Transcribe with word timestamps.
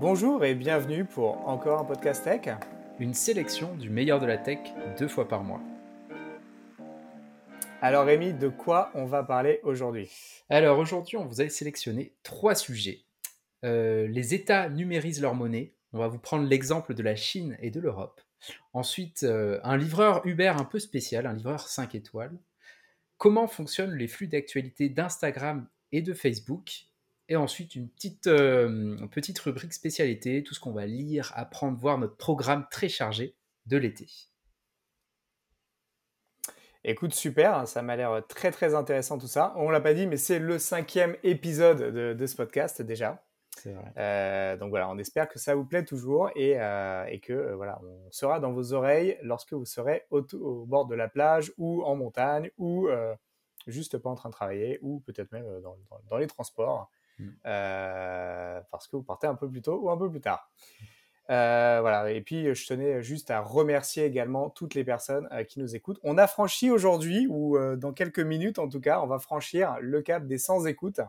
Bonjour 0.00 0.44
et 0.44 0.54
bienvenue 0.54 1.04
pour 1.04 1.48
encore 1.48 1.80
un 1.80 1.84
podcast 1.84 2.22
tech. 2.22 2.54
Une 3.00 3.14
sélection 3.14 3.74
du 3.74 3.90
meilleur 3.90 4.20
de 4.20 4.26
la 4.26 4.38
tech 4.38 4.60
deux 4.96 5.08
fois 5.08 5.26
par 5.26 5.42
mois. 5.42 5.60
Alors 7.82 8.04
Rémi, 8.04 8.32
de 8.32 8.46
quoi 8.46 8.92
on 8.94 9.06
va 9.06 9.24
parler 9.24 9.58
aujourd'hui? 9.64 10.08
Alors 10.50 10.78
aujourd'hui, 10.78 11.16
on 11.16 11.24
vous 11.24 11.40
a 11.40 11.48
sélectionné 11.48 12.12
trois 12.22 12.54
sujets. 12.54 13.00
Euh, 13.64 14.06
les 14.06 14.34
États 14.34 14.68
numérisent 14.68 15.20
leur 15.20 15.34
monnaie. 15.34 15.72
On 15.92 15.98
va 15.98 16.06
vous 16.06 16.20
prendre 16.20 16.46
l'exemple 16.46 16.94
de 16.94 17.02
la 17.02 17.16
Chine 17.16 17.58
et 17.60 17.72
de 17.72 17.80
l'Europe. 17.80 18.20
Ensuite, 18.74 19.24
euh, 19.24 19.58
un 19.64 19.76
livreur 19.76 20.24
Uber 20.24 20.54
un 20.56 20.64
peu 20.64 20.78
spécial, 20.78 21.26
un 21.26 21.32
livreur 21.32 21.66
5 21.66 21.96
étoiles. 21.96 22.38
Comment 23.16 23.48
fonctionnent 23.48 23.96
les 23.96 24.06
flux 24.06 24.28
d'actualité 24.28 24.90
d'Instagram 24.90 25.66
et 25.90 26.02
de 26.02 26.14
Facebook? 26.14 26.86
Et 27.28 27.36
ensuite, 27.36 27.74
une 27.74 27.88
petite, 27.88 28.26
euh, 28.26 29.06
petite 29.08 29.38
rubrique 29.38 29.74
spécialité, 29.74 30.42
tout 30.42 30.54
ce 30.54 30.60
qu'on 30.60 30.72
va 30.72 30.86
lire, 30.86 31.32
apprendre, 31.36 31.78
voir 31.78 31.98
notre 31.98 32.16
programme 32.16 32.66
très 32.70 32.88
chargé 32.88 33.36
de 33.66 33.76
l'été. 33.76 34.06
Écoute, 36.84 37.12
super, 37.12 37.54
hein, 37.54 37.66
ça 37.66 37.82
m'a 37.82 37.96
l'air 37.96 38.22
très 38.28 38.50
très 38.50 38.74
intéressant 38.74 39.18
tout 39.18 39.26
ça. 39.26 39.52
On 39.56 39.68
l'a 39.68 39.80
pas 39.80 39.92
dit, 39.92 40.06
mais 40.06 40.16
c'est 40.16 40.38
le 40.38 40.58
cinquième 40.58 41.16
épisode 41.22 41.78
de, 41.92 42.26
ce 42.26 42.34
podcast 42.34 42.80
déjà. 42.80 43.22
C'est 43.58 43.72
vrai. 43.72 43.92
Euh, 43.98 44.56
donc 44.56 44.70
voilà, 44.70 44.88
on 44.88 44.96
espère 44.96 45.28
que 45.28 45.38
ça 45.38 45.54
vous 45.54 45.64
plaît 45.64 45.84
toujours 45.84 46.30
et, 46.34 46.58
euh, 46.58 47.04
et 47.06 47.20
que 47.20 47.52
voilà, 47.54 47.78
on 47.82 48.10
sera 48.10 48.40
dans 48.40 48.52
vos 48.52 48.72
oreilles 48.72 49.18
lorsque 49.22 49.52
vous 49.52 49.66
serez 49.66 50.06
au, 50.10 50.22
bord 50.64 50.86
de 50.86 50.94
la 50.94 51.08
plage 51.08 51.52
ou 51.58 51.82
en 51.82 51.94
montagne 51.94 52.50
ou 52.56 52.88
juste 53.66 53.98
pas 53.98 54.08
en 54.08 54.14
train 54.14 54.30
de 54.30 54.34
travailler 54.34 54.78
ou 54.80 55.00
peut-être 55.00 55.32
même 55.32 55.60
dans, 55.60 55.76
dans 56.08 56.16
les 56.16 56.28
transports. 56.28 56.88
Mm. 57.18 57.28
Euh, 57.46 58.60
parce 58.70 58.88
que 58.88 58.96
vous 58.96 59.02
partez 59.02 59.26
un 59.26 59.34
peu 59.34 59.48
plus 59.48 59.62
tôt 59.62 59.78
ou 59.80 59.90
un 59.90 59.96
peu 59.96 60.10
plus 60.10 60.20
tard. 60.20 60.50
Euh, 61.30 61.78
voilà, 61.82 62.10
et 62.10 62.22
puis 62.22 62.54
je 62.54 62.66
tenais 62.66 63.02
juste 63.02 63.30
à 63.30 63.40
remercier 63.40 64.04
également 64.04 64.48
toutes 64.48 64.74
les 64.74 64.84
personnes 64.84 65.28
euh, 65.32 65.44
qui 65.44 65.60
nous 65.60 65.76
écoutent. 65.76 66.00
On 66.02 66.16
a 66.16 66.26
franchi 66.26 66.70
aujourd'hui, 66.70 67.26
ou 67.28 67.58
dans 67.76 67.92
quelques 67.92 68.20
minutes 68.20 68.58
en 68.58 68.68
tout 68.68 68.80
cas, 68.80 69.00
on 69.02 69.06
va 69.06 69.18
franchir 69.18 69.76
le 69.80 70.00
cap 70.00 70.26
des 70.26 70.38
100 70.38 70.66
écoutes. 70.66 71.00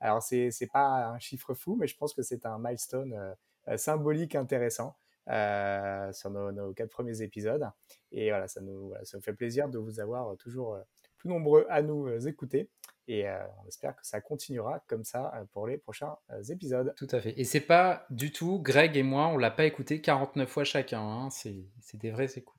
Alors, 0.00 0.22
c'est 0.22 0.50
n'est 0.60 0.66
pas 0.66 1.08
un 1.08 1.18
chiffre 1.18 1.54
fou, 1.54 1.76
mais 1.80 1.86
je 1.86 1.96
pense 1.96 2.12
que 2.14 2.22
c'est 2.22 2.44
un 2.46 2.58
milestone 2.58 3.34
symbolique 3.76 4.34
intéressant 4.34 4.96
sur 5.28 6.30
nos, 6.30 6.72
quatre 6.74 6.90
premiers 6.90 7.22
épisodes. 7.22 7.68
Et 8.12 8.30
voilà, 8.30 8.48
ça 8.48 8.60
nous, 8.60 8.92
ça 9.04 9.18
nous 9.18 9.22
fait 9.22 9.34
plaisir 9.34 9.68
de 9.68 9.78
vous 9.78 10.00
avoir 10.00 10.36
toujours 10.36 10.78
plus 11.18 11.28
nombreux 11.28 11.66
à 11.68 11.82
nous 11.82 12.26
écouter. 12.26 12.70
Et 13.08 13.26
euh, 13.26 13.38
on 13.64 13.66
espère 13.66 13.96
que 13.96 14.06
ça 14.06 14.20
continuera 14.20 14.84
comme 14.86 15.02
ça 15.02 15.32
euh, 15.34 15.44
pour 15.52 15.66
les 15.66 15.78
prochains 15.78 16.16
euh, 16.30 16.42
épisodes. 16.42 16.94
Tout 16.96 17.08
à 17.10 17.20
fait. 17.20 17.32
Et 17.40 17.44
c'est 17.44 17.60
pas 17.60 18.06
du 18.10 18.30
tout, 18.30 18.60
Greg 18.60 18.96
et 18.98 19.02
moi, 19.02 19.28
on 19.28 19.38
l'a 19.38 19.50
pas 19.50 19.64
écouté 19.64 20.02
49 20.02 20.48
fois 20.48 20.64
chacun. 20.64 21.00
Hein. 21.00 21.30
C'est 21.30 21.64
des 21.94 22.10
vraies 22.10 22.28
écoutes. 22.36 22.57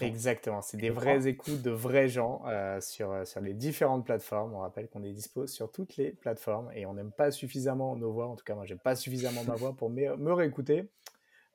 Exactement, 0.00 0.62
c'est 0.62 0.76
des 0.76 0.90
vraies 0.90 1.26
écoutes 1.26 1.62
de 1.62 1.70
vrais 1.70 2.08
gens 2.08 2.42
sur, 2.80 3.26
sur 3.26 3.40
les 3.40 3.54
différentes 3.54 4.04
plateformes. 4.04 4.54
On 4.54 4.60
rappelle 4.60 4.88
qu'on 4.88 5.02
est 5.02 5.12
dispo 5.12 5.46
sur 5.46 5.70
toutes 5.70 5.96
les 5.96 6.12
plateformes 6.12 6.70
et 6.74 6.86
on 6.86 6.94
n'aime 6.94 7.12
pas 7.12 7.30
suffisamment 7.30 7.96
nos 7.96 8.12
voix. 8.12 8.28
En 8.28 8.36
tout 8.36 8.44
cas, 8.44 8.54
moi, 8.54 8.66
j'aime 8.66 8.78
pas 8.78 8.94
suffisamment 8.94 9.44
ma 9.44 9.54
voix 9.54 9.74
pour 9.74 9.90
me, 9.90 10.16
me 10.16 10.32
réécouter. 10.32 10.90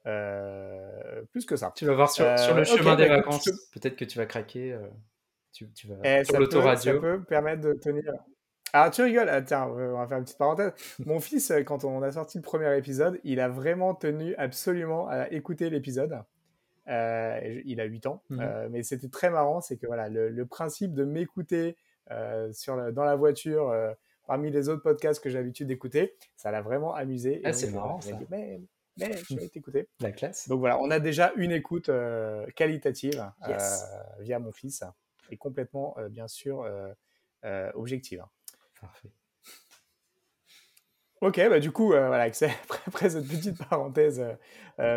plus 0.03 1.45
que 1.45 1.55
ça. 1.55 1.71
Tu 1.75 1.85
vas 1.85 1.95
voir 1.95 2.11
sur, 2.11 2.37
sur 2.39 2.55
le 2.55 2.63
chemin 2.63 2.95
des 2.95 3.07
bah, 3.07 3.17
vacances. 3.17 3.49
Peut-être 3.71 3.95
que 3.95 4.05
tu 4.05 4.17
vas 4.17 4.25
craquer 4.25 4.77
tu, 5.55 5.87
vas 5.87 5.95
eh, 6.03 6.23
sur 6.25 6.39
l'autoradio. 6.39 6.93
Ça 6.93 6.99
peut 6.99 7.23
permettre 7.23 7.61
de 7.61 7.73
tenir. 7.73 8.03
Ah, 8.73 8.89
tu 8.89 9.03
rigoles. 9.03 9.29
Ah, 9.29 9.41
tiens, 9.41 9.67
on 9.67 9.97
va 9.97 10.07
faire 10.07 10.17
une 10.17 10.25
petite 10.25 10.37
parenthèse. 10.37 10.73
Mon 11.05 11.19
fils, 11.19 11.49
euh, 11.51 11.63
quand 11.63 11.85
on 11.85 12.01
a 12.01 12.11
sorti 12.11 12.37
le 12.37 12.43
premier 12.43 12.77
épisode, 12.77 13.19
il 13.23 13.39
a 13.39 13.47
vraiment 13.47 13.95
tenu 13.95 14.35
absolument 14.35 15.07
à 15.07 15.29
écouter 15.31 15.69
l'épisode. 15.69 16.19
Euh, 16.87 17.61
il 17.65 17.81
a 17.81 17.85
8 17.85 18.05
ans, 18.05 18.21
mhm. 18.29 18.39
euh, 18.41 18.67
mais 18.69 18.83
c'était 18.83 19.09
très 19.09 19.29
marrant. 19.29 19.61
C'est 19.61 19.77
que 19.77 19.87
voilà, 19.87 20.09
le, 20.09 20.45
principe 20.45 20.93
de 20.93 21.03
m'écouter 21.03 21.75
sur 22.51 22.93
dans 22.93 23.03
la 23.03 23.15
voiture 23.15 23.73
parmi 24.27 24.51
les 24.51 24.69
autres 24.69 24.83
podcasts 24.83 25.23
que 25.23 25.29
j'ai 25.29 25.37
l'habitude 25.37 25.67
d'écouter, 25.67 26.15
ça 26.35 26.51
l'a 26.51 26.61
vraiment 26.61 26.93
amusé. 26.93 27.41
Ah, 27.43 27.53
c'est 27.53 27.71
marrant. 27.71 28.01
Ça. 28.01 28.17
mais, 28.29 28.61
mais 28.97 29.11
je 29.17 29.35
vais 29.35 29.47
t'écouter. 29.49 29.87
La 29.99 30.11
classe. 30.11 30.47
Donc 30.47 30.59
voilà, 30.59 30.79
on 30.79 30.91
a 30.91 30.99
déjà 30.99 31.33
une 31.35 31.51
écoute 31.51 31.89
qualitative 32.55 33.31
via 34.19 34.39
mon 34.39 34.51
fils 34.51 34.83
est 35.31 35.37
complètement, 35.37 35.95
euh, 35.97 36.09
bien 36.09 36.27
sûr, 36.27 36.61
euh, 36.61 36.93
euh, 37.43 37.71
objective. 37.73 38.23
Parfait. 38.79 39.09
Ok, 41.21 41.39
bah 41.49 41.59
du 41.59 41.71
coup, 41.71 41.87
voilà, 41.87 42.23
après, 42.87 43.09
cette 43.09 43.27
petite 43.27 43.57
parenthèse 43.69 44.23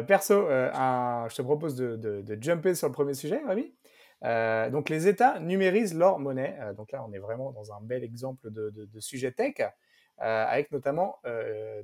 perso, 0.07 0.49
je 0.49 1.35
te 1.35 1.43
propose 1.43 1.77
de, 1.77 1.97
de, 1.97 2.43
jumper 2.43 2.75
sur 2.75 2.89
le 2.89 2.93
premier 2.93 3.15
sujet, 3.15 3.41
Ravi. 3.47 3.73
donc, 4.73 4.89
les 4.89 5.07
États 5.09 5.39
numérisent 5.39 5.95
leur 5.95 6.19
monnaie. 6.19 6.59
donc 6.77 6.93
là, 6.93 7.05
on 7.09 7.13
est 7.13 7.19
vraiment 7.19 7.53
dans 7.53 7.73
un 7.73 7.81
bel 7.81 8.03
exemple 8.03 8.51
de, 8.51 8.71
de 8.71 9.01
sujet 9.01 9.33
tech, 9.33 9.55
avec 10.19 10.73
notamment 10.73 11.21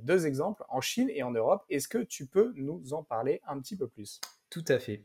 deux 0.01 0.27
exemples 0.27 0.63
en 0.69 0.81
Chine 0.81 1.09
et 1.09 1.23
en 1.23 1.31
Europe. 1.31 1.63
Est-ce 1.69 1.87
que 1.87 1.99
tu 1.99 2.27
peux 2.27 2.51
nous 2.55 2.93
en 2.93 3.03
parler 3.03 3.41
un 3.47 3.59
petit 3.59 3.77
peu 3.77 3.87
plus? 3.87 4.19
Tout 4.49 4.65
à 4.67 4.79
fait. 4.79 5.03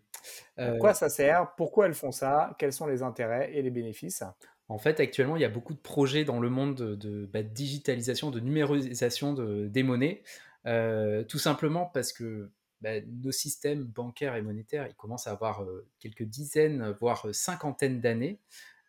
À 0.57 0.73
quoi 0.73 0.95
ça 0.95 1.09
sert? 1.09 1.55
Pourquoi 1.57 1.87
elles 1.87 1.95
font 1.95 2.13
ça? 2.13 2.55
Quels 2.59 2.73
sont 2.73 2.87
les 2.87 3.03
intérêts 3.03 3.53
et 3.55 3.63
les 3.63 3.71
bénéfices? 3.71 4.23
En 4.71 4.79
fait, 4.79 5.01
actuellement, 5.01 5.35
il 5.35 5.43
y 5.43 5.45
a 5.45 5.49
beaucoup 5.49 5.75
de 5.75 5.81
projets 5.81 6.25
dans 6.25 6.39
le 6.39 6.49
monde 6.49 6.77
de, 6.77 7.27
bah, 7.27 7.43
digitalisation, 7.43 8.31
de 8.31 8.39
numérisation 8.39 9.33
des 9.35 9.83
monnaies, 9.83 10.23
euh, 10.65 11.25
tout 11.25 11.41
simplement 11.41 11.87
parce 11.87 12.13
que 12.13 12.53
bah, 12.81 13.01
nos 13.01 13.33
systèmes 13.33 13.83
bancaires 13.83 14.37
et 14.37 14.43
monétaires, 14.43 14.87
ils 14.87 14.95
commencent 14.95 15.27
à 15.27 15.33
avoir 15.33 15.65
euh, 15.65 15.89
quelques 15.99 16.23
dizaines, 16.23 16.95
voire 17.01 17.27
cinquantaines 17.33 18.01
d'années. 18.01 18.39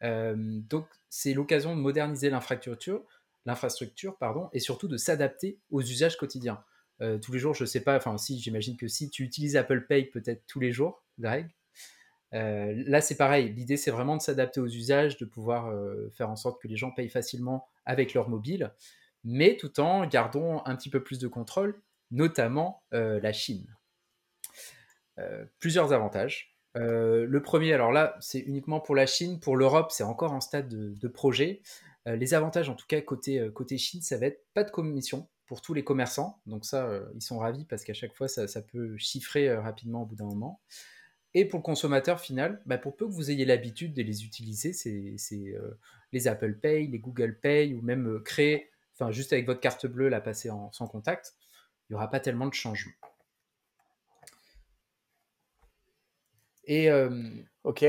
Euh, 0.03 0.35
donc, 0.37 0.85
c'est 1.09 1.33
l'occasion 1.33 1.75
de 1.75 1.81
moderniser 1.81 2.29
l'infrastructure, 2.29 3.03
l'infrastructure, 3.47 4.19
pardon, 4.19 4.49
et 4.53 4.59
surtout 4.59 4.87
de 4.87 4.97
s'adapter 4.97 5.57
aux 5.71 5.81
usages 5.81 6.15
quotidiens. 6.15 6.63
tous 7.23 7.31
les 7.31 7.39
jours, 7.39 7.55
je 7.55 7.63
ne 7.63 7.67
sais 7.67 7.81
pas, 7.81 7.97
enfin 7.97 8.19
si, 8.19 8.39
j'imagine 8.39 8.77
que 8.77 8.87
si 8.87 9.09
tu 9.09 9.23
utilises 9.23 9.55
Apple 9.55 9.87
Pay 9.87 10.05
peut-être 10.05 10.43
tous 10.45 10.59
les 10.59 10.71
jours, 10.71 11.03
Greg. 11.17 11.49
Euh, 12.33 12.83
là, 12.87 13.01
c'est 13.01 13.17
pareil. 13.17 13.53
L'idée, 13.53 13.77
c'est 13.77 13.91
vraiment 13.91 14.15
de 14.15 14.21
s'adapter 14.21 14.59
aux 14.59 14.67
usages, 14.67 15.17
de 15.17 15.25
pouvoir 15.25 15.69
euh, 15.69 16.09
faire 16.15 16.29
en 16.29 16.35
sorte 16.35 16.61
que 16.61 16.67
les 16.67 16.77
gens 16.77 16.91
payent 16.91 17.09
facilement 17.09 17.67
avec 17.85 18.13
leur 18.13 18.29
mobile, 18.29 18.73
mais 19.23 19.57
tout 19.57 19.79
en 19.79 20.05
gardant 20.05 20.63
un 20.65 20.75
petit 20.75 20.89
peu 20.89 21.03
plus 21.03 21.19
de 21.19 21.27
contrôle, 21.27 21.79
notamment 22.11 22.83
euh, 22.93 23.19
la 23.19 23.33
Chine. 23.33 23.75
plusieurs 25.59 25.93
avantages. 25.93 26.57
le 26.75 27.39
premier, 27.39 27.73
alors 27.73 27.91
là, 27.91 28.17
c'est 28.21 28.39
uniquement 28.39 28.79
pour 28.79 28.95
la 28.95 29.05
Chine. 29.05 29.39
Pour 29.39 29.55
l'Europe, 29.55 29.91
c'est 29.91 30.03
encore 30.03 30.31
en 30.31 30.41
stade 30.41 30.67
de, 30.67 31.07
projet. 31.07 31.61
les 32.07 32.33
avantages, 32.33 32.69
en 32.69 32.75
tout 32.75 32.87
cas, 32.87 33.01
côté, 33.01 33.77
Chine, 33.77 34.01
ça 34.01 34.17
va 34.17 34.27
être 34.27 34.43
pas 34.55 34.63
de 34.63 34.71
commission 34.71 35.29
pour 35.45 35.61
tous 35.61 35.75
les 35.75 35.83
commerçants. 35.83 36.39
Donc 36.47 36.65
ça, 36.65 36.89
ils 37.13 37.21
sont 37.21 37.37
ravis 37.37 37.65
parce 37.65 37.83
qu'à 37.83 37.93
chaque 37.93 38.15
fois, 38.15 38.27
ça 38.27 38.61
peut 38.63 38.97
chiffrer 38.97 39.53
rapidement 39.53 40.01
au 40.03 40.05
bout 40.05 40.15
d'un 40.15 40.25
moment. 40.25 40.59
Et 41.33 41.45
pour 41.45 41.59
le 41.59 41.63
consommateur 41.63 42.19
final, 42.19 42.61
bah, 42.65 42.77
pour 42.77 42.95
peu 42.95 43.05
que 43.07 43.11
vous 43.11 43.31
ayez 43.31 43.45
l'habitude 43.45 43.93
de 43.93 44.01
les 44.01 44.25
utiliser, 44.25 44.73
c'est 44.73 45.17
euh, 45.33 45.79
les 46.11 46.27
Apple 46.27 46.55
Pay, 46.55 46.87
les 46.87 46.99
Google 46.99 47.39
Pay, 47.39 47.73
ou 47.73 47.81
même 47.81 48.07
euh, 48.07 48.19
créer, 48.19 48.69
enfin 48.93 49.11
juste 49.11 49.31
avec 49.31 49.45
votre 49.45 49.61
carte 49.61 49.85
bleue, 49.87 50.09
la 50.09 50.19
passer 50.19 50.49
en, 50.49 50.71
sans 50.73 50.87
contact, 50.87 51.33
il 51.89 51.93
n'y 51.93 51.95
aura 51.95 52.09
pas 52.09 52.19
tellement 52.19 52.47
de 52.47 52.53
changements. 52.53 52.91
Et 56.65 56.91
euh, 56.91 57.29
ok, 57.63 57.81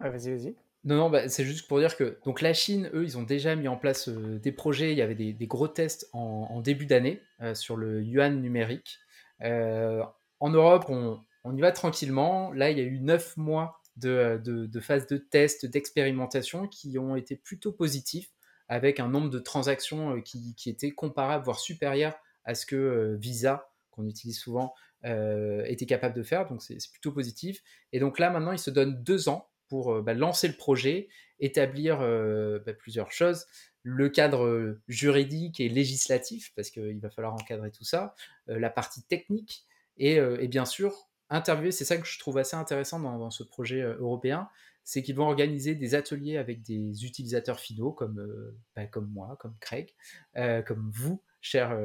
vas-y, 0.00 0.30
vas-y. 0.30 0.56
Non, 0.84 0.96
non, 0.96 1.10
bah, 1.10 1.28
c'est 1.28 1.44
juste 1.44 1.68
pour 1.68 1.78
dire 1.78 1.96
que 1.96 2.18
donc 2.24 2.40
la 2.40 2.52
Chine, 2.52 2.90
eux, 2.94 3.04
ils 3.04 3.16
ont 3.16 3.22
déjà 3.22 3.54
mis 3.54 3.68
en 3.68 3.76
place 3.76 4.08
des 4.08 4.50
projets. 4.50 4.90
Il 4.90 4.98
y 4.98 5.02
avait 5.02 5.14
des, 5.14 5.46
gros 5.46 5.68
tests 5.68 6.08
en, 6.12 6.48
en 6.50 6.60
début 6.60 6.86
d'année 6.86 7.22
sur 7.54 7.76
le 7.76 8.02
yuan 8.02 8.40
numérique. 8.42 8.98
en 9.40 10.50
Europe, 10.50 10.86
on, 10.88 11.20
on 11.44 11.56
y 11.56 11.60
va 11.60 11.72
tranquillement. 11.72 12.52
Là, 12.52 12.70
il 12.70 12.78
y 12.78 12.80
a 12.80 12.84
eu 12.84 13.00
neuf 13.00 13.36
mois 13.36 13.80
de, 13.96 14.68
phase 14.80 15.06
de 15.06 15.16
test, 15.16 15.66
d'expérimentation 15.66 16.66
qui 16.66 16.98
ont 16.98 17.16
été 17.16 17.36
plutôt 17.36 17.72
positifs, 17.72 18.30
avec 18.68 19.00
un 19.00 19.08
nombre 19.08 19.28
de 19.28 19.38
transactions 19.38 20.16
euh, 20.16 20.20
qui, 20.20 20.54
était 20.66 20.92
comparable, 20.92 21.44
voire 21.44 21.60
supérieur 21.60 22.14
à 22.44 22.54
ce 22.54 22.64
que 22.64 22.76
euh, 22.76 23.16
Visa, 23.16 23.68
qu'on 23.90 24.06
utilise 24.06 24.38
souvent, 24.38 24.74
euh, 25.04 25.64
était 25.66 25.86
capable 25.86 26.14
de 26.14 26.22
faire. 26.22 26.46
Donc, 26.46 26.62
c'est 26.62 26.78
plutôt 26.90 27.12
positif. 27.12 27.62
Et 27.92 28.00
donc 28.00 28.18
là, 28.18 28.30
maintenant, 28.30 28.52
il 28.52 28.58
se 28.58 28.70
donne 28.70 29.02
deux 29.02 29.28
ans 29.28 29.48
pour 29.68 30.02
bah, 30.02 30.14
lancer 30.14 30.48
le 30.48 30.54
projet, 30.54 31.08
établir 31.40 31.98
bah, 31.98 32.72
plusieurs 32.74 33.10
choses 33.10 33.46
le 33.84 34.08
cadre 34.08 34.78
juridique 34.86 35.58
et 35.58 35.68
législatif, 35.68 36.52
parce 36.54 36.70
qu'il 36.70 37.00
va 37.00 37.10
falloir 37.10 37.34
encadrer 37.34 37.72
tout 37.72 37.82
ça, 37.82 38.14
la 38.46 38.70
partie 38.70 39.02
technique, 39.02 39.64
et, 39.96 40.20
bien 40.46 40.64
sûr 40.64 41.08
interviewer, 41.32 41.72
c'est 41.72 41.84
ça 41.84 41.96
que 41.96 42.06
je 42.06 42.18
trouve 42.18 42.38
assez 42.38 42.56
intéressant 42.56 43.00
dans, 43.00 43.30
ce 43.30 43.42
projet 43.42 43.80
euh, 43.80 43.96
européen, 43.98 44.48
c'est 44.84 45.02
qu'ils 45.02 45.16
vont 45.16 45.26
organiser 45.26 45.74
des 45.74 45.94
ateliers 45.94 46.36
avec 46.36 46.62
des 46.62 47.04
utilisateurs 47.04 47.58
finaux 47.58 47.92
comme, 47.92 48.20
euh, 48.20 48.56
bah, 48.76 48.86
comme 48.86 49.08
moi, 49.08 49.36
comme 49.40 49.56
Craig, 49.60 49.94
euh, 50.36 50.62
comme 50.62 50.90
vous, 50.92 51.22
chers 51.40 51.76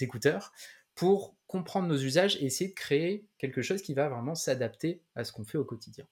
écouteurs, 0.00 0.52
pour 0.94 1.34
comprendre 1.46 1.88
nos 1.88 1.96
usages 1.96 2.36
et 2.36 2.44
essayer 2.44 2.68
de 2.68 2.74
créer 2.74 3.26
quelque 3.38 3.62
chose 3.62 3.80
qui 3.80 3.94
va 3.94 4.10
vraiment 4.10 4.34
s'adapter 4.34 5.02
à 5.14 5.24
ce 5.24 5.32
qu'on 5.32 5.44
fait 5.44 5.56
au 5.56 5.64
quotidien. 5.64 6.06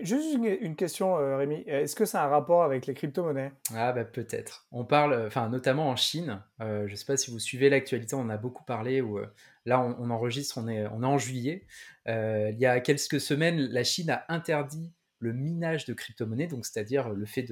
Juste 0.00 0.34
une 0.34 0.74
question, 0.74 1.14
Rémi. 1.36 1.62
Est-ce 1.66 1.94
que 1.94 2.04
ça 2.04 2.22
a 2.22 2.26
un 2.26 2.30
rapport 2.30 2.64
avec 2.64 2.86
les 2.86 2.94
crypto-monnaies? 2.94 3.52
Ah, 3.74 3.92
bah 3.92 4.04
peut-être. 4.04 4.66
On 4.72 4.84
parle, 4.84 5.26
enfin, 5.26 5.48
notamment 5.50 5.88
en 5.88 5.94
Chine. 5.94 6.42
Je 6.58 6.90
ne 6.90 6.96
sais 6.96 7.04
pas 7.04 7.16
si 7.16 7.30
vous 7.30 7.38
suivez 7.38 7.68
l'actualité, 7.68 8.16
on 8.16 8.22
en 8.22 8.30
a 8.30 8.38
beaucoup 8.38 8.64
parlé. 8.64 9.02
Où, 9.02 9.20
là, 9.64 9.80
on, 9.80 10.10
enregistre, 10.10 10.58
on 10.58 10.68
est, 10.68 10.86
en 10.86 11.18
juillet. 11.18 11.66
il 12.06 12.56
y 12.58 12.66
a 12.66 12.80
quelques 12.80 13.20
semaines, 13.20 13.58
la 13.58 13.84
Chine 13.84 14.10
a 14.10 14.24
interdit 14.28 14.92
le 15.18 15.32
minage 15.32 15.86
de 15.86 15.94
crypto-monnaies, 15.94 16.46
donc 16.46 16.66
c'est-à-dire 16.66 17.10
le 17.10 17.26
fait 17.26 17.46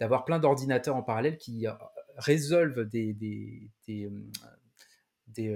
d'avoir 0.00 0.24
plein 0.24 0.38
d'ordinateurs 0.38 0.96
en 0.96 1.02
parallèle 1.02 1.38
qui 1.38 1.66
résolvent 2.16 2.84
des, 2.84 3.12
des, 3.14 3.70
des, 5.28 5.48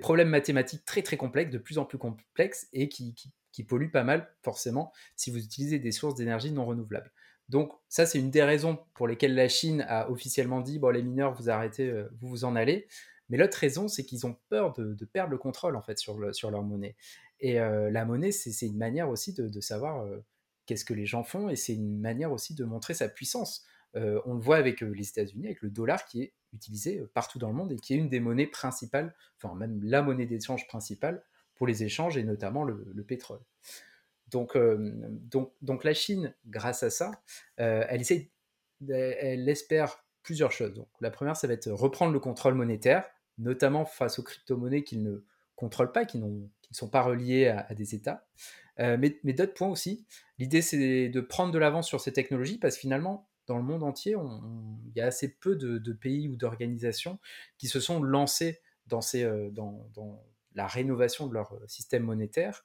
problèmes 0.00 0.28
mathématiques 0.28 0.84
très 0.84 1.02
très 1.02 1.16
complexes, 1.16 1.50
de 1.50 1.58
plus 1.58 1.78
en 1.78 1.84
plus 1.84 1.98
complexes, 1.98 2.68
et 2.72 2.88
qui, 2.88 3.14
qui 3.14 3.32
qui 3.52 3.62
pollue 3.64 3.90
pas 3.90 4.02
mal, 4.02 4.28
forcément, 4.42 4.92
si 5.14 5.30
vous 5.30 5.38
utilisez 5.38 5.78
des 5.78 5.92
sources 5.92 6.14
d'énergie 6.14 6.50
non 6.50 6.64
renouvelables. 6.64 7.12
Donc 7.48 7.72
ça, 7.88 8.06
c'est 8.06 8.18
une 8.18 8.30
des 8.30 8.42
raisons 8.42 8.78
pour 8.94 9.06
lesquelles 9.06 9.34
la 9.34 9.48
Chine 9.48 9.84
a 9.88 10.10
officiellement 10.10 10.60
dit, 10.60 10.78
bon, 10.78 10.88
les 10.88 11.02
mineurs, 11.02 11.34
vous 11.34 11.50
arrêtez, 11.50 11.88
euh, 11.88 12.08
vous 12.20 12.28
vous 12.28 12.44
en 12.44 12.56
allez. 12.56 12.88
Mais 13.32 13.38
l'autre 13.38 13.58
raison, 13.58 13.88
c'est 13.88 14.04
qu'ils 14.04 14.26
ont 14.26 14.36
peur 14.48 14.72
de, 14.74 15.04
perdre 15.06 15.32
le 15.32 15.38
contrôle, 15.38 15.74
en 15.74 15.82
fait, 15.82 15.98
sur, 15.98 16.32
sur 16.34 16.50
leur 16.50 16.62
monnaie. 16.62 16.94
Et 17.40 17.58
euh, 17.58 17.90
la 17.90 18.04
monnaie, 18.04 18.30
c'est 18.30 18.66
une 18.66 18.76
manière 18.76 19.08
aussi 19.08 19.32
de, 19.32 19.60
savoir 19.60 20.04
euh, 20.04 20.22
qu'est-ce 20.66 20.84
que 20.84 20.94
les 20.94 21.06
gens 21.06 21.24
font, 21.24 21.48
et 21.48 21.56
c'est 21.56 21.74
une 21.74 21.98
manière 21.98 22.30
aussi 22.30 22.54
de 22.54 22.64
montrer 22.64 22.94
sa 22.94 23.08
puissance. 23.08 23.64
on 23.94 24.34
le 24.34 24.40
voit 24.40 24.58
avec 24.58 24.82
les 24.82 25.08
États-Unis, 25.08 25.46
avec 25.46 25.62
le 25.62 25.70
dollar 25.70 26.04
qui 26.04 26.22
est 26.22 26.32
utilisé 26.52 27.02
partout 27.14 27.38
dans 27.38 27.48
le 27.48 27.54
monde 27.54 27.72
et 27.72 27.76
qui 27.76 27.94
est 27.94 27.96
une 27.96 28.08
des 28.08 28.20
monnaies 28.20 28.46
principales, 28.46 29.14
enfin 29.36 29.54
même 29.54 29.82
la 29.82 30.02
monnaie 30.02 30.26
d'échange 30.26 30.66
principale 30.68 31.24
pour 31.54 31.66
les 31.66 31.84
échanges 31.84 32.16
et 32.16 32.24
notamment 32.24 32.64
le, 32.64 33.04
pétrole. 33.04 33.40
Donc, 34.28 34.56
euh, 34.56 34.90
donc, 35.30 35.52
donc 35.60 35.84
la 35.84 35.94
Chine, 35.94 36.34
grâce 36.46 36.82
à 36.82 36.90
ça, 36.90 37.12
euh, 37.60 37.84
elle, 37.88 38.00
essaie, 38.00 38.30
elle 38.88 39.48
espère 39.48 40.04
plusieurs 40.22 40.52
choses. 40.52 40.72
Donc, 40.72 40.88
la 41.00 41.10
première, 41.10 41.36
ça 41.36 41.46
va 41.46 41.52
être 41.54 41.70
reprendre 41.70 42.12
le 42.12 42.20
contrôle 42.20 42.54
monétaire, 42.54 43.08
notamment 43.42 43.84
face 43.84 44.18
aux 44.18 44.22
crypto-monnaies 44.22 44.84
qu'ils 44.84 45.02
ne 45.02 45.24
contrôlent 45.56 45.92
pas, 45.92 46.04
qui, 46.04 46.18
ne 46.18 46.48
sont 46.70 46.88
pas 46.88 47.02
reliées 47.02 47.48
à, 47.48 47.74
des 47.74 47.94
États. 47.94 48.26
Euh, 48.80 48.96
mais, 48.98 49.32
d'autres 49.32 49.54
points 49.54 49.68
aussi. 49.68 50.06
L'idée, 50.38 50.62
c'est 50.62 51.08
de 51.08 51.20
prendre 51.20 51.52
de 51.52 51.58
l'avance 51.58 51.86
sur 51.86 52.00
ces 52.00 52.12
technologies 52.12 52.58
parce 52.58 52.76
que 52.76 52.80
finalement, 52.80 53.28
dans 53.46 53.56
le 53.58 53.62
monde 53.62 53.82
entier, 53.82 54.16
il 54.16 54.92
y 54.96 55.00
a 55.00 55.06
assez 55.06 55.28
peu 55.28 55.56
de, 55.56 55.92
pays 55.92 56.28
ou 56.28 56.36
d'organisations 56.36 57.18
qui 57.58 57.68
se 57.68 57.80
sont 57.80 58.02
lancés 58.02 58.60
dans, 58.86 59.00
ces, 59.00 59.24
dans, 59.52 59.90
la 60.54 60.66
rénovation 60.66 61.26
de 61.26 61.34
leur 61.34 61.54
euh, 61.54 61.66
système 61.66 62.04
monétaire. 62.04 62.64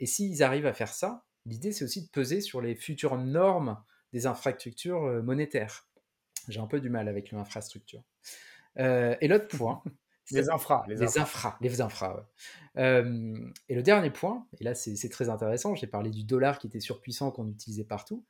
Et 0.00 0.06
s'ils 0.06 0.42
arrivent 0.42 0.66
à 0.66 0.72
faire 0.72 0.92
ça, 0.92 1.24
l'idée 1.46 1.72
c'est 1.72 1.84
aussi 1.84 2.04
de 2.04 2.10
peser 2.10 2.40
sur 2.40 2.60
les 2.60 2.74
futures 2.74 3.18
normes 3.18 3.82
des 4.12 4.26
infrastructures 4.26 5.04
euh, 5.04 5.22
monétaires. 5.22 5.86
J'ai 6.48 6.60
un 6.60 6.66
peu 6.66 6.80
du 6.80 6.90
mal 6.90 7.08
avec 7.08 7.30
l'infrastructure. 7.30 8.02
Euh, 8.78 9.16
et 9.20 9.28
l'autre 9.28 9.48
point, 9.48 9.82
les 10.30 10.50
infras, 10.50 10.84
les, 10.88 11.18
infras. 11.18 11.56
les 11.60 11.80
infras. 11.80 12.26
et 12.76 13.74
le 13.74 13.82
dernier 13.82 14.10
point, 14.10 14.46
et 14.58 14.64
là 14.64 14.74
c'est 14.74 15.08
très 15.08 15.28
intéressant, 15.28 15.74
j'ai 15.74 15.86
parlé 15.86 16.10
du 16.10 16.24
dollar 16.24 16.58
qui 16.58 16.66
était 16.68 16.80
surpuissant 16.80 17.30
qu'on 17.30 17.48
utilisait 17.48 17.84
partout. 17.84 18.24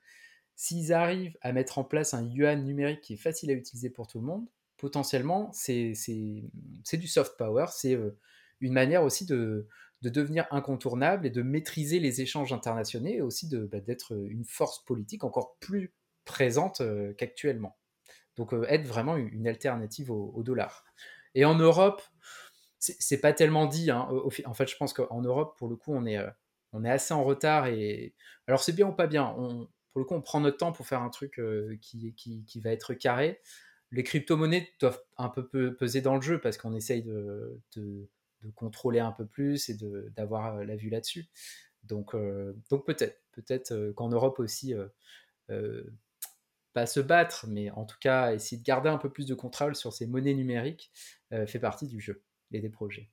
S'ils 0.54 0.92
arrivent 0.92 1.36
à 1.40 1.52
mettre 1.52 1.78
en 1.78 1.84
place 1.84 2.14
un 2.14 2.28
yuan 2.28 2.64
numérique 2.64 3.00
qui 3.00 3.14
est 3.14 3.18
facile 3.18 3.50
à 3.50 3.54
utiliser 3.54 3.90
pour 3.90 4.06
tout 4.06 4.18
le 4.20 4.26
monde, 4.26 4.46
potentiellement 4.76 5.50
c'est 5.52 5.94
du 6.92 7.06
soft 7.06 7.36
power, 7.36 7.66
c'est 7.70 7.98
une 8.60 8.72
manière 8.72 9.02
aussi 9.02 9.26
de, 9.26 9.68
devenir 10.02 10.46
incontournable 10.50 11.26
et 11.26 11.30
de 11.30 11.42
maîtriser 11.42 12.00
les 12.00 12.20
échanges 12.20 12.52
internationaux 12.52 13.08
et 13.08 13.20
aussi 13.20 13.48
bah, 13.70 13.80
d'être 13.80 14.12
une 14.12 14.44
force 14.44 14.84
politique 14.84 15.24
encore 15.24 15.56
plus 15.60 15.94
présente 16.24 16.80
euh, 16.80 17.12
qu'actuellement. 17.14 17.76
Donc 18.36 18.54
euh, 18.54 18.64
être 18.68 18.86
vraiment 18.86 19.16
une 19.16 19.46
alternative 19.46 20.10
au, 20.10 20.42
dollar. 20.42 20.84
Et 21.34 21.44
en 21.44 21.54
Europe, 21.54 22.02
c'est 22.78 23.20
pas 23.20 23.32
tellement 23.32 23.66
dit. 23.66 23.90
Hein. 23.90 24.08
En 24.44 24.54
fait, 24.54 24.68
je 24.68 24.76
pense 24.76 24.92
qu'en 24.92 25.20
Europe, 25.20 25.56
pour 25.58 25.68
le 25.68 25.76
coup, 25.76 25.94
on 25.94 26.04
est, 26.04 26.18
euh, 26.18 26.30
on 26.72 26.84
est 26.84 26.90
assez 26.90 27.14
en 27.14 27.24
retard. 27.24 27.66
Et 27.66 28.14
alors, 28.46 28.62
c'est 28.62 28.72
bien 28.72 28.88
ou 28.88 28.92
pas 28.92 29.06
bien. 29.06 29.26
Pour 29.92 30.00
le 30.00 30.04
coup, 30.04 30.14
on 30.14 30.22
prend 30.22 30.40
notre 30.40 30.56
temps 30.56 30.72
pour 30.72 30.86
faire 30.86 31.02
un 31.02 31.10
truc 31.10 31.40
qui, 31.80 32.14
qui, 32.14 32.60
va 32.60 32.70
être 32.70 32.94
carré. 32.94 33.40
Les 33.92 34.02
crypto-monnaies 34.02 34.72
doivent 34.80 35.02
un 35.18 35.28
peu 35.28 35.74
peser 35.74 36.00
dans 36.00 36.16
le 36.16 36.22
jeu 36.22 36.40
parce 36.40 36.56
qu'on 36.56 36.74
essaye 36.74 37.02
de, 37.02 37.60
contrôler 38.54 38.98
un 38.98 39.12
peu 39.12 39.26
plus 39.26 39.68
et 39.68 39.76
d'avoir 40.16 40.56
euh, 40.56 40.64
la 40.64 40.74
vue 40.74 40.90
là-dessus. 40.90 41.28
Donc, 41.84 42.14
euh, 42.14 42.54
peut-être, 42.68 43.72
euh, 43.72 43.92
qu'en 43.92 44.08
Europe 44.08 44.38
aussi, 44.40 44.74
pas 46.72 46.86
se 46.86 47.00
battre, 47.00 47.46
mais 47.48 47.70
en 47.70 47.84
tout 47.84 47.98
cas 48.00 48.32
essayer 48.32 48.58
de 48.58 48.64
garder 48.64 48.88
un 48.88 48.98
peu 48.98 49.10
plus 49.10 49.26
de 49.26 49.34
contrôle 49.34 49.76
sur 49.76 49.92
ces 49.92 50.06
monnaies 50.06 50.34
numériques 50.34 50.90
fait 51.46 51.58
partie 51.58 51.86
du 51.86 52.00
jeu 52.00 52.22
et 52.52 52.60
des 52.60 52.68
projets. 52.68 53.08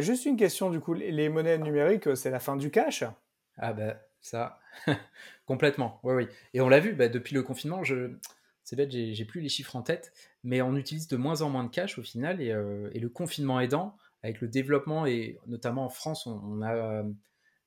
juste 0.00 0.26
une 0.26 0.36
question 0.36 0.70
du 0.70 0.80
coup, 0.80 0.94
les 0.94 1.28
monnaies 1.28 1.58
numériques, 1.58 2.16
c'est 2.16 2.30
la 2.30 2.40
fin 2.40 2.56
du 2.56 2.70
cash? 2.70 3.04
Ah 3.56 3.72
bah 3.72 3.96
ça, 4.24 4.58
complètement, 5.46 6.00
oui 6.02 6.14
oui. 6.14 6.28
Et 6.54 6.60
on 6.60 6.68
l'a 6.68 6.80
vu, 6.80 6.94
bah, 6.94 7.08
depuis 7.08 7.34
le 7.34 7.42
confinement, 7.42 7.84
je, 7.84 8.10
c'est 8.64 8.74
bête, 8.74 8.90
j'ai 8.90 9.24
plus 9.26 9.42
les 9.42 9.50
chiffres 9.50 9.76
en 9.76 9.82
tête, 9.82 10.12
mais 10.42 10.62
on 10.62 10.76
utilise 10.76 11.08
de 11.08 11.16
moins 11.16 11.42
en 11.42 11.50
moins 11.50 11.64
de 11.64 11.68
cash 11.68 11.98
au 11.98 12.02
final, 12.02 12.40
et, 12.40 12.50
euh, 12.50 12.90
le 12.94 13.08
confinement 13.10 13.60
aidant, 13.60 13.96
avec 14.22 14.40
le 14.40 14.48
développement, 14.48 15.04
et 15.04 15.38
notamment 15.46 15.84
en 15.84 15.90
France, 15.90 16.26
on, 16.26 16.62
a 16.62 16.74
euh, 16.74 17.02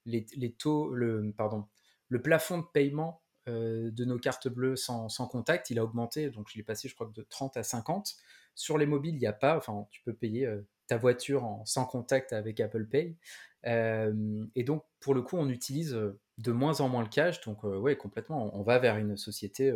les, 0.05 0.51
taux, 0.57 0.93
le, 0.93 1.31
pardon, 1.37 1.67
le 2.09 2.21
plafond 2.21 2.57
de 2.57 2.65
paiement 2.73 3.21
euh, 3.21 3.26
de 3.47 4.05
nos 4.05 4.19
cartes 4.19 4.47
bleues 4.47 4.75
sans, 4.75 5.09
contact, 5.27 5.69
il 5.69 5.79
a 5.79 5.83
augmenté, 5.83 6.29
donc 6.29 6.49
je 6.49 6.57
l'ai 6.57 6.63
passé, 6.63 6.87
je 6.87 6.95
crois, 6.95 7.11
de 7.13 7.21
30 7.23 7.57
à 7.57 7.63
50. 7.63 8.15
Sur 8.55 8.77
les 8.77 8.85
mobiles, 8.85 9.15
il 9.15 9.19
n'y 9.19 9.27
a 9.27 9.33
pas, 9.33 9.57
enfin, 9.57 9.87
tu 9.91 10.01
peux 10.01 10.13
payer 10.13 10.51
ta 10.87 10.97
voiture 10.97 11.45
en, 11.45 11.65
sans 11.65 11.85
contact 11.85 12.33
avec 12.33 12.59
Apple 12.59 12.85
Pay. 12.85 13.15
et 13.63 14.63
donc, 14.63 14.83
pour 14.99 15.13
le 15.13 15.21
coup, 15.21 15.37
on 15.37 15.49
utilise 15.49 15.97
de 16.37 16.51
moins 16.51 16.81
en 16.81 16.89
moins 16.89 17.03
le 17.03 17.09
cash, 17.09 17.41
donc, 17.41 17.63
ouais, 17.63 17.95
complètement, 17.95 18.55
on, 18.57 18.63
va 18.63 18.79
vers 18.79 18.97
une 18.97 19.17
société 19.17 19.73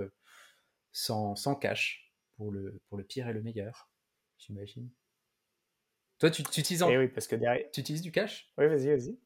sans, 0.91 1.35
sans 1.35 1.55
cash, 1.55 2.11
pour 2.41 2.51
le, 2.51 2.79
pour 2.89 2.97
le 2.97 3.03
pire 3.03 3.27
et 3.29 3.33
le 3.33 3.41
meilleur, 3.41 3.89
j'imagine. 4.39 4.89
Toi, 6.17 6.29
tu, 6.29 6.43
tu 6.43 6.59
utilises, 6.59 6.83
eh 6.87 6.97
oui, 6.97 7.07
parce 7.07 7.27
que 7.27 7.35
derrière... 7.35 7.69
tu 7.71 7.81
utilises 7.81 8.01
du 8.01 8.11
cash? 8.11 8.51
Oui, 8.57 8.67
vas-y, 8.67 8.87
vas-y. 8.87 9.17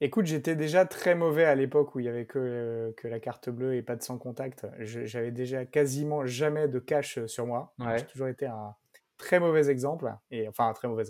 Écoute, 0.00 0.26
j'étais 0.26 0.54
déjà 0.54 0.84
très 0.84 1.14
mauvais 1.16 1.44
à 1.44 1.54
l'époque 1.54 1.94
où 1.94 2.00
il 2.00 2.06
y 2.06 2.08
avait 2.08 2.24
que, 2.24 2.94
que 2.96 3.08
la 3.08 3.18
carte 3.18 3.50
bleue 3.50 3.74
et 3.74 3.82
pas 3.82 3.96
de 3.96 4.02
sans 4.02 4.16
contact. 4.16 4.66
J'avais 4.78 5.32
déjà 5.32 5.64
quasiment 5.64 6.24
jamais 6.24 6.68
de 6.68 6.78
cash 6.78 7.24
sur 7.26 7.46
moi. 7.46 7.74
J'ai 7.96 8.06
toujours 8.06 8.28
été 8.28 8.46
un 8.46 8.74
très 9.16 9.40
mauvais 9.40 9.68
exemple, 9.68 10.12
et 10.30 10.48
enfin 10.48 10.68
un 10.68 10.72
très 10.72 10.88
mauvais. 10.88 11.04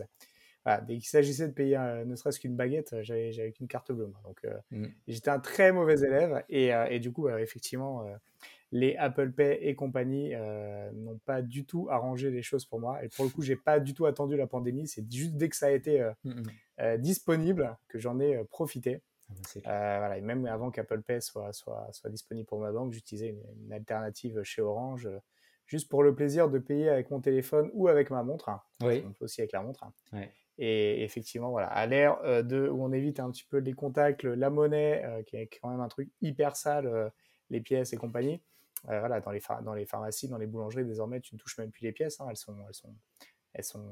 Voilà, 0.64 0.80
dès 0.80 0.94
qu'il 0.94 1.06
s'agissait 1.06 1.46
de 1.46 1.52
payer 1.52 1.78
ne 2.04 2.14
serait-ce 2.16 2.40
qu'une 2.40 2.56
baguette, 2.56 2.96
j'avais 3.02 3.52
qu'une 3.52 3.68
carte 3.68 3.92
bleue. 3.92 4.12
Donc 4.24 4.38
euh, 4.44 4.58
mmh. 4.70 4.86
j'étais 5.06 5.30
un 5.30 5.38
très 5.38 5.72
mauvais 5.72 6.00
élève 6.00 6.42
et, 6.48 6.74
euh, 6.74 6.86
et 6.90 6.98
du 6.98 7.12
coup, 7.12 7.28
effectivement, 7.28 8.06
euh, 8.06 8.16
les 8.70 8.96
Apple 8.96 9.32
Pay 9.32 9.58
et 9.62 9.74
compagnie 9.74 10.34
euh, 10.34 10.90
n'ont 10.92 11.18
pas 11.24 11.42
du 11.42 11.64
tout 11.64 11.88
arrangé 11.90 12.30
les 12.30 12.42
choses 12.42 12.66
pour 12.66 12.80
moi. 12.80 13.02
Et 13.02 13.08
pour 13.08 13.24
le 13.24 13.30
coup, 13.30 13.42
j'ai 13.42 13.56
pas 13.56 13.80
du 13.80 13.94
tout 13.94 14.06
attendu 14.06 14.36
la 14.36 14.46
pandémie. 14.46 14.86
C'est 14.86 15.10
juste 15.10 15.36
dès 15.36 15.48
que 15.48 15.56
ça 15.56 15.66
a 15.66 15.70
été 15.70 16.00
euh, 16.00 16.12
mm, 16.24 16.30
mm. 16.30 16.42
Euh, 16.80 16.96
disponible 16.96 17.76
que 17.88 17.98
j'en 17.98 18.20
ai 18.20 18.44
profité. 18.44 19.02
Ah, 19.64 19.98
voilà, 19.98 20.16
et 20.16 20.20
même 20.20 20.46
avant 20.46 20.70
qu'Apple 20.70 21.02
Pay 21.02 21.20
soit, 21.20 21.52
soit, 21.52 21.88
soit, 21.92 22.08
disponible 22.08 22.46
pour 22.46 22.60
ma 22.60 22.72
banque, 22.72 22.92
j'utilisais 22.92 23.36
une, 23.62 23.72
alternative 23.72 24.42
chez 24.42 24.62
Orange, 24.62 25.08
juste 25.66 25.90
pour 25.90 26.02
le 26.02 26.14
plaisir 26.14 26.48
de 26.48 26.58
payer 26.58 26.88
avec 26.88 27.10
mon 27.10 27.20
téléphone 27.20 27.68
ou 27.74 27.88
avec 27.88 28.10
ma 28.10 28.22
montre. 28.22 28.48
Oui. 28.80 29.04
On 29.06 29.12
peut 29.12 29.24
aussi 29.24 29.42
avec 29.42 29.52
la 29.52 29.60
montre. 29.60 29.84
Et 30.56 31.02
effectivement, 31.02 31.50
voilà, 31.50 31.66
à 31.66 31.84
l'ère 31.86 32.22
de 32.44 32.68
où 32.68 32.82
on 32.82 32.92
évite 32.92 33.20
un 33.20 33.30
petit 33.30 33.44
peu 33.44 33.58
les 33.58 33.74
contacts, 33.74 34.22
la 34.24 34.50
monnaie, 34.50 35.04
qui 35.26 35.36
est 35.36 35.50
quand 35.60 35.68
même 35.68 35.80
un 35.80 35.88
truc 35.88 36.10
hyper 36.22 36.56
sale, 36.56 37.12
les 37.50 37.60
pièces 37.60 37.92
et 37.92 37.96
compagnie. 37.96 38.40
Euh, 38.88 39.00
voilà, 39.00 39.20
dans 39.20 39.30
les, 39.30 39.42
dans 39.62 39.74
les 39.74 39.86
pharmacies, 39.86 40.28
dans 40.28 40.38
les 40.38 40.46
boulangeries, 40.46 40.84
désormais, 40.84 41.20
tu 41.20 41.34
ne 41.34 41.40
touches 41.40 41.58
même 41.58 41.70
plus 41.70 41.82
les 41.82 41.92
pièces. 41.92 42.20
Hein. 42.20 42.26
elles, 42.30 42.36
sont, 42.36 42.56
elles, 42.66 42.74
sont, 42.74 42.94
elles, 43.54 43.64
sont, 43.64 43.84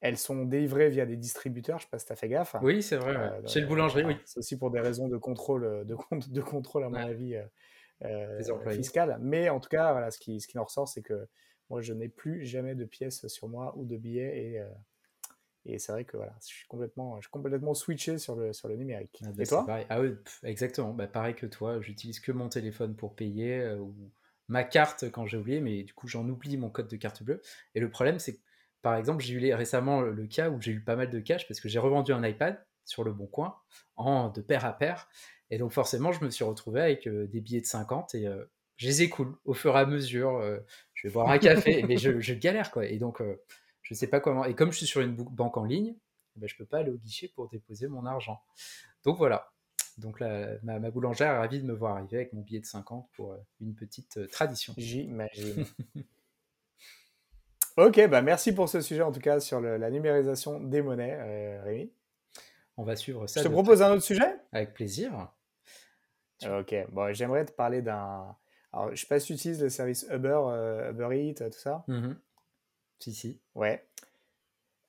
elles 0.00 0.18
sont 0.18 0.44
délivrées 0.44 0.90
via 0.90 1.06
des 1.06 1.16
distributeurs. 1.16 1.78
Je 1.78 1.84
ne 1.84 1.86
sais 1.86 1.90
pas 1.90 1.98
si 1.98 2.06
tu 2.06 2.12
as 2.12 2.16
fait 2.16 2.28
gaffe. 2.28 2.56
Oui, 2.62 2.82
c'est 2.82 2.96
vrai. 2.96 3.16
Euh, 3.16 3.46
Chez 3.46 3.60
le 3.60 3.66
boulangerie, 3.66 4.04
oui. 4.04 4.16
C'est 4.24 4.38
aussi 4.38 4.58
pour 4.58 4.70
des 4.70 4.80
raisons 4.80 5.08
de 5.08 5.16
contrôle, 5.16 5.84
de, 5.84 5.96
de 6.28 6.40
contrôle 6.40 6.84
à 6.84 6.88
mon 6.88 6.96
avis, 6.96 7.40
euh, 8.04 8.70
fiscal. 8.70 9.18
Mais 9.20 9.48
en 9.48 9.60
tout 9.60 9.68
cas, 9.68 9.92
voilà, 9.92 10.10
ce, 10.10 10.18
qui, 10.18 10.40
ce 10.40 10.48
qui 10.48 10.58
en 10.58 10.64
ressort, 10.64 10.88
c'est 10.88 11.02
que 11.02 11.28
moi, 11.70 11.80
je 11.80 11.92
n'ai 11.92 12.08
plus 12.08 12.44
jamais 12.44 12.74
de 12.74 12.84
pièces 12.84 13.26
sur 13.28 13.48
moi 13.48 13.74
ou 13.76 13.84
de 13.84 13.96
billets. 13.96 14.38
Et, 14.38 14.62
et 15.68 15.78
c'est 15.78 15.92
vrai 15.92 16.04
que 16.04 16.16
voilà, 16.16 16.34
je 16.40 16.46
suis 16.46 16.66
complètement, 16.68 17.16
je 17.16 17.22
suis 17.22 17.30
complètement 17.30 17.74
switché 17.74 18.18
sur 18.18 18.36
le, 18.36 18.52
sur 18.52 18.68
le 18.68 18.76
numérique. 18.76 19.22
Ah 19.24 19.30
et 19.38 19.46
toi? 19.46 19.66
Ah 19.88 20.00
oui, 20.00 20.14
exactement. 20.44 20.92
Bah, 20.92 21.06
pareil 21.06 21.34
que 21.34 21.46
toi, 21.46 21.80
j'utilise 21.80 22.20
que 22.20 22.32
mon 22.32 22.48
téléphone 22.48 22.94
pour 22.94 23.14
payer 23.14 23.60
euh, 23.60 23.78
ou 23.78 23.94
ma 24.48 24.62
carte 24.62 25.10
quand 25.10 25.26
j'ai 25.26 25.36
oublié, 25.36 25.60
mais 25.60 25.82
du 25.82 25.92
coup, 25.92 26.06
j'en 26.06 26.28
oublie 26.28 26.56
mon 26.56 26.70
code 26.70 26.88
de 26.88 26.96
carte 26.96 27.22
bleue. 27.22 27.42
Et 27.74 27.80
le 27.80 27.90
problème, 27.90 28.18
c'est 28.18 28.36
que, 28.36 28.40
par 28.82 28.94
exemple, 28.96 29.24
j'ai 29.24 29.34
eu 29.34 29.54
récemment 29.54 30.00
le 30.02 30.26
cas 30.26 30.50
où 30.50 30.60
j'ai 30.60 30.72
eu 30.72 30.80
pas 30.80 30.94
mal 30.94 31.10
de 31.10 31.18
cash 31.18 31.48
parce 31.48 31.60
que 31.60 31.68
j'ai 31.68 31.80
revendu 31.80 32.12
un 32.12 32.24
iPad 32.24 32.64
sur 32.84 33.02
le 33.02 33.12
bon 33.12 33.26
coin 33.26 33.56
en 33.96 34.28
de 34.28 34.40
pair 34.40 34.64
à 34.64 34.72
pair. 34.72 35.08
Et 35.50 35.58
donc, 35.58 35.72
forcément, 35.72 36.12
je 36.12 36.24
me 36.24 36.30
suis 36.30 36.44
retrouvé 36.44 36.80
avec 36.80 37.08
des 37.08 37.40
billets 37.40 37.60
de 37.60 37.66
50 37.66 38.14
et 38.14 38.28
je 38.76 38.86
les 38.86 39.02
écoule 39.02 39.34
au 39.44 39.54
fur 39.54 39.76
et 39.76 39.80
à 39.80 39.86
mesure. 39.86 40.40
je 40.94 41.08
vais 41.08 41.12
boire 41.12 41.28
un 41.28 41.38
café, 41.38 41.82
mais 41.88 41.96
je, 41.96 42.32
galère, 42.34 42.70
quoi. 42.70 42.86
Et 42.86 42.98
donc, 42.98 43.20
je 43.86 43.94
ne 43.94 43.96
sais 43.96 44.08
pas 44.08 44.18
comment. 44.18 44.44
Et 44.44 44.54
comme 44.56 44.72
je 44.72 44.78
suis 44.78 44.86
sur 44.86 45.00
une 45.00 45.14
banque 45.14 45.56
en 45.56 45.64
ligne, 45.64 45.94
eh 46.36 46.40
ben, 46.40 46.48
je 46.48 46.54
ne 46.54 46.58
peux 46.58 46.64
pas 46.64 46.78
aller 46.78 46.90
au 46.90 46.96
guichet 46.96 47.28
pour 47.28 47.48
déposer 47.48 47.86
mon 47.86 48.04
argent. 48.04 48.42
Donc 49.04 49.16
voilà. 49.16 49.52
Donc 49.96 50.18
là, 50.18 50.56
ma, 50.64 50.90
boulangère 50.90 51.32
est 51.32 51.38
ravie 51.38 51.60
de 51.60 51.66
me 51.66 51.72
voir 51.72 51.96
arriver 51.96 52.16
avec 52.16 52.32
mon 52.32 52.40
billet 52.40 52.58
de 52.58 52.66
50 52.66 53.08
pour 53.12 53.32
euh, 53.32 53.36
une 53.60 53.74
petite 53.76 54.16
euh, 54.16 54.26
tradition. 54.26 54.74
J'imagine. 54.76 55.64
ok, 57.76 58.08
bah 58.08 58.22
merci 58.22 58.52
pour 58.52 58.68
ce 58.68 58.80
sujet 58.80 59.02
en 59.02 59.12
tout 59.12 59.20
cas 59.20 59.38
sur 59.38 59.60
la 59.60 59.90
numérisation 59.90 60.58
des 60.60 60.82
monnaies, 60.82 61.16
euh, 61.18 61.62
Rémi. 61.62 61.92
On 62.76 62.82
va 62.82 62.96
suivre 62.96 63.28
ça. 63.28 63.40
Je 63.40 63.46
te 63.46 63.52
propose 63.52 63.82
un 63.82 63.92
autre 63.92 64.02
sujet? 64.02 64.36
Avec 64.52 64.74
plaisir. 64.74 65.30
Ok, 66.44 66.74
bon, 66.90 67.14
j'aimerais 67.14 67.44
te 67.44 67.52
parler 67.52 67.82
d'un. 67.82 68.36
Alors, 68.72 68.90
je 68.94 69.00
sais 69.00 69.06
pas 69.06 69.20
si 69.20 69.28
tu 69.28 69.32
utilises 69.34 69.62
le 69.62 69.70
service 69.70 70.06
Uber, 70.10 70.90
Uber 70.90 71.08
Eats, 71.12 71.48
tout 71.48 71.58
ça. 71.58 71.84
Mmh 71.86 72.14
si, 72.98 73.14
si. 73.14 73.40
Ouais. 73.54 73.86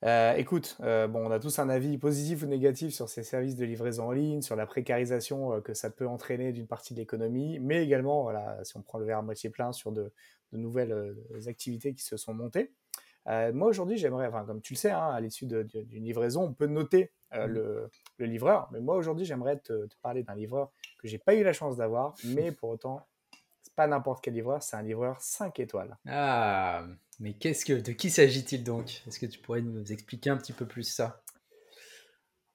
Euh, 0.04 0.34
écoute, 0.34 0.76
euh, 0.80 1.08
bon, 1.08 1.26
on 1.26 1.30
a 1.30 1.40
tous 1.40 1.58
un 1.58 1.68
avis 1.68 1.98
positif 1.98 2.42
ou 2.42 2.46
négatif 2.46 2.94
sur 2.94 3.08
ces 3.08 3.24
services 3.24 3.56
de 3.56 3.64
livraison 3.64 4.06
en 4.06 4.12
ligne, 4.12 4.42
sur 4.42 4.54
la 4.54 4.64
précarisation 4.64 5.54
euh, 5.54 5.60
que 5.60 5.74
ça 5.74 5.90
peut 5.90 6.06
entraîner 6.06 6.52
d'une 6.52 6.68
partie 6.68 6.94
de 6.94 7.00
l'économie, 7.00 7.58
mais 7.58 7.82
également, 7.82 8.22
voilà, 8.22 8.62
si 8.62 8.76
on 8.76 8.82
prend 8.82 8.98
le 8.98 9.06
verre 9.06 9.18
à 9.18 9.22
moitié 9.22 9.50
plein, 9.50 9.72
sur 9.72 9.90
de, 9.90 10.12
nouvelles 10.52 11.14
activités 11.46 11.92
qui 11.94 12.02
se 12.02 12.16
sont 12.16 12.32
montées. 12.32 12.72
moi, 13.26 13.68
aujourd'hui, 13.68 13.98
j'aimerais, 13.98 14.28
enfin, 14.28 14.44
comme 14.46 14.62
tu 14.62 14.72
le 14.72 14.78
sais, 14.78 14.90
hein, 14.90 15.10
à 15.10 15.20
l'issue 15.20 15.44
d'une 15.44 16.04
livraison, 16.04 16.44
on 16.44 16.54
peut 16.54 16.66
noter 16.66 17.12
mmh. 17.32 17.44
le, 17.44 17.90
livreur, 18.20 18.68
mais 18.72 18.80
moi, 18.80 18.96
aujourd'hui, 18.96 19.26
j'aimerais 19.26 19.58
te, 19.58 19.86
te, 19.86 19.94
parler 20.00 20.22
d'un 20.22 20.34
livreur 20.34 20.72
que 20.98 21.06
j'ai 21.06 21.18
pas 21.18 21.34
eu 21.34 21.42
la 21.42 21.52
chance 21.52 21.76
d'avoir, 21.76 22.14
mais 22.24 22.52
pour 22.52 22.70
autant, 22.70 23.06
c'est 23.62 23.74
pas 23.74 23.86
n'importe 23.86 24.24
quel 24.24 24.34
livreur, 24.34 24.62
c'est 24.62 24.76
un 24.76 24.82
livreur 24.82 25.20
5 25.20 25.60
étoiles. 25.60 25.98
Ah 26.06 26.86
mais 27.20 27.34
qu'est-ce 27.34 27.64
que, 27.64 27.72
de 27.72 27.92
qui 27.92 28.10
s'agit-il 28.10 28.64
donc? 28.64 29.02
Est-ce 29.06 29.18
que 29.18 29.26
tu 29.26 29.38
pourrais 29.38 29.62
nous 29.62 29.92
expliquer 29.92 30.30
un 30.30 30.36
petit 30.36 30.52
peu 30.52 30.66
plus 30.66 30.84
ça? 30.84 31.22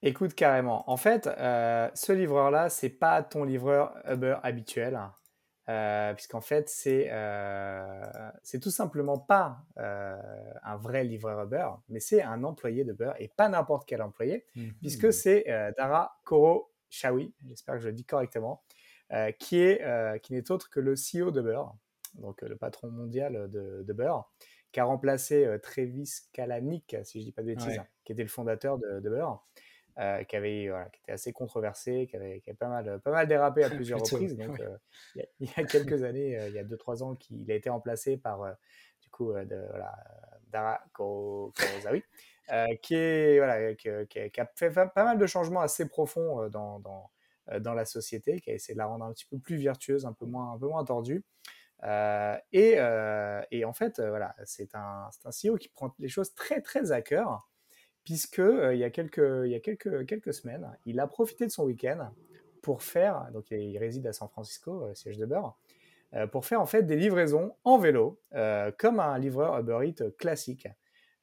Écoute, 0.05 0.34
carrément. 0.36 0.89
En 0.89 0.98
fait, 0.98 1.27
euh, 1.27 1.89
ce 1.93 2.12
livreur-là, 2.12 2.70
c'est 2.70 2.89
pas 2.89 3.24
ton 3.24 3.46
livreur 3.46 3.96
Uber 4.05 4.36
habituel, 4.43 5.00
euh, 5.70 6.13
puisqu'en 6.13 6.41
fait, 6.41 6.67
c'est 6.67 7.08
euh, 7.10 8.29
c'est 8.41 8.60
tout 8.60 8.70
simplement 8.70 9.17
pas 9.17 9.63
un 9.77 10.75
vrai 10.75 11.05
livreur 11.05 11.41
Uber, 11.43 11.70
mais 11.88 12.01
c'est 12.01 12.22
un 12.22 12.43
employé 12.43 12.84
d'Uber 12.84 13.13
et 13.17 13.29
pas 13.29 13.48
n'importe 13.48 13.88
quel 13.88 14.01
employé, 14.01 14.46
mhm. 14.58 14.74
puisque 14.82 15.13
c'est 15.13 15.46
Dara 15.77 16.20
Koro 16.25 16.70
Shawi, 16.89 17.34
j'espère 17.48 17.75
que 17.75 17.82
je 17.82 17.88
le 17.88 17.93
dis 17.93 18.03
correctement, 18.03 18.62
qui 19.39 19.62
est 19.62 20.20
qui 20.22 20.34
n'est 20.34 20.51
autre 20.51 20.70
que 20.70 20.82
le 20.82 20.96
CEO 20.96 21.32
d'Uber, 21.32 21.62
donc 22.15 22.41
le 22.41 22.58
patron 22.58 22.91
mondial 22.91 23.50
de, 23.50 23.86
de 23.88 23.93
qui 24.74 24.80
a 24.80 24.86
remplacé 24.86 25.46
euh, 25.46 25.60
Travis 25.60 26.10
Kalanick, 26.34 26.98
si 27.03 27.22
je 27.22 27.25
dis 27.25 27.32
pas 27.32 27.44
de 27.44 27.48
bêtises, 27.48 27.80
qui 28.03 28.12
était 28.12 28.24
le 28.24 28.30
fondateur 28.30 28.80
de, 28.80 29.00
de 29.00 29.22
euh, 30.00 30.24
qui, 30.24 30.36
avait, 30.36 30.72
qui 30.92 31.00
était 31.01 31.12
assez 31.12 31.32
controversé, 31.32 32.08
qui 32.10 32.15
avait, 32.15 32.42
pas, 32.60 32.68
mal, 32.68 33.00
pas 33.01 33.12
mal 33.12 33.27
dérapé 33.27 33.63
à 33.63 33.70
plusieurs 33.70 34.00
reprises. 34.00 34.36
Donc, 34.36 34.60
euh, 34.60 34.75
il, 35.39 35.48
y 35.48 35.62
a, 35.62 35.63
quelques 35.63 36.03
années, 36.03 36.39
il 36.48 36.56
y 36.56 36.60
a 36.60 36.63
2-3 36.63 37.03
ans, 37.03 37.15
qu'il 37.15 37.50
a 37.51 37.56
été 37.56 37.70
remplacé 37.70 38.18
par 38.18 38.44
du 39.01 39.10
coup, 39.10 39.32
de, 39.32 39.63
voilà, 39.70 39.96
Dara 40.51 40.82
Korozawi, 40.94 42.03
qui, 42.82 42.96
est, 42.96 43.38
voilà, 43.38 43.75
qui, 43.75 43.89
qui, 44.10 44.42
a 44.42 44.51
fait 44.56 44.72
pas 44.72 45.03
mal 45.03 45.20
de 45.20 45.27
changements 45.27 45.62
assez 45.62 45.88
profonds 45.88 46.50
dans, 46.50 46.80
dans, 46.80 47.12
dans 47.60 47.75
la 47.75 47.86
société, 47.86 48.39
qui 48.39 48.50
a 48.50 48.56
essayé 48.56 48.74
de 48.74 48.80
la 48.80 48.88
rendre 48.88 49.06
un 49.06 49.13
petit 49.13 49.27
peu 49.30 49.38
plus 49.38 49.58
virtueuse, 49.58 50.08
un 50.08 50.13
peu 50.13 50.25
moins, 50.25 50.53
un 50.53 50.58
peu 50.58 50.68
moins 50.68 50.84
tordue. 50.84 51.24
Euh, 51.84 52.38
et, 52.52 52.75
euh, 52.78 53.42
et, 53.52 53.66
en 53.66 53.74
fait, 53.74 54.00
euh, 54.00 54.10
voilà, 54.10 54.36
c'est 54.46 54.74
un, 54.75 55.10
CEO 55.30 55.58
qui 55.58 55.70
prend 55.70 55.94
les 56.00 56.08
choses 56.08 56.34
très 56.34 56.62
très 56.62 56.92
à 56.92 57.02
cœur, 57.02 57.50
puisque 58.04 58.40
il 58.40 58.78
y 58.78 58.84
a 58.84 58.90
quelques, 58.90 60.34
semaines, 60.34 60.70
il 60.86 61.00
a 61.00 61.08
profité 61.08 61.46
de 61.46 61.52
son 61.52 61.66
week-end 61.66 62.12
pour 62.62 62.84
faire, 62.84 63.30
donc 63.34 63.52
il 63.52 63.78
réside 63.78 64.08
à 64.08 64.13
San 64.13 64.30
Francisco, 64.30 64.94
siège 64.94 65.18
de 65.18 65.25
beurre, 65.25 65.58
pour 66.32 66.46
faire 66.46 66.62
en 66.62 66.66
fait 66.66 66.84
des 66.84 66.96
livraisons 66.96 67.56
en 67.63 67.78
vélo, 67.78 68.20
comme 68.78 69.00
un 69.00 69.18
livreur 69.18 69.58
Uber 69.60 69.80
Eats 69.84 70.12
classique. 70.18 70.68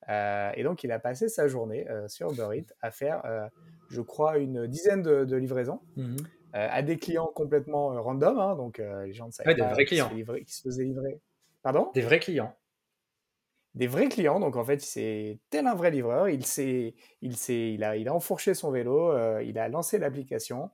et 0.08 0.62
donc 0.62 0.84
il 0.84 0.92
a 0.92 0.98
passé 0.98 1.28
sa 1.28 1.48
journée 1.48 1.86
sur 2.08 2.32
Uber 2.32 2.58
Eats 2.58 2.74
à 2.80 2.90
faire, 2.90 3.50
je 3.90 4.00
crois, 4.00 4.38
une 4.38 4.66
dizaine 4.66 5.02
de, 5.02 5.36
livraisons. 5.36 5.80
Mmh 5.96 6.16
à 6.52 6.82
des 6.82 6.98
clients 6.98 7.30
complètement 7.34 7.92
euh, 7.92 8.00
random, 8.00 8.38
hein, 8.38 8.56
donc 8.56 8.80
euh, 8.80 9.06
les 9.06 9.12
gens 9.12 9.26
ne 9.26 9.32
savaient 9.32 9.54
pas 9.54 9.62
des 9.62 9.72
vrais 9.72 9.84
clients. 9.84 10.08
Qui, 10.08 10.52
se 10.52 10.62
faisaient 10.62 10.84
livrer. 10.84 11.20
Pardon? 11.62 11.90
Des 11.94 12.02
vrais 12.02 12.20
clients. 12.20 12.54
Des 13.74 13.86
vrais 13.86 14.08
clients, 14.08 14.40
donc 14.40 14.56
en 14.56 14.64
fait, 14.64 14.80
c'est 14.80 15.38
tel 15.50 15.66
un 15.66 15.74
vrai 15.74 15.90
livreur. 15.90 16.28
Il, 16.28 16.44
s'est, 16.44 16.94
il, 17.22 17.36
s'est, 17.36 17.72
il, 17.72 17.84
a, 17.84 17.96
il 17.96 18.08
a 18.08 18.14
enfourché 18.14 18.54
son 18.54 18.72
vélo, 18.72 19.12
il 19.40 19.58
a 19.60 19.68
lancé 19.68 19.98
l'application 19.98 20.70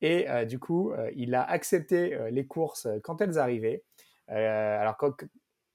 et 0.00 0.26
du 0.46 0.60
coup, 0.60 0.92
il 1.16 1.34
a 1.34 1.42
accepté 1.42 2.16
les 2.30 2.46
courses 2.46 2.86
quand 3.02 3.20
elles 3.20 3.40
arrivaient. 3.40 3.82
alors, 4.28 4.96
quand, 4.96 5.24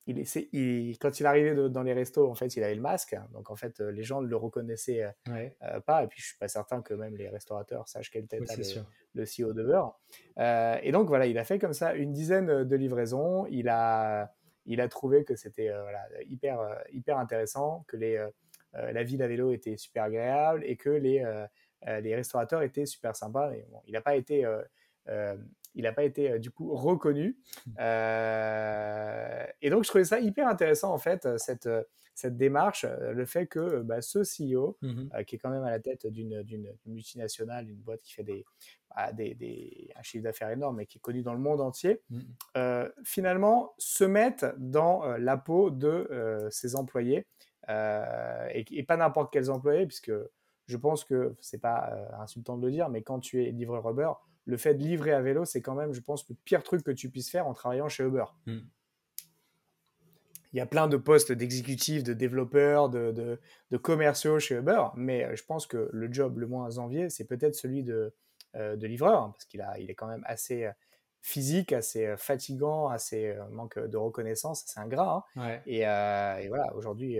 il, 0.07 0.97
quand 0.99 1.19
il 1.19 1.25
arrivait 1.25 1.69
dans 1.69 1.83
les 1.83 1.93
restos, 1.93 2.29
en 2.29 2.35
fait, 2.35 2.55
il 2.55 2.63
avait 2.63 2.75
le 2.75 2.81
masque. 2.81 3.15
Donc, 3.33 3.51
en 3.51 3.55
fait, 3.55 3.79
les 3.79 4.03
gens 4.03 4.21
ne 4.21 4.27
le 4.27 4.35
reconnaissaient 4.35 5.11
euh, 5.29 5.79
pas. 5.85 6.03
Et 6.03 6.07
puis, 6.07 6.21
je 6.21 6.27
suis 6.27 6.37
pas 6.37 6.47
certain 6.47 6.81
que 6.81 6.93
même 6.93 7.15
les 7.15 7.29
restaurateurs 7.29 7.87
sachent 7.87 8.09
quelle 8.09 8.27
tête 8.27 8.49
a 8.49 8.55
le, 9.13 9.25
CEO 9.25 9.53
de 9.53 9.63
beurre. 9.63 9.99
Euh, 10.39 10.77
et 10.81 10.91
donc, 10.91 11.07
voilà, 11.07 11.27
il 11.27 11.37
a 11.37 11.43
fait 11.43 11.59
comme 11.59 11.73
ça 11.73 11.93
une 11.93 12.13
dizaine 12.13 12.63
de 12.63 12.75
livraisons. 12.75 13.45
Il 13.47 13.69
a, 13.69 14.33
il 14.65 14.81
a 14.81 14.87
trouvé 14.87 15.23
que 15.23 15.35
c'était 15.35 15.69
euh, 15.69 15.83
hyper, 16.27 16.59
hyper 16.91 17.17
intéressant, 17.17 17.85
que 17.87 17.97
les, 17.97 18.25
la 18.73 19.03
ville 19.03 19.21
à 19.21 19.27
vélo 19.27 19.51
était 19.51 19.77
super 19.77 20.05
agréable 20.05 20.63
et 20.65 20.77
que 20.77 20.89
les, 20.89 21.23
les 21.87 22.15
restaurateurs 22.15 22.63
étaient 22.63 22.87
super 22.87 23.15
sympas. 23.15 23.53
Et, 23.53 23.67
bon, 23.69 23.81
il 23.85 23.93
n'a 23.93 24.01
pas 24.01 24.15
été 24.15 24.45
il 25.75 25.83
n'a 25.83 25.93
pas 25.93 26.03
été 26.03 26.31
euh, 26.31 26.39
du 26.39 26.51
coup 26.51 26.73
reconnu. 26.73 27.37
Mmh. 27.65 27.71
Euh, 27.79 29.45
et 29.61 29.69
donc 29.69 29.83
je 29.83 29.89
trouvais 29.89 30.03
ça 30.03 30.19
hyper 30.19 30.47
intéressant 30.47 30.93
en 30.93 30.97
fait 30.97 31.25
euh, 31.25 31.37
cette 31.37 31.69
cette 32.13 32.35
démarche, 32.37 32.85
le 32.85 33.25
fait 33.25 33.47
que 33.47 33.81
bah, 33.81 34.01
ce 34.01 34.19
CEO, 34.19 34.77
mmh 34.81 35.23
qui 35.25 35.35
est 35.35 35.39
quand 35.39 35.49
même 35.49 35.63
à 35.63 35.71
la 35.71 35.79
tête 35.79 36.05
d'une 36.05 36.43
multinationale, 36.85 37.69
une 37.69 37.79
boîte 37.79 38.01
qui 38.01 38.13
fait 38.13 38.23
des, 38.23 38.45
bah, 38.93 39.13
des, 39.13 39.33
des 39.33 39.89
un 39.95 40.03
chiffre 40.03 40.23
d'affaires 40.23 40.49
énorme 40.49 40.81
et 40.81 40.85
qui 40.85 40.97
est 40.97 41.01
connu 41.01 41.23
dans 41.23 41.33
le 41.33 41.39
monde 41.39 41.61
entier, 41.61 42.01
mmh. 42.09 42.83
finalement 43.05 43.73
se 43.79 44.03
mette 44.03 44.45
dans 44.57 45.03
la 45.17 45.37
peau 45.37 45.71
de 45.71 46.47
ses 46.51 46.75
employés 46.75 47.25
et, 47.69 48.65
et, 48.69 48.83
pas 48.83 48.97
n'importe 48.97 49.31
quels 49.31 49.49
employés, 49.49 49.87
puisque 49.87 50.11
je 50.67 50.77
pense 50.77 51.05
que 51.05 51.33
c'est 51.39 51.61
pas 51.61 51.91
insultant 52.19 52.57
de 52.57 52.65
le 52.65 52.71
dire, 52.71 52.89
mais 52.89 53.01
quand 53.01 53.19
tu 53.19 53.43
es 53.43 53.51
livreur 53.51 53.89
Uber, 53.89 54.11
le 54.45 54.57
fait 54.57 54.73
de 54.73 54.83
livrer 54.83 55.11
à 55.11 55.21
vélo, 55.21 55.45
c'est 55.45 55.61
quand 55.61 55.75
même, 55.75 55.93
je 55.93 56.01
pense, 56.01 56.27
le 56.29 56.35
pire 56.43 56.63
truc 56.63 56.83
que 56.83 56.91
tu 56.91 57.09
puisses 57.09 57.29
faire 57.29 57.47
en 57.47 57.53
travaillant 57.53 57.89
chez 57.89 58.03
Uber. 58.03 58.25
Hmm. 58.45 58.59
Il 60.53 60.57
y 60.57 60.59
a 60.59 60.65
plein 60.65 60.87
de 60.87 60.97
postes 60.97 61.31
d'exécutifs, 61.31 62.03
de 62.03 62.13
développeurs, 62.13 62.89
de, 62.89 63.39
commerciaux 63.81 64.39
chez 64.39 64.55
Uber, 64.55 64.87
mais 64.95 65.23
euh, 65.23 65.35
je 65.35 65.43
pense 65.43 65.65
que 65.65 65.89
le 65.91 66.11
job 66.11 66.39
le 66.39 66.47
moins 66.47 66.77
envié, 66.77 67.09
c'est 67.09 67.23
peut-être 67.23 67.55
celui 67.55 67.83
de, 67.83 68.13
euh, 68.55 68.75
livreur, 68.75 69.23
hein, 69.23 69.31
parce 69.31 69.45
qu'il 69.45 69.65
il 69.79 69.89
est 69.89 69.95
quand 69.95 70.07
même 70.07 70.23
assez 70.25 70.65
euh, 70.65 70.71
physique, 71.21 71.71
assez 71.71 72.15
fatigant, 72.17 72.87
assez 72.87 73.37
manque 73.51 73.79
de 73.79 73.95
reconnaissance, 73.95 74.63
c'est 74.65 74.79
ingrat. 74.79 75.25
Hein. 75.35 75.59
Et, 75.67 75.81
voilà, 76.47 76.75
aujourd'hui, 76.75 77.19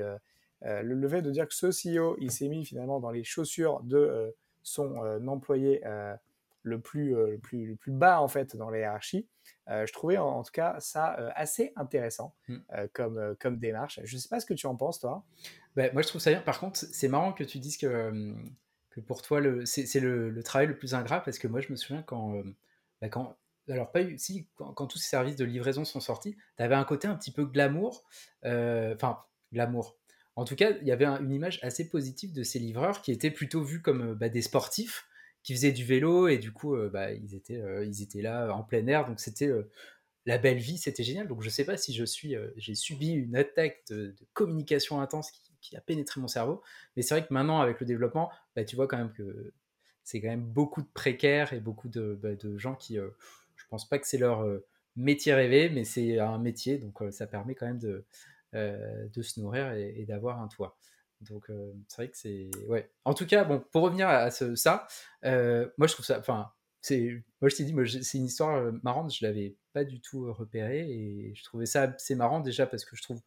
le, 0.63 1.07
fait 1.07 1.21
de 1.21 1.29
dire 1.29 1.47
que 1.47 1.53
ce 1.53 1.67
CEO, 1.67 2.17
il 2.19 2.31
s'est 2.31 2.47
mis 2.47 2.65
finalement 2.65 2.99
dans 2.99 3.11
les 3.11 3.23
chaussures 3.23 3.79
de 3.83 4.35
son 4.63 4.97
employé 5.27 5.83
le 6.63 6.79
plus, 6.79 7.15
euh, 7.15 7.31
le 7.31 7.37
plus, 7.39 7.65
le 7.65 7.75
plus 7.75 7.91
bas 7.91 8.21
en 8.21 8.27
fait 8.27 8.55
dans 8.55 8.69
la 8.69 8.79
hiérarchie. 8.79 9.27
Euh, 9.69 9.85
je 9.85 9.93
trouvais 9.93 10.17
en, 10.17 10.43
tout 10.43 10.51
cas 10.51 10.75
ça 10.79 11.17
euh, 11.19 11.29
assez 11.35 11.71
intéressant 11.75 12.35
mm. 12.47 12.57
comme, 12.93 13.35
comme 13.39 13.57
démarche. 13.57 13.99
Je 14.03 14.15
ne 14.15 14.19
sais 14.19 14.29
pas 14.29 14.39
ce 14.39 14.45
que 14.45 14.53
tu 14.53 14.67
en 14.67 14.75
penses 14.75 14.99
toi. 14.99 15.25
Ben, 15.75 15.91
moi 15.93 16.01
je 16.01 16.07
trouve 16.07 16.21
ça 16.21 16.31
bien. 16.31 16.41
Par 16.41 16.59
contre, 16.59 16.79
c'est 16.79 17.07
marrant 17.07 17.33
que 17.33 17.43
tu 17.43 17.59
dises 17.59 17.77
que, 17.77 18.33
que 18.89 18.99
pour 19.01 19.21
toi 19.21 19.41
c'est 19.65 19.99
le, 19.99 20.29
le, 20.29 20.43
travail 20.43 20.67
le 20.67 20.77
plus 20.77 20.93
ingrat 20.93 21.21
parce 21.21 21.39
que 21.39 21.47
moi 21.47 21.61
je 21.61 21.71
me 21.71 21.75
souviens 21.75 22.03
quand, 22.03 22.43
bah, 23.01 23.09
quand 23.09 23.37
alors 23.69 23.91
pas 23.91 24.01
si 24.17 24.49
quand, 24.55 24.73
quand, 24.73 24.87
tous 24.87 24.97
ces 24.97 25.09
services 25.09 25.35
de 25.35 25.45
livraison 25.45 25.85
sont 25.85 25.99
sortis, 25.99 26.35
tu 26.57 26.63
avais 26.63 26.75
un 26.75 26.83
côté 26.83 27.07
un 27.07 27.15
petit 27.15 27.31
peu 27.31 27.45
glamour, 27.45 28.03
enfin 28.43 29.19
glamour. 29.53 29.97
En 30.37 30.45
tout 30.45 30.55
cas, 30.55 30.71
il 30.81 30.87
y 30.87 30.91
avait 30.91 31.05
une 31.05 31.31
image 31.31 31.59
assez 31.61 31.89
positive 31.89 32.33
de 32.33 32.43
ces 32.43 32.57
livreurs 32.57 33.01
qui 33.01 33.11
étaient 33.11 33.31
plutôt 33.31 33.63
vus 33.63 33.81
comme 33.81 34.13
bah, 34.13 34.29
des 34.29 34.41
sportifs 34.41 35.05
qui 35.43 35.53
faisaient 35.53 35.71
du 35.71 35.83
vélo 35.83 36.27
et 36.27 36.37
du 36.37 36.51
coup, 36.51 36.75
euh, 36.75 36.89
bah, 36.89 37.11
ils, 37.11 37.35
étaient, 37.35 37.59
euh, 37.59 37.85
ils 37.85 38.01
étaient 38.01 38.21
là 38.21 38.53
en 38.53 38.63
plein 38.63 38.85
air. 38.87 39.07
Donc 39.07 39.19
c'était, 39.19 39.47
euh, 39.47 39.69
la 40.25 40.37
belle 40.37 40.59
vie, 40.59 40.77
c'était 40.77 41.03
génial. 41.03 41.27
Donc 41.27 41.41
je 41.41 41.49
sais 41.49 41.65
pas 41.65 41.77
si 41.77 41.93
je 41.93 42.05
suis, 42.05 42.35
j'ai 42.55 42.75
subi 42.75 43.11
une 43.11 43.35
attaque 43.35 43.83
de, 43.89 44.15
communication 44.33 45.01
intense 45.01 45.31
qui, 45.31 45.75
a 45.75 45.81
pénétré 45.81 46.19
mon 46.19 46.27
cerveau, 46.27 46.61
mais 46.95 47.01
c'est 47.01 47.13
vrai 47.13 47.25
que 47.25 47.33
maintenant 47.33 47.61
avec 47.61 47.79
le 47.79 47.85
développement, 47.85 48.29
bah, 48.55 48.65
tu 48.65 48.75
vois 48.75 48.87
quand 48.87 48.97
même 48.97 49.13
que 49.13 49.53
c'est 50.03 50.19
quand 50.19 50.27
même 50.27 50.43
beaucoup 50.43 50.81
de 50.81 50.87
précaires 50.93 51.53
et 51.53 51.59
beaucoup 51.59 51.87
de, 51.87 52.19
bah, 52.21 52.35
de 52.35 52.57
gens 52.57 52.75
qui, 52.75 52.95
je 52.95 53.65
pense 53.69 53.87
pas 53.87 53.97
que 53.97 54.07
c'est 54.07 54.17
leur 54.17 54.45
métier 54.95 55.33
rêvé, 55.33 55.69
mais 55.69 55.85
c'est 55.85 56.19
un 56.19 56.39
métier, 56.39 56.77
donc 56.77 56.99
ça 57.11 57.25
permet 57.25 57.55
quand 57.55 57.67
même 57.67 57.79
de, 57.79 58.05
de 58.53 59.21
se 59.21 59.39
nourrir 59.39 59.71
et, 59.73 60.03
d'avoir 60.05 60.41
un 60.41 60.47
toit. 60.47 60.77
Donc 61.21 61.51
c'est 61.87 61.95
vrai 61.95 62.09
que 62.09 62.17
c'est 62.17 62.49
ouais. 62.67 62.89
En 63.05 63.13
tout 63.13 63.25
cas, 63.25 63.43
bon, 63.43 63.63
pour 63.71 63.83
revenir 63.83 64.09
à, 64.09 64.31
ça, 64.31 64.87
moi 65.23 65.87
je 65.87 65.93
trouve 65.93 66.05
ça, 66.05 66.19
enfin, 66.19 66.51
c'est, 66.81 67.23
moi 67.41 67.49
je 67.49 67.55
t'ai 67.55 67.63
dit, 67.63 67.75
c'est 68.03 68.17
une 68.17 68.25
histoire 68.25 68.71
marrante, 68.83 69.13
je 69.13 69.25
l'avais 69.25 69.55
pas 69.73 69.83
du 69.83 70.01
tout 70.01 70.33
repérée 70.33 70.89
et 70.89 71.33
je 71.35 71.43
trouvais 71.43 71.67
ça 71.67 71.83
assez 71.83 72.15
marrant 72.15 72.39
déjà 72.39 72.65
parce 72.65 72.85
que 72.85 72.95
je 72.95 73.03
trouve 73.03 73.21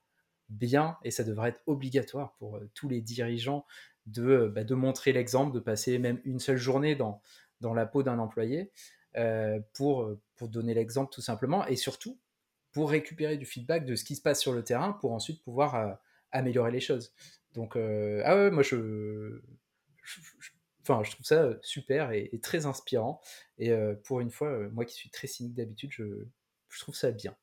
bien 0.48 0.98
et 1.04 1.10
ça 1.10 1.24
devrait 1.24 1.50
être 1.50 1.62
obligatoire 1.66 2.34
pour 2.34 2.60
tous 2.74 2.88
les 2.88 3.00
dirigeants 3.00 3.64
de, 4.06 4.50
bah, 4.54 4.64
de 4.64 4.74
montrer 4.74 5.12
l'exemple, 5.12 5.54
de 5.54 5.60
passer 5.60 5.98
même 5.98 6.20
une 6.24 6.40
seule 6.40 6.56
journée 6.56 6.96
dans, 6.96 7.22
dans 7.60 7.74
la 7.74 7.86
peau 7.86 8.02
d'un 8.02 8.18
employé 8.18 8.72
pour, 9.72 10.10
pour 10.34 10.48
donner 10.48 10.74
l'exemple 10.74 11.12
tout 11.12 11.22
simplement 11.22 11.64
et 11.66 11.76
surtout 11.76 12.18
pour 12.72 12.90
récupérer 12.90 13.36
du 13.36 13.46
feedback 13.46 13.86
de 13.86 13.94
ce 13.94 14.02
qui 14.02 14.16
se 14.16 14.22
passe 14.22 14.40
sur 14.40 14.52
le 14.52 14.64
terrain 14.64 14.92
pour 14.92 15.12
ensuite 15.12 15.42
pouvoir 15.44 15.98
améliorer 16.32 16.72
les 16.72 16.80
choses. 16.80 17.14
Donc, 17.54 17.76
ah 17.76 18.36
ouais, 18.36 18.50
moi 18.50 18.62
je, 18.62 19.40
enfin, 20.82 21.02
je 21.04 21.12
trouve 21.12 21.26
ça 21.26 21.50
super 21.62 22.12
et, 22.12 22.38
très 22.42 22.66
inspirant. 22.66 23.20
Et 23.58 23.72
pour 24.04 24.20
une 24.20 24.30
fois, 24.30 24.68
moi 24.70 24.84
qui 24.84 24.94
suis 24.94 25.10
très 25.10 25.26
cynique 25.26 25.54
d'habitude, 25.54 25.90
je, 25.92 26.04
je, 26.68 26.80
trouve 26.80 26.94
ça 26.94 27.10
bien. 27.10 27.36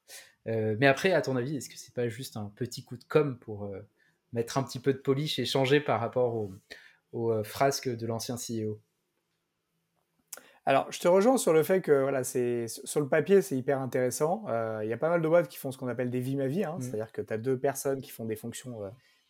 mais 0.46 0.88
après, 0.88 1.13
à 1.13 1.22
ton 1.22 1.36
avis, 1.36 1.58
est-ce 1.58 1.70
que 1.70 1.77
c'est 1.77 1.94
pas 1.94 2.10
juste 2.10 2.38
un 2.38 2.51
petit 2.56 2.84
coup 2.84 2.98
de 2.98 3.03
com 3.06 3.39
pour 3.39 3.72
mettre 4.34 4.58
un 4.58 4.63
petit 4.63 4.80
peu 4.80 4.94
de 4.94 5.00
polish 5.00 5.39
et 5.39 5.46
changer 5.46 5.80
par 5.80 6.00
rapport 6.00 6.36
aux, 6.36 6.53
aux 7.13 7.44
frasques 7.44 7.89
de 7.89 8.06
l'ancien 8.06 8.36
CEO 8.36 8.80
alors, 10.65 10.91
je 10.91 11.00
te 11.00 11.08
rejoins 11.08 11.38
sur 11.38 11.53
le 11.53 11.63
fait 11.63 11.82
que 11.82 12.03
voilà, 12.03 12.24
c'est 12.24 12.68
sur 12.68 13.00
le 13.00 13.08
papier, 13.08 13.41
c'est 13.41 13.58
hyper 13.58 13.82
intéressant. 13.82 14.46
Il 14.84 14.88
y 14.88 14.94
a 14.94 14.98
pas 14.98 15.10
mal 15.10 15.20
de 15.20 15.27
boîtes 15.27 15.48
qui 15.48 15.58
font 15.58 15.72
ce 15.72 15.77
qu'on 15.77 15.88
appelle 15.88 16.12
des 16.12 16.20
vies 16.20 16.36
ma 16.36 16.46
vie, 16.46 16.63
hein. 16.63 16.75
mmh. 16.77 16.82
c'est-à-dire 16.82 17.12
que 17.12 17.24
tu 17.24 17.34
as 17.34 17.39
deux 17.39 17.58
personnes 17.58 18.00
qui 18.00 18.12
font 18.12 18.25
des 18.25 18.36
fonctions 18.36 18.80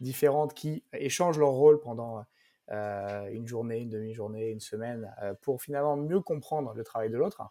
différentes, 0.01 0.53
qui 0.53 0.83
échangent 0.93 1.39
leur 1.39 1.51
rôle 1.51 1.79
pendant 1.79 2.25
une 2.69 3.47
journée, 3.47 3.79
une 3.79 3.89
demi-journée, 3.89 4.49
une 4.49 4.59
semaine, 4.59 5.13
pour 5.41 5.61
finalement 5.61 5.97
mieux 5.97 6.21
comprendre 6.21 6.73
le 6.73 6.83
travail 6.83 7.09
de 7.09 7.17
l'autre. 7.17 7.41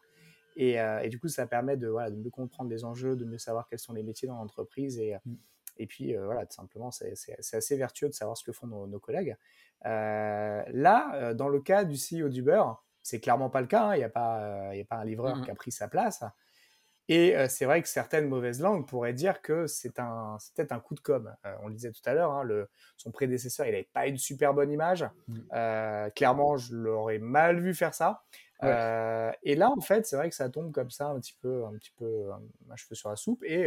Et, 0.56 0.78
du 1.08 1.18
coup, 1.18 1.28
ça 1.28 1.46
permet 1.46 1.76
de, 1.76 1.88
voilà, 1.88 2.10
de 2.10 2.16
mieux 2.16 2.30
comprendre 2.30 2.70
les 2.70 2.84
enjeux, 2.84 3.16
de 3.16 3.24
mieux 3.24 3.38
savoir 3.38 3.68
quels 3.68 3.78
sont 3.78 3.92
les 3.92 4.02
métiers 4.02 4.28
dans 4.28 4.36
l'entreprise. 4.36 4.98
Et, 4.98 5.14
mmh. 5.24 5.34
et 5.76 5.86
puis, 5.86 6.16
voilà, 6.16 6.46
tout 6.46 6.54
simplement, 6.54 6.90
c'est 6.90 7.14
assez 7.52 7.76
vertueux 7.76 8.08
de 8.08 8.14
savoir 8.14 8.36
ce 8.36 8.44
que 8.44 8.52
font 8.52 8.66
nos, 8.66 8.86
nos 8.86 9.00
collègues. 9.00 9.36
là, 9.84 11.34
dans 11.34 11.48
le 11.48 11.60
cas 11.60 11.84
du 11.84 11.96
CEO 11.96 12.28
d'Uber, 12.28 12.62
c'est 13.02 13.20
clairement 13.20 13.50
pas 13.50 13.60
le 13.60 13.66
cas. 13.66 13.88
Hein. 13.88 13.94
Il 13.94 13.98
n'y 13.98 14.04
a, 14.04 14.10
pas, 14.10 14.40
euh, 14.40 14.80
a 14.80 14.84
pas 14.84 14.96
un 14.96 15.04
livreur 15.04 15.36
mmh 15.36 15.44
qui 15.44 15.50
a 15.50 15.54
pris 15.54 15.72
sa 15.72 15.88
place. 15.88 16.22
Et 17.10 17.36
euh, 17.36 17.48
c'est 17.48 17.64
vrai 17.64 17.82
que 17.82 17.88
certaines 17.88 18.28
mauvaises 18.28 18.60
langues 18.60 18.86
pourraient 18.86 19.12
dire 19.12 19.42
que 19.42 19.66
c'est 19.66 19.98
un, 19.98 20.38
peut-être 20.54 20.70
un 20.70 20.78
coup 20.78 20.94
de 20.94 21.00
com. 21.00 21.34
Euh, 21.44 21.54
on 21.60 21.66
le 21.66 21.74
disait 21.74 21.90
tout 21.90 22.00
à 22.04 22.14
l'heure, 22.14 22.30
hein, 22.30 22.48
son 22.96 23.10
prédécesseur, 23.10 23.66
il 23.66 23.72
n'avait 23.72 23.88
pas 23.92 24.06
une 24.06 24.16
super 24.16 24.54
bonne 24.54 24.70
image. 24.70 25.04
Mmh. 25.26 26.10
clairement, 26.14 26.56
je 26.56 26.76
l'aurais 26.76 27.18
mal 27.18 27.58
vu 27.58 27.74
faire 27.74 27.94
ça. 27.94 28.22
et 28.62 29.56
là, 29.56 29.70
en 29.70 29.80
fait, 29.80 30.06
c'est 30.06 30.14
vrai 30.14 30.30
que 30.30 30.36
ça 30.36 30.48
tombe 30.50 30.70
comme 30.70 30.90
ça, 30.90 31.08
un 31.08 31.18
petit 31.18 31.36
peu, 31.42 31.64
un 31.64 31.72
petit 31.72 31.92
peu, 31.96 32.30
un, 32.70 32.76
cheveu 32.76 32.94
sur 32.94 33.10
la 33.10 33.16
soupe. 33.16 33.42
Et 33.42 33.66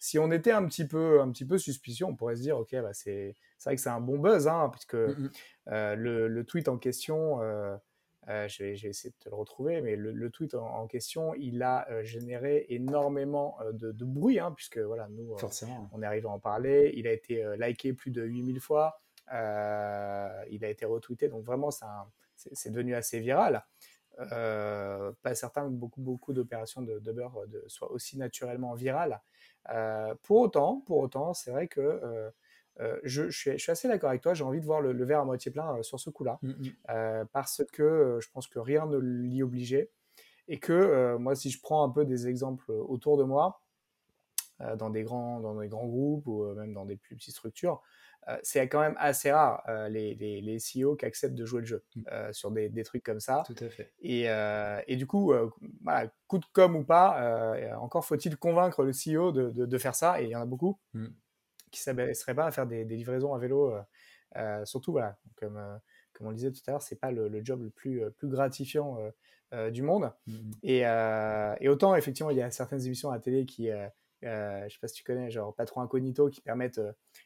si 0.00 0.18
on 0.18 0.32
était 0.32 0.50
un 0.50 0.66
petit 0.66 0.84
peu, 0.84 1.20
un 1.20 1.30
petit 1.30 1.44
peu 1.44 1.58
suspicieux, 1.58 2.06
on 2.06 2.16
pourrait 2.16 2.34
se 2.34 2.42
dire, 2.42 2.58
ok, 2.58 2.74
bah 2.82 2.92
c'est, 2.92 3.36
vrai 3.64 3.76
que 3.76 3.80
c'est 3.80 3.88
un 3.88 4.00
bon 4.00 4.18
buzz, 4.18 4.48
hein, 4.48 4.68
puisque 4.72 4.94
mmh 4.94 5.30
le, 5.66 6.26
le, 6.26 6.44
tweet 6.44 6.68
en 6.68 6.76
question 6.76 7.38
euh, 8.28 8.48
je, 8.48 8.62
vais, 8.62 8.72
essayer 8.72 9.10
de 9.10 9.16
te 9.18 9.28
le 9.28 9.34
retrouver, 9.34 9.80
mais 9.82 9.96
le, 9.96 10.30
tweet 10.30 10.54
en, 10.54 10.86
question, 10.86 11.34
il 11.34 11.62
a 11.62 11.86
euh, 11.90 12.02
généré 12.04 12.66
énormément 12.70 13.58
euh, 13.60 13.72
de, 13.72 14.04
bruit, 14.04 14.38
hein, 14.38 14.52
puisque 14.52 14.78
voilà, 14.78 15.08
nous, 15.08 15.34
on 15.92 16.02
est 16.02 16.06
arrivé 16.06 16.26
à 16.26 16.30
en 16.30 16.38
parler. 16.38 16.92
Il 16.96 17.06
a 17.06 17.12
été 17.12 17.44
liké 17.58 17.92
plus 17.92 18.10
de 18.10 18.22
8000 18.22 18.60
fois, 18.60 19.00
il 19.30 19.34
a 19.34 20.68
été 20.68 20.84
retweeté, 20.86 21.28
donc 21.28 21.44
vraiment, 21.44 21.70
c'est 21.70 22.70
devenu 22.70 22.94
assez 22.94 23.20
viral. 23.20 23.64
pas 24.16 25.34
certain 25.34 25.64
que 25.64 25.74
beaucoup, 25.74 26.00
beaucoup 26.00 26.32
d'opérations 26.32 26.80
de, 26.80 26.98
de, 26.98 27.12
beurre 27.12 27.44
soient 27.66 27.92
aussi 27.92 28.16
naturellement 28.16 28.74
virales. 28.74 29.20
pour 30.22 30.38
autant, 30.38 30.80
pour 30.86 30.98
autant, 30.98 31.34
c'est 31.34 31.50
vrai 31.50 31.68
que 31.68 32.32
euh, 32.80 32.98
je, 33.04 33.30
suis, 33.30 33.70
assez 33.70 33.88
d'accord 33.88 34.10
avec 34.10 34.22
toi, 34.22 34.34
j'ai 34.34 34.44
envie 34.44 34.60
de 34.60 34.66
voir 34.66 34.80
le, 34.80 35.04
verre 35.04 35.20
à 35.20 35.24
moitié 35.24 35.50
plein 35.50 35.76
euh, 35.76 35.82
sur 35.82 36.00
ce 36.00 36.10
coup-là, 36.10 36.38
mmh, 36.42 36.48
mmh. 36.48 36.54
Euh, 36.90 37.24
parce 37.32 37.62
que 37.72 38.18
je 38.20 38.28
pense 38.30 38.48
que 38.48 38.58
rien 38.58 38.86
ne 38.86 38.98
l'y 38.98 39.42
obligeait, 39.42 39.90
et 40.48 40.58
que 40.58 41.16
moi, 41.16 41.34
si 41.34 41.50
je 41.50 41.60
prends 41.60 41.84
un 41.84 41.88
peu 41.88 42.04
des 42.04 42.28
exemples 42.28 42.70
autour 42.70 43.16
de 43.16 43.24
moi, 43.24 43.62
dans, 44.76 44.90
des 44.90 45.02
grands, 45.02 45.40
dans 45.40 45.54
des 45.54 45.68
grands 45.68 45.86
groupes 45.86 46.26
ou 46.26 46.44
même 46.54 46.74
dans 46.74 46.84
des 46.84 46.96
plus 46.96 47.16
petites 47.16 47.34
structures, 47.34 47.80
c'est 48.42 48.68
quand 48.68 48.80
même 48.80 48.94
assez 48.98 49.32
rare 49.32 49.62
les, 49.88 50.14
les, 50.14 50.42
les, 50.42 50.58
CEO 50.58 50.96
qui 50.96 51.06
acceptent 51.06 51.34
de 51.34 51.46
jouer 51.46 51.60
le 51.60 51.66
jeu 51.66 51.84
mmh. 51.96 52.32
sur 52.32 52.50
des, 52.50 52.68
des, 52.68 52.84
trucs 52.84 53.02
comme 53.02 53.20
ça. 53.20 53.42
Tout 53.46 53.56
à 53.58 53.70
fait. 53.70 53.94
Et, 54.00 54.26
et 54.86 54.96
du 54.96 55.06
coup, 55.06 55.32
voilà, 55.82 56.12
coup 56.26 56.36
de 56.36 56.46
com 56.52 56.76
ou 56.76 56.84
pas, 56.84 57.56
encore 57.78 58.04
faut-il 58.04 58.36
convaincre 58.36 58.84
le 58.84 58.92
CEO 58.92 59.32
de, 59.32 59.48
de, 59.48 59.64
de, 59.64 59.78
faire 59.78 59.94
ça, 59.94 60.20
et 60.20 60.24
il 60.24 60.30
y 60.30 60.36
en 60.36 60.42
a 60.42 60.46
beaucoup 60.46 60.78
qui 61.74 61.80
s'abaisserait 61.80 62.34
pas 62.34 62.46
à 62.46 62.50
faire 62.50 62.66
des, 62.66 62.84
livraisons 62.84 63.34
à 63.34 63.38
vélo. 63.38 63.72
Euh, 63.72 63.82
euh, 64.36 64.64
surtout, 64.64 64.92
voilà, 64.92 65.16
comme, 65.36 65.56
euh, 65.56 65.76
comme 66.12 66.28
on 66.28 66.30
le 66.30 66.36
disait 66.36 66.52
tout 66.52 66.60
à 66.66 66.72
l'heure, 66.72 66.82
c'est 66.82 66.98
pas 66.98 67.10
le, 67.10 67.44
job 67.44 67.62
le 67.62 67.70
plus, 67.70 68.02
plus 68.12 68.28
gratifiant 68.28 68.98
du 69.70 69.82
monde. 69.82 70.12
Mmh 70.26 70.50
et, 70.62 70.78
et, 70.80 71.68
autant, 71.68 71.94
effectivement, 71.94 72.30
il 72.30 72.36
y 72.36 72.42
a 72.42 72.50
certaines 72.50 72.84
émissions 72.86 73.10
à 73.10 73.14
la 73.14 73.20
télé 73.20 73.44
qui, 73.46 73.70
euh, 73.70 73.88
je 74.68 74.72
sais 74.72 74.80
pas 74.80 74.88
si 74.88 74.94
tu 74.94 75.04
connais, 75.04 75.30
genre 75.30 75.54
Patron 75.54 75.82
Incognito, 75.82 76.28
qui 76.28 76.40
permettent 76.40 76.80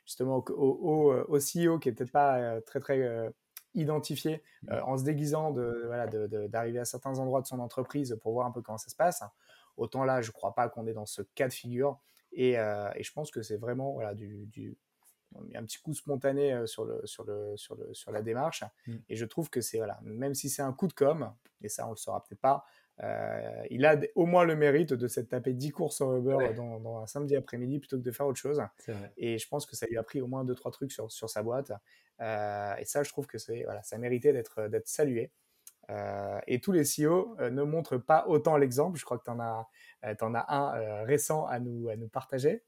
justement 0.05 0.37
au, 0.37 0.53
au, 0.53 1.13
au, 1.29 1.39
CEO 1.39 1.79
qui 1.79 1.89
est 1.89 1.93
peut-être 1.93 2.13
pas 2.13 2.61
très 2.63 2.81
très 2.81 3.33
identifié 3.75 4.43
mmh. 4.63 4.75
en 4.85 4.99
se 4.99 5.05
déguisant 5.05 5.53
de 5.53 5.85
voilà 5.87 6.07
d'arriver 6.49 6.81
à 6.81 6.85
certains 6.85 7.19
endroits 7.19 7.43
de 7.43 7.47
son 7.47 7.61
entreprise 7.61 8.19
pour 8.23 8.33
voir 8.33 8.47
un 8.47 8.51
peu 8.51 8.63
comment 8.63 8.79
ça 8.79 8.91
se 8.91 8.97
passe. 8.97 9.23
Autant 9.79 10.05
là, 10.05 10.21
je 10.21 10.33
crois 10.33 10.55
pas 10.55 10.69
qu'on 10.69 10.87
est 10.87 10.93
dans 10.93 11.07
ce 11.07 11.23
cas 11.35 11.49
de 11.49 11.53
figure. 11.53 11.99
Euh, 12.37 12.91
et, 12.95 13.03
je 13.03 13.12
pense 13.12 13.31
que 13.31 13.43
c'est 13.43 13.57
vraiment 13.57 13.93
voilà, 13.93 14.14
du, 14.14 14.47
du, 14.47 14.77
un 15.55 15.64
petit 15.64 15.79
coup 15.79 15.95
spontané 15.95 16.53
euh, 16.53 16.67
sur, 16.67 16.85
le, 16.85 17.01
sur, 17.05 17.25
le, 17.25 17.57
sur, 17.57 17.75
le, 17.77 17.93
sur 17.95 18.12
la 18.12 18.23
démarche. 18.23 18.64
Mm. 18.87 18.97
Et 19.09 19.17
je 19.17 19.25
trouve 19.25 19.51
que 19.51 19.61
c'est, 19.61 19.79
voilà, 19.79 19.99
même 20.03 20.35
si 20.35 20.49
c'est 20.49 20.62
un 20.62 20.73
coup 20.73 20.88
de 20.88 20.93
com, 20.93 21.33
et 21.62 21.69
ça 21.69 21.87
on 21.87 21.91
le 21.91 21.97
saura 21.97 22.23
peut-être 22.23 22.41
pas, 22.41 22.64
euh, 23.05 23.62
il 23.71 23.87
a 23.87 23.97
au 24.17 24.27
moins 24.27 24.45
le 24.45 24.57
mérite 24.57 24.93
de 24.93 25.07
s'être 25.07 25.29
tapé 25.29 25.53
10 25.53 25.71
courses 25.71 26.01
en 26.01 26.17
Uber 26.17 26.53
dans, 26.57 26.99
un 26.99 27.07
samedi 27.07 27.37
après-midi 27.37 27.79
plutôt 27.79 27.97
que 27.97 28.03
de 28.03 28.11
faire 28.11 28.27
autre 28.27 28.41
chose. 28.41 28.61
Et 29.17 29.38
je 29.38 29.49
pense 29.49 29.67
que 29.67 29.77
ça 29.77 29.87
lui 29.87 29.97
a 29.97 30.03
pris 30.03 30.21
au 30.21 30.27
moins 30.27 30.45
2-3 30.45 30.73
trucs 30.73 30.93
sur, 30.93 31.11
sur 31.11 31.31
sa 31.31 31.43
boîte. 31.45 31.71
et 32.21 32.85
ça, 32.85 33.03
je 33.05 33.09
trouve 33.09 33.29
que 33.29 33.38
c'est, 33.38 33.62
voilà, 33.62 33.83
ça 33.85 33.99
méritait 33.99 34.33
d'être, 34.33 34.67
d'être 34.67 34.88
salué. 34.88 35.31
Euh, 35.90 36.38
et 36.46 36.61
tous 36.61 36.72
les 36.72 36.83
CEO 36.83 37.37
euh, 37.40 37.51
ne 37.51 37.62
montrent 37.62 37.96
pas 37.96 38.27
autant 38.29 38.57
l'exemple. 38.57 38.98
Je 38.98 39.05
crois 39.05 39.18
que 39.18 39.24
tu 39.24 39.31
en, 39.31 39.40
as, 39.40 39.68
euh, 40.05 40.14
en 40.20 40.35
as 40.35 40.44
un 40.48 41.05
récent 41.05 41.46
à 41.46 41.59
nous, 41.59 41.88
à 41.88 41.96
nous 41.96 42.09
partager. 42.09 42.62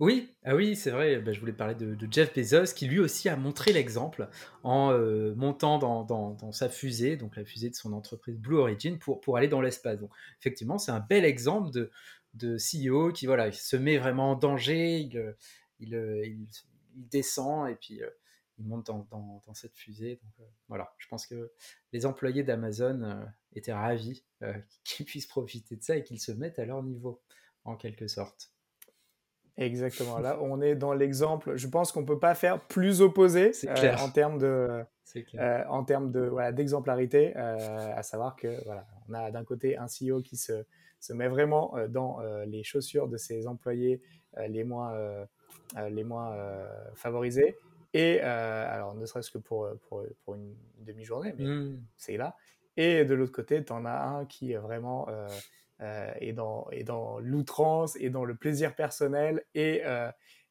Oui, 0.00 0.32
ah 0.44 0.54
oui, 0.54 0.76
c'est 0.76 0.90
vrai. 0.90 1.18
Bah, 1.18 1.32
je 1.32 1.40
voulais 1.40 1.52
parler 1.52 1.74
de, 1.74 1.96
Jeff 2.10 2.32
Bezos, 2.32 2.72
qui 2.74 2.86
lui 2.86 3.00
aussi 3.00 3.28
a 3.28 3.36
montré 3.36 3.72
l'exemple 3.72 4.28
en 4.62 4.96
montant 5.34 5.78
dans, 5.78 6.52
sa 6.52 6.68
fusée, 6.68 7.16
donc 7.16 7.36
la 7.36 7.44
fusée 7.44 7.68
de 7.68 7.74
son 7.74 7.92
entreprise 7.92 8.38
Blue 8.38 8.58
Origin, 8.58 8.96
pour, 8.98 9.20
pour 9.20 9.36
aller 9.36 9.48
dans 9.48 9.60
l'espace. 9.60 9.98
Donc, 9.98 10.10
effectivement, 10.38 10.78
c'est 10.78 10.92
un 10.92 11.00
bel 11.00 11.24
exemple 11.24 11.72
de, 11.72 11.90
de 12.34 12.56
CEO 12.56 13.10
qui 13.10 13.26
voilà, 13.26 13.48
il 13.48 13.54
se 13.54 13.76
met 13.76 13.98
vraiment 13.98 14.32
en 14.32 14.34
danger, 14.36 15.10
il 15.80 16.46
descend 16.94 17.68
et 17.68 17.74
puis 17.74 18.00
ils 18.58 18.66
montent 18.66 18.86
dans, 18.86 19.54
cette 19.54 19.74
fusée. 19.74 20.20
Donc, 20.22 20.32
euh, 20.40 20.50
voilà, 20.68 20.92
je 20.98 21.08
pense 21.08 21.26
que 21.26 21.52
les 21.92 22.06
employés 22.06 22.42
d'Amazon 22.42 23.02
euh, 23.02 23.24
étaient 23.54 23.72
ravis 23.72 24.24
euh, 24.42 24.52
qu'ils 24.84 25.06
puissent 25.06 25.26
profiter 25.26 25.76
de 25.76 25.82
ça 25.82 25.96
et 25.96 26.02
qu'ils 26.02 26.20
se 26.20 26.32
mettent 26.32 26.58
à 26.58 26.64
leur 26.64 26.82
niveau, 26.82 27.22
en 27.64 27.76
quelque 27.76 28.08
sorte. 28.08 28.52
Exactement. 29.56 30.18
Là, 30.18 30.38
on 30.42 30.60
est 30.60 30.74
dans 30.74 30.92
l'exemple. 30.92 31.56
Je 31.56 31.68
pense 31.68 31.92
qu'on 31.92 32.04
peut 32.04 32.18
pas 32.18 32.34
faire 32.34 32.60
plus 32.66 33.00
opposé 33.00 33.52
en 33.98 34.10
termes 34.10 34.38
de, 34.38 34.84
en 35.68 35.84
termes 35.84 36.10
de 36.10 36.20
voilà, 36.20 36.52
d'exemplarité, 36.52 37.34
à 37.34 38.02
savoir 38.02 38.36
que 38.36 38.62
voilà, 38.64 38.86
on 39.08 39.14
a 39.14 39.30
d'un 39.30 39.44
côté 39.44 39.76
un 39.76 39.86
CEO 39.86 40.22
qui 40.22 40.36
se, 40.36 40.64
se 41.00 41.12
met 41.12 41.28
vraiment 41.28 41.74
dans 41.88 42.20
les 42.46 42.62
chaussures 42.62 43.08
de 43.08 43.16
ses 43.16 43.48
employés 43.48 44.00
les 44.36 44.62
moins 44.62 44.94
les 45.88 46.04
moins 46.04 46.36
favorisés 46.94 47.56
et 47.94 48.20
euh, 48.22 48.74
alors, 48.74 48.94
ne 48.94 49.06
serait-ce 49.06 49.30
que 49.30 49.38
pour, 49.38 49.68
pour, 49.88 50.04
pour 50.24 50.34
une 50.34 50.54
demi-journée, 50.78 51.34
mais 51.38 51.44
mmh. 51.44 51.82
c'est 51.96 52.16
là. 52.16 52.36
Et 52.76 53.04
de 53.04 53.14
l'autre 53.14 53.32
côté, 53.32 53.64
tu 53.64 53.72
en 53.72 53.84
as 53.84 54.00
un 54.00 54.24
qui 54.26 54.54
vraiment 54.54 55.08
euh, 55.80 56.12
et 56.20 56.32
dans, 56.32 56.68
et 56.70 56.84
dans 56.84 57.18
l'outrance, 57.18 57.96
et 57.96 58.10
dans 58.10 58.24
le 58.24 58.34
plaisir 58.36 58.74
personnel, 58.74 59.42
et, 59.54 59.82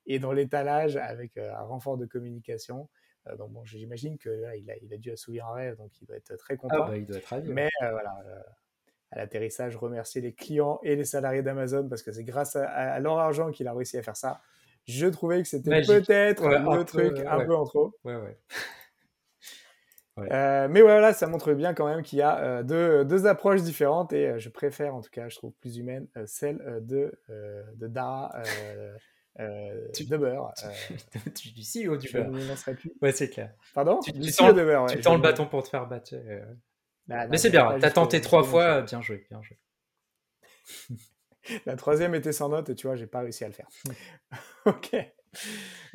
et 0.05 0.19
dans 0.19 0.31
l'étalage 0.33 0.97
avec 0.97 1.37
un 1.37 1.61
renfort 1.61 1.97
de 1.97 2.05
communication. 2.05 2.89
donc 3.37 3.51
bon, 3.51 3.63
j'imagine 3.63 4.17
qu'il 4.17 4.43
a, 4.45 4.55
il 4.55 4.93
a 4.93 4.97
dû 4.97 5.11
assouvir 5.11 5.47
un 5.47 5.53
rêve, 5.53 5.77
donc 5.77 5.91
il 6.01 6.05
doit 6.05 6.17
être 6.17 6.35
très 6.35 6.55
ah, 6.55 6.57
content. 6.57 6.87
bah, 6.87 6.97
il 6.97 7.05
doit 7.05 7.17
être 7.17 7.25
ravi. 7.27 7.49
Mais 7.49 7.69
voilà, 7.79 8.17
à 9.11 9.17
l'atterrissage, 9.17 9.75
remercier 9.75 10.21
les 10.21 10.33
clients 10.33 10.79
et 10.83 10.95
les 10.95 11.05
salariés 11.05 11.41
d'Amazon 11.41 11.87
parce 11.87 12.03
que 12.03 12.11
c'est 12.11 12.23
grâce 12.23 12.55
à, 12.55 12.99
leur 12.99 13.19
argent 13.19 13.51
qu'il 13.51 13.67
a 13.67 13.73
réussi 13.73 13.97
à 13.97 14.03
faire 14.03 14.17
ça. 14.17 14.41
Je 14.87 15.07
trouvais 15.07 15.41
que 15.41 15.47
c'était 15.47 15.81
peut-être 15.81 16.45
un 16.45 16.83
truc 16.83 17.19
un 17.27 17.45
peu 17.45 17.55
en 17.55 17.65
trop. 17.65 17.93
Ouais. 20.17 20.29
Euh, 20.31 20.67
mais 20.67 20.81
voilà, 20.81 21.13
ça 21.13 21.27
montre 21.27 21.53
bien 21.53 21.75
quand 21.75 21.85
même 21.85 22.01
qu'il 22.01 22.17
y 22.17 22.23
a 22.23 22.39
euh, 22.39 22.63
deux, 22.63 23.05
deux, 23.05 23.27
approches 23.27 23.61
différentes 23.61 24.13
et 24.13 24.29
euh, 24.29 24.39
je 24.39 24.49
préfère, 24.49 24.95
en 24.95 25.01
tout 25.01 25.11
cas, 25.11 25.29
je 25.29 25.35
trouve 25.35 25.53
plus 25.61 25.77
humaine, 25.77 26.07
celle 26.25 26.57
de, 26.81 27.11
de 27.75 27.87
Dara. 27.87 28.33
tu, 29.93 30.05
de 30.05 30.17
beurre. 30.17 30.53
tu, 31.35 31.51
du 31.51 31.61
CEO 31.61 31.97
du 31.97 32.11
beurre. 32.11 32.31
Ouais, 32.99 33.11
c'est 33.11 33.29
clair. 33.29 33.53
Pardon? 33.75 33.99
Tu, 33.99 34.11
tu 34.11 34.31
tends, 34.31 34.53
de 34.53 34.63
beurre, 34.63 34.87
tu 34.87 34.99
tends 35.01 35.13
le 35.13 35.21
bâton 35.21 35.45
pour 35.45 35.61
te 35.61 35.69
faire 35.69 35.85
battre. 35.85 36.15
Bah, 37.05 37.27
mais 37.27 37.37
c'est 37.37 37.51
bien, 37.51 37.77
t'as 37.79 37.91
tenté 37.91 38.19
trois 38.19 38.43
fois, 38.43 38.81
bien 38.81 39.03
joué, 39.03 39.27
bien 39.29 39.43
joué. 39.43 39.59
La 41.65 41.75
troisième 41.75 42.15
était 42.15 42.31
sans 42.31 42.49
note, 42.49 42.69
et 42.69 42.75
tu 42.75 42.87
vois, 42.87 42.95
j'ai 42.95 43.07
pas 43.07 43.19
réussi 43.19 43.43
à 43.43 43.47
le 43.47 43.53
faire. 43.53 43.67
ok. 44.65 44.95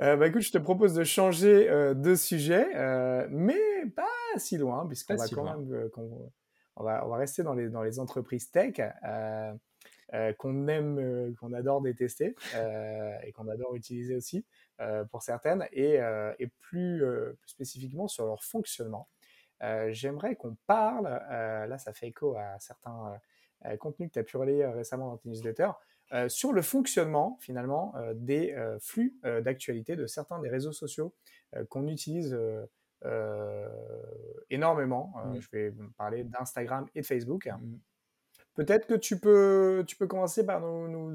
Euh, 0.00 0.16
bah 0.16 0.28
écoute, 0.28 0.42
je 0.42 0.52
te 0.52 0.58
propose 0.58 0.94
de 0.94 1.04
changer 1.04 1.68
euh, 1.68 1.94
de 1.94 2.14
sujet, 2.14 2.68
euh, 2.76 3.26
mais 3.30 3.58
pas 3.94 4.06
si 4.36 4.56
loin, 4.56 4.86
puisqu'on 4.86 5.16
va 5.16 5.28
quand 5.28 5.44
même, 5.44 5.90
on, 6.76 6.84
va, 6.84 7.04
on 7.04 7.08
va 7.08 7.16
rester 7.16 7.42
dans 7.42 7.54
les, 7.54 7.68
dans 7.68 7.82
les 7.82 7.98
entreprises 7.98 8.50
tech 8.50 8.80
qu'on 10.38 10.68
aime, 10.68 11.34
qu'on 11.40 11.52
adore 11.54 11.80
détester 11.80 12.34
et 13.24 13.32
qu'on 13.32 13.48
adore 13.48 13.74
utiliser 13.74 14.14
aussi 14.14 14.44
pour 15.10 15.22
certaines, 15.22 15.66
et, 15.72 15.94
et 16.38 16.46
plus, 16.60 17.02
plus, 17.40 17.48
spécifiquement 17.48 18.08
sur 18.08 18.26
leur 18.26 18.44
fonctionnement. 18.44 19.08
J'aimerais 19.88 20.36
qu'on 20.36 20.56
parle, 20.66 21.04
là 21.04 21.78
ça 21.78 21.92
fait 21.92 22.08
écho 22.08 22.36
à 22.36 22.58
certains 22.58 23.18
contenus 23.78 24.08
que 24.08 24.14
tu 24.14 24.18
as 24.18 24.24
pu 24.24 24.36
relayer 24.36 24.66
récemment 24.66 25.08
dans 25.08 25.16
tes 25.16 25.28
newsletters, 25.28 25.72
euh, 26.12 26.28
sur 26.28 26.52
le 26.52 26.60
fonctionnement 26.60 27.38
finalement 27.40 27.94
euh, 27.96 28.12
des 28.14 28.52
euh, 28.52 28.78
flux 28.80 29.16
d'actualité 29.22 29.96
de 29.96 30.06
certains 30.06 30.40
des 30.40 30.50
réseaux 30.50 30.72
sociaux 30.72 31.14
qu'on 31.68 31.86
utilise 31.88 32.38
énormément. 34.50 35.12
Mmh. 35.16 35.40
Je 35.40 35.48
vais 35.52 35.74
parler 35.98 36.24
d'Instagram 36.24 36.86
et 36.94 37.02
de 37.02 37.06
Facebook. 37.06 37.46
Mmh. 37.46 37.78
Peut-être 38.54 38.86
que 38.86 38.94
tu 38.94 39.18
peux, 39.18 39.84
tu 39.86 39.96
peux 39.96 40.06
commencer 40.06 40.46
par 40.46 40.60
nous, 40.60 41.14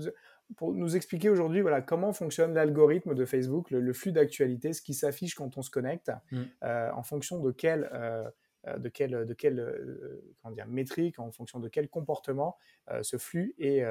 pour 0.57 0.73
nous 0.73 0.95
expliquer 0.95 1.29
aujourd'hui 1.29 1.61
voilà, 1.61 1.81
comment 1.81 2.13
fonctionne 2.13 2.53
l'algorithme 2.53 3.15
de 3.15 3.25
Facebook, 3.25 3.71
le, 3.71 3.93
flux 3.93 4.11
d'actualité, 4.11 4.73
ce 4.73 4.81
qui 4.81 4.93
s'affiche 4.93 5.33
quand 5.33 5.57
on 5.57 5.61
se 5.61 5.71
connecte, 5.71 6.11
mmh. 6.31 6.41
en 6.63 7.03
fonction 7.03 7.39
de 7.39 7.51
quel 7.51 7.89
euh, 7.93 8.29
de 8.77 8.89
quelle, 8.89 9.25
de 9.25 9.33
quelle 9.33 9.59
euh, 9.59 10.21
comment 10.41 10.53
dire, 10.53 10.67
métrique, 10.67 11.19
en 11.19 11.31
fonction 11.31 11.59
de 11.59 11.69
quel 11.69 11.89
comportement 11.89 12.57
euh, 12.91 13.03
ce 13.03 13.17
flux 13.17 13.55
est, 13.59 13.83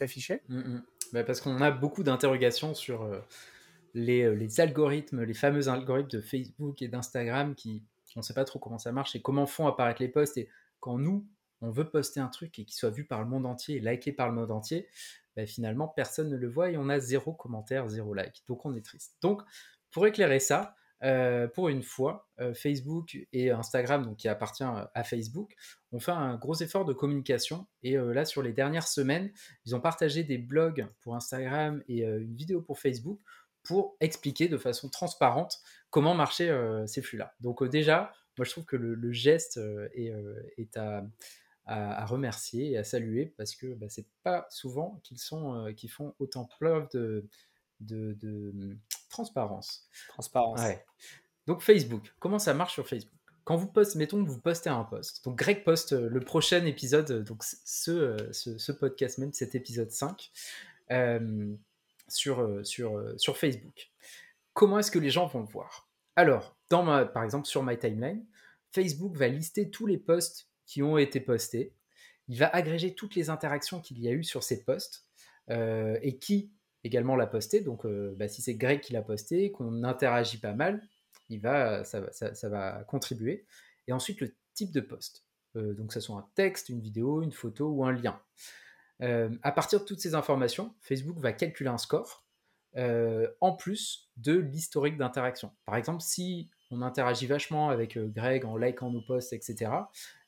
affiché. 0.00 0.42
Mm, 0.48 0.58
mm. 0.58 0.82
Bah, 1.12 1.24
parce 1.24 1.40
qu'on 1.40 1.60
a 1.60 1.70
beaucoup 1.70 2.02
d'interrogations 2.02 2.74
sur 2.74 3.06
les, 3.94 4.34
les, 4.34 4.60
algorithmes, 4.60 5.24
les 5.24 5.34
fameux 5.34 5.68
algorithmes 5.68 6.08
de 6.08 6.20
Facebook 6.20 6.80
et 6.80 6.88
d'Instagram 6.88 7.54
qui, 7.54 7.84
on 8.16 8.20
ne 8.20 8.24
sait 8.24 8.34
pas 8.34 8.44
trop 8.44 8.58
comment 8.58 8.78
ça 8.78 8.92
marche 8.92 9.14
et 9.14 9.20
comment 9.20 9.46
font 9.46 9.66
apparaître 9.66 10.00
les 10.00 10.08
posts. 10.08 10.38
Et 10.38 10.48
quand 10.80 10.98
nous, 10.98 11.26
on 11.60 11.70
veut 11.70 11.88
poster 11.88 12.20
un 12.20 12.28
truc 12.28 12.58
et 12.58 12.64
qu'il 12.64 12.74
soit 12.74 12.90
vu 12.90 13.04
par 13.04 13.20
le 13.20 13.28
monde 13.28 13.46
entier 13.46 13.76
et 13.76 13.80
liké 13.80 14.12
par 14.12 14.28
le 14.28 14.34
monde 14.34 14.50
entier, 14.50 14.88
bah, 15.36 15.46
finalement, 15.46 15.88
personne 15.88 16.28
ne 16.28 16.36
le 16.36 16.48
voit 16.48 16.70
et 16.70 16.76
on 16.76 16.88
a 16.88 16.98
zéro 16.98 17.32
commentaire, 17.32 17.88
zéro 17.88 18.14
like. 18.14 18.42
Donc, 18.48 18.64
on 18.64 18.74
est 18.74 18.84
triste. 18.84 19.16
Donc, 19.22 19.42
pour 19.90 20.06
éclairer 20.06 20.40
ça, 20.40 20.76
euh, 21.04 21.48
pour 21.48 21.68
une 21.68 21.82
fois, 21.82 22.28
euh, 22.40 22.54
Facebook 22.54 23.18
et 23.32 23.50
Instagram, 23.50 24.04
donc 24.04 24.18
qui 24.18 24.28
appartient 24.28 24.62
à 24.62 25.04
Facebook, 25.04 25.54
ont 25.90 25.98
fait 25.98 26.12
un 26.12 26.36
gros 26.36 26.54
effort 26.54 26.84
de 26.84 26.92
communication. 26.92 27.66
Et 27.82 27.96
euh, 27.96 28.12
là, 28.12 28.24
sur 28.24 28.42
les 28.42 28.52
dernières 28.52 28.86
semaines, 28.86 29.32
ils 29.66 29.74
ont 29.74 29.80
partagé 29.80 30.22
des 30.22 30.38
blogs 30.38 30.86
pour 31.00 31.16
Instagram 31.16 31.82
et 31.88 32.04
une 32.04 32.34
vidéo 32.34 32.62
pour 32.62 32.78
Facebook 32.78 33.20
pour 33.64 33.96
expliquer 34.00 34.48
de 34.48 34.58
façon 34.58 34.88
transparente 34.88 35.60
comment 35.90 36.14
marchaient 36.14 36.52
ces 36.86 37.00
flux-là. 37.00 37.32
Donc 37.40 37.62
déjà, 37.68 38.12
moi 38.36 38.44
je 38.44 38.50
trouve 38.50 38.64
que 38.64 38.74
le, 38.76 39.12
geste 39.12 39.60
est, 39.94 40.76
à, 40.76 42.04
remercier 42.06 42.72
et 42.72 42.78
à 42.78 42.82
saluer 42.82 43.26
parce 43.36 43.54
que 43.54 43.74
bah, 43.74 43.86
c'est 43.88 44.08
pas 44.24 44.46
souvent 44.50 45.00
qu'ils 45.04 45.20
sont 45.20 45.72
font 45.88 46.14
autant 46.18 46.44
preuve 46.44 46.88
de 46.92 47.28
transparence. 49.12 49.88
Transparence. 50.08 50.60
Donc 51.46 51.62
Facebook, 51.62 52.12
comment 52.18 52.38
ça 52.38 52.54
marche 52.54 52.74
sur 52.74 52.88
Facebook? 52.88 53.12
Quand 53.44 53.56
vous 53.56 53.66
postez, 53.66 53.98
mettons 53.98 54.22
que 54.24 54.28
vous 54.28 54.40
postez 54.40 54.70
un 54.70 54.84
post, 54.84 55.24
donc 55.24 55.36
Greg 55.36 55.64
poste 55.64 55.92
euh, 55.94 56.08
le 56.08 56.20
prochain 56.20 56.64
épisode, 56.64 57.10
euh, 57.10 57.22
donc 57.22 57.42
ce, 57.42 57.90
euh, 57.90 58.32
ce, 58.32 58.56
ce 58.56 58.70
podcast 58.70 59.18
même, 59.18 59.32
cet 59.32 59.54
épisode 59.54 59.90
5, 59.90 60.30
sur, 62.08 62.60
sur, 62.62 63.02
sur 63.16 63.38
Facebook. 63.38 63.90
Comment 64.52 64.78
est-ce 64.78 64.90
que 64.90 64.98
les 64.98 65.08
gens 65.08 65.26
vont 65.26 65.40
le 65.40 65.46
voir? 65.46 65.88
Alors, 66.14 66.54
dans 66.68 66.82
ma, 66.82 67.06
par 67.06 67.24
exemple 67.24 67.46
sur 67.46 67.62
My 67.62 67.78
Timeline, 67.78 68.26
Facebook 68.70 69.16
va 69.16 69.28
lister 69.28 69.70
tous 69.70 69.86
les 69.86 69.96
posts 69.96 70.48
qui 70.66 70.82
ont 70.82 70.98
été 70.98 71.20
postés, 71.20 71.74
il 72.28 72.38
va 72.38 72.48
agréger 72.48 72.94
toutes 72.94 73.14
les 73.14 73.30
interactions 73.30 73.80
qu'il 73.80 73.98
y 73.98 74.08
a 74.08 74.12
eu 74.12 74.24
sur 74.24 74.42
ces 74.42 74.62
posts 74.62 75.06
et 75.48 76.18
qui 76.18 76.52
également 76.84 77.16
l'a 77.16 77.26
posté. 77.26 77.60
Donc, 77.60 77.84
euh, 77.84 78.14
bah, 78.16 78.28
si 78.28 78.42
c'est 78.42 78.54
Greg 78.54 78.80
qui 78.80 78.92
l'a 78.92 79.02
posté, 79.02 79.52
qu'on 79.52 79.84
interagit 79.84 80.38
pas 80.38 80.52
mal, 80.52 80.82
il 81.28 81.40
va, 81.40 81.84
ça, 81.84 82.12
ça, 82.12 82.48
va 82.48 82.84
contribuer. 82.84 83.46
Et 83.86 83.92
ensuite, 83.92 84.20
le 84.20 84.34
type 84.54 84.72
de 84.72 84.80
post. 84.80 85.24
Euh, 85.56 85.74
donc, 85.74 85.92
ce 85.92 86.00
soit 86.00 86.16
un 86.16 86.28
texte, 86.34 86.68
une 86.68 86.80
vidéo, 86.80 87.22
une 87.22 87.32
photo 87.32 87.68
ou 87.68 87.84
un 87.84 87.92
lien. 87.92 88.20
Euh, 89.00 89.30
à 89.42 89.52
partir 89.52 89.80
de 89.80 89.84
toutes 89.84 90.00
ces 90.00 90.14
informations, 90.14 90.74
Facebook 90.80 91.18
va 91.18 91.32
calculer 91.32 91.70
un 91.70 91.78
score 91.78 92.24
en 92.74 93.52
plus 93.52 94.10
de 94.16 94.32
l'historique 94.32 94.96
d'interaction. 94.96 95.52
Par 95.66 95.76
exemple, 95.76 96.00
si 96.00 96.48
on 96.70 96.80
interagit 96.80 97.26
vachement 97.26 97.68
avec 97.68 97.98
Greg 97.98 98.46
en 98.46 98.56
likant 98.56 98.90
nos 98.90 99.02
posts, 99.02 99.34
etc., 99.34 99.72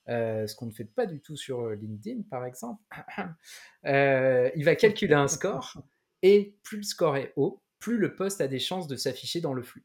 ce 0.06 0.54
qu'on 0.54 0.66
ne 0.66 0.70
fait 0.70 0.84
pas 0.84 1.06
du 1.06 1.22
tout 1.22 1.38
sur 1.38 1.70
LinkedIn, 1.70 2.20
par 2.28 2.44
exemple, 2.44 2.82
il 3.86 4.62
va 4.62 4.76
calculer 4.76 5.14
un 5.14 5.26
score 5.26 5.82
et 6.24 6.56
plus 6.62 6.78
le 6.78 6.82
score 6.84 7.18
est 7.18 7.34
haut, 7.36 7.62
plus 7.78 7.98
le 7.98 8.16
poste 8.16 8.40
a 8.40 8.48
des 8.48 8.58
chances 8.58 8.88
de 8.88 8.96
s'afficher 8.96 9.42
dans 9.42 9.52
le 9.52 9.62
flux. 9.62 9.84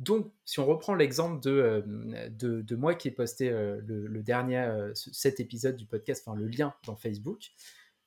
Donc, 0.00 0.30
si 0.44 0.58
on 0.58 0.66
reprend 0.66 0.96
l'exemple 0.96 1.40
de, 1.40 1.50
euh, 1.50 2.28
de, 2.28 2.76
moi 2.76 2.96
qui 2.96 3.08
ai 3.08 3.10
posté 3.12 3.48
euh, 3.50 3.80
le, 3.86 4.22
dernier, 4.22 4.58
euh, 4.58 4.92
cet 4.94 5.38
épisode 5.38 5.76
du 5.76 5.86
podcast, 5.86 6.24
enfin 6.26 6.36
le 6.36 6.48
lien 6.48 6.74
dans 6.86 6.96
Facebook, 6.96 7.52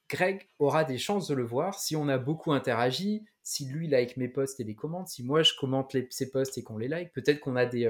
Greg 0.09 0.49
aura 0.59 0.83
des 0.83 0.97
chances 0.97 1.29
de 1.29 1.33
le 1.33 1.43
voir 1.43 1.79
si 1.79 1.95
on 1.95 2.09
a 2.09 2.17
beaucoup 2.17 2.51
interagi, 2.51 3.23
si 3.43 3.65
lui 3.65 3.87
like 3.87 4.17
mes 4.17 4.27
posts 4.27 4.59
et 4.59 4.65
les 4.65 4.75
commente, 4.75 5.07
si 5.07 5.23
moi 5.23 5.41
je 5.41 5.53
commente 5.57 5.93
les, 5.93 6.05
ses 6.11 6.29
posts 6.29 6.57
et 6.57 6.63
qu'on 6.63 6.77
les 6.77 6.89
like, 6.89 7.13
peut-être 7.13 7.39
qu'on 7.39 7.55
a 7.55 7.65
des, 7.65 7.89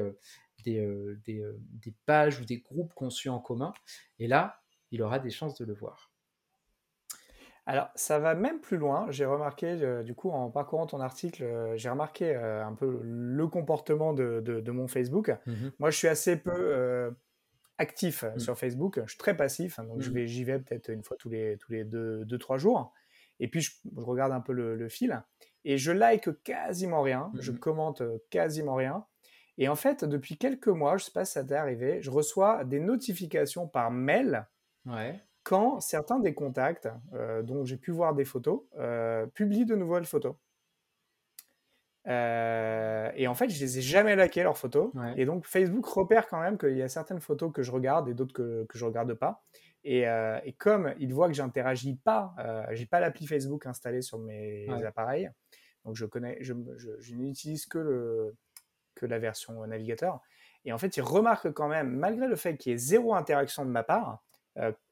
des, 0.63 0.87
des, 1.25 1.43
des, 1.57 1.93
pages 2.05 2.39
ou 2.39 2.45
des 2.45 2.59
groupes 2.59 2.93
suit 3.09 3.29
en 3.29 3.39
commun, 3.39 3.73
et 4.19 4.27
là, 4.27 4.61
il 4.91 5.01
aura 5.01 5.17
des 5.17 5.31
chances 5.31 5.57
de 5.57 5.65
le 5.65 5.73
voir. 5.73 6.08
Alors, 7.69 7.91
ça 7.93 8.17
va 8.17 8.33
même 8.33 8.59
plus 8.59 8.77
loin. 8.77 9.05
J'ai 9.11 9.25
remarqué, 9.25 9.67
euh, 9.83 10.01
du 10.01 10.15
coup, 10.15 10.31
en 10.31 10.49
parcourant 10.49 10.87
ton 10.87 10.99
article, 11.01 11.43
euh, 11.43 11.77
j'ai 11.77 11.87
remarqué 11.87 12.35
euh, 12.35 12.65
un 12.65 12.73
peu 12.73 12.99
le 13.03 13.47
comportement 13.47 14.11
de, 14.11 14.71
mon 14.71 14.87
Facebook. 14.87 15.29
Mmh 15.45 15.67
Moi, 15.77 15.91
je 15.91 15.97
suis 15.97 16.07
assez 16.07 16.35
peu 16.35 17.13
actif 17.77 18.23
mmh. 18.23 18.39
sur 18.39 18.57
Facebook. 18.57 18.99
Je 19.05 19.11
suis 19.11 19.19
très 19.19 19.37
passif, 19.37 19.77
hein, 19.77 19.83
donc 19.83 20.01
je 20.01 20.09
vais, 20.09 20.25
j'y 20.25 20.43
vais 20.43 20.57
peut-être 20.57 20.89
une 20.89 21.03
fois 21.03 21.15
tous 21.19 21.29
les, 21.29 21.57
tous 21.57 21.71
les 21.71 21.83
deux, 21.83 22.25
deux, 22.25 22.39
trois 22.39 22.57
jours. 22.57 22.91
Et 23.39 23.47
puis, 23.47 23.61
je, 23.61 23.71
regarde 23.97 24.31
un 24.31 24.41
peu 24.41 24.53
le, 24.53 24.89
fil. 24.89 25.21
Et 25.63 25.77
je 25.77 25.91
like 25.91 26.41
quasiment 26.41 27.03
rien. 27.03 27.31
Je 27.39 27.51
commente 27.51 28.01
quasiment 28.31 28.73
rien. 28.73 29.05
Et 29.59 29.67
en 29.67 29.75
fait, 29.75 30.05
depuis 30.05 30.39
quelques 30.39 30.69
mois, 30.69 30.97
je 30.97 31.03
ne 31.03 31.05
sais 31.05 31.11
pas 31.11 31.23
si 31.23 31.33
ça 31.33 31.43
t'est 31.43 31.53
arrivé, 31.53 32.01
je 32.01 32.09
reçois 32.09 32.63
des 32.63 32.79
notifications 32.79 33.67
par 33.67 33.91
mail. 33.91 34.47
Ouais 34.87 35.21
quand 35.49 35.79
certains 35.79 36.19
des 36.19 36.35
contacts 36.35 36.87
euh, 37.13 37.41
dont 37.41 37.65
j'ai 37.65 37.77
pu 37.77 37.89
voir 37.89 38.13
des 38.13 38.23
photos 38.23 38.61
euh, 38.77 39.25
publient 39.25 39.65
de 39.65 39.75
nouvelles 39.75 40.05
photos. 40.05 40.35
Euh, 42.07 43.11
et 43.15 43.27
en 43.27 43.33
fait, 43.33 43.49
je 43.49 43.59
les 43.59 43.79
ai 43.79 43.81
jamais 43.81 44.15
likées 44.15 44.43
leurs 44.43 44.59
photos. 44.59 44.91
Et 45.17 45.25
donc 45.25 45.47
Facebook 45.47 45.87
repère 45.87 46.27
quand 46.27 46.39
même 46.39 46.59
qu'il 46.59 46.77
y 46.77 46.83
a 46.83 46.87
certaines 46.87 47.19
photos 47.19 47.51
que 47.51 47.63
je 47.63 47.71
regarde 47.71 48.07
et 48.09 48.13
d'autres 48.13 48.31
que, 48.31 48.65
que 48.65 48.77
je 48.77 48.85
regarde 48.85 49.11
pas. 49.15 49.43
Et, 49.83 50.05
comme 50.59 50.93
il 50.99 51.15
voit 51.15 51.27
que 51.27 51.33
j'interagis 51.33 51.95
pas, 51.95 52.35
j'ai 52.71 52.85
pas 52.85 52.99
l'appli 52.99 53.25
Facebook 53.25 53.65
installée 53.65 54.03
sur 54.03 54.19
mes 54.19 54.67
appareils, 54.85 55.31
donc 55.83 55.95
je 55.95 56.05
connais, 56.05 56.37
je, 56.41 56.53
je, 56.77 57.15
n'utilise 57.15 57.65
que 57.65 57.79
le 57.79 58.35
que 58.93 59.07
la 59.07 59.17
version 59.17 59.65
navigateur. 59.65 60.21
Et 60.65 60.73
en 60.73 60.77
fait, 60.77 60.97
il 60.97 61.01
remarque 61.01 61.51
quand 61.53 61.69
même, 61.69 61.89
malgré 61.89 62.27
le 62.27 62.35
fait 62.35 62.57
qu'il 62.57 62.71
y 62.71 62.75
ait 62.75 62.77
zéro 62.77 63.15
interaction 63.15 63.65
de 63.65 63.71
ma 63.71 63.83
part, 63.83 64.21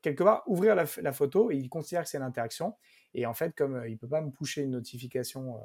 quelque 0.01 0.23
part 0.23 0.43
ouvrir 0.47 0.75
la, 0.75 1.11
photo 1.13 1.51
et 1.51 1.55
il 1.55 1.69
considère 1.69 2.03
que 2.03 2.09
c'est 2.09 2.19
l'interaction. 2.19 2.75
Et 3.13 3.25
en 3.25 3.33
fait, 3.33 3.55
comme 3.55 3.83
il 3.85 3.93
ne 3.93 3.97
peut 3.97 4.07
pas 4.07 4.21
me 4.21 4.31
pusher 4.31 4.61
une 4.61 4.71
notification 4.71 5.59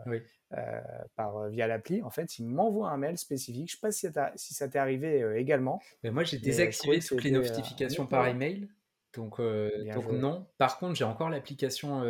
par, 1.17 1.49
via 1.49 1.67
l'appli, 1.67 2.03
en 2.03 2.11
fait, 2.11 2.39
il 2.39 2.47
m'envoie 2.47 2.91
un 2.91 2.97
mail 2.97 3.19
spécifique. 3.19 3.71
Je 3.71 3.77
ne 3.87 3.93
sais 3.93 4.13
pas 4.13 4.33
si, 4.37 4.55
ça 4.55 4.69
t'est 4.69 4.79
arrivé 4.79 5.35
également. 5.37 5.83
Mais 6.03 6.11
moi, 6.11 6.25
j'ai 6.25 6.39
désactivé 6.39 7.01
toutes 7.01 7.25
les 7.25 7.31
notifications 7.31 8.07
par 8.07 8.27
email. 8.27 8.69
Donc, 9.15 9.41
donc 9.41 10.13
non. 10.13 10.47
Par 10.59 10.79
contre, 10.79 10.95
j'ai 10.95 11.05
encore 11.05 11.29
l'application 11.29 12.03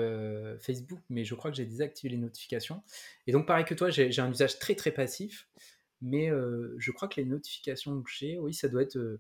Facebook, 0.61 1.01
mais 1.09 1.25
je 1.25 1.35
crois 1.35 1.51
que 1.51 1.57
j'ai 1.57 1.66
désactivé 1.66 2.14
les 2.14 2.21
notifications. 2.21 2.83
Et 3.27 3.33
donc, 3.33 3.47
pareil 3.47 3.64
que 3.64 3.75
toi, 3.75 3.90
j'ai 3.90 4.21
un 4.21 4.31
usage 4.31 4.59
très 4.59 4.75
très 4.75 4.92
passif. 4.92 5.49
Mais 6.01 6.31
je 6.79 6.90
crois 6.90 7.09
que 7.09 7.21
les 7.21 7.27
notifications 7.27 8.03
que 8.03 8.11
j'ai, 8.11 8.38
oui, 8.38 8.55
ça 8.55 8.68
doit 8.68 8.83
être 8.83 9.18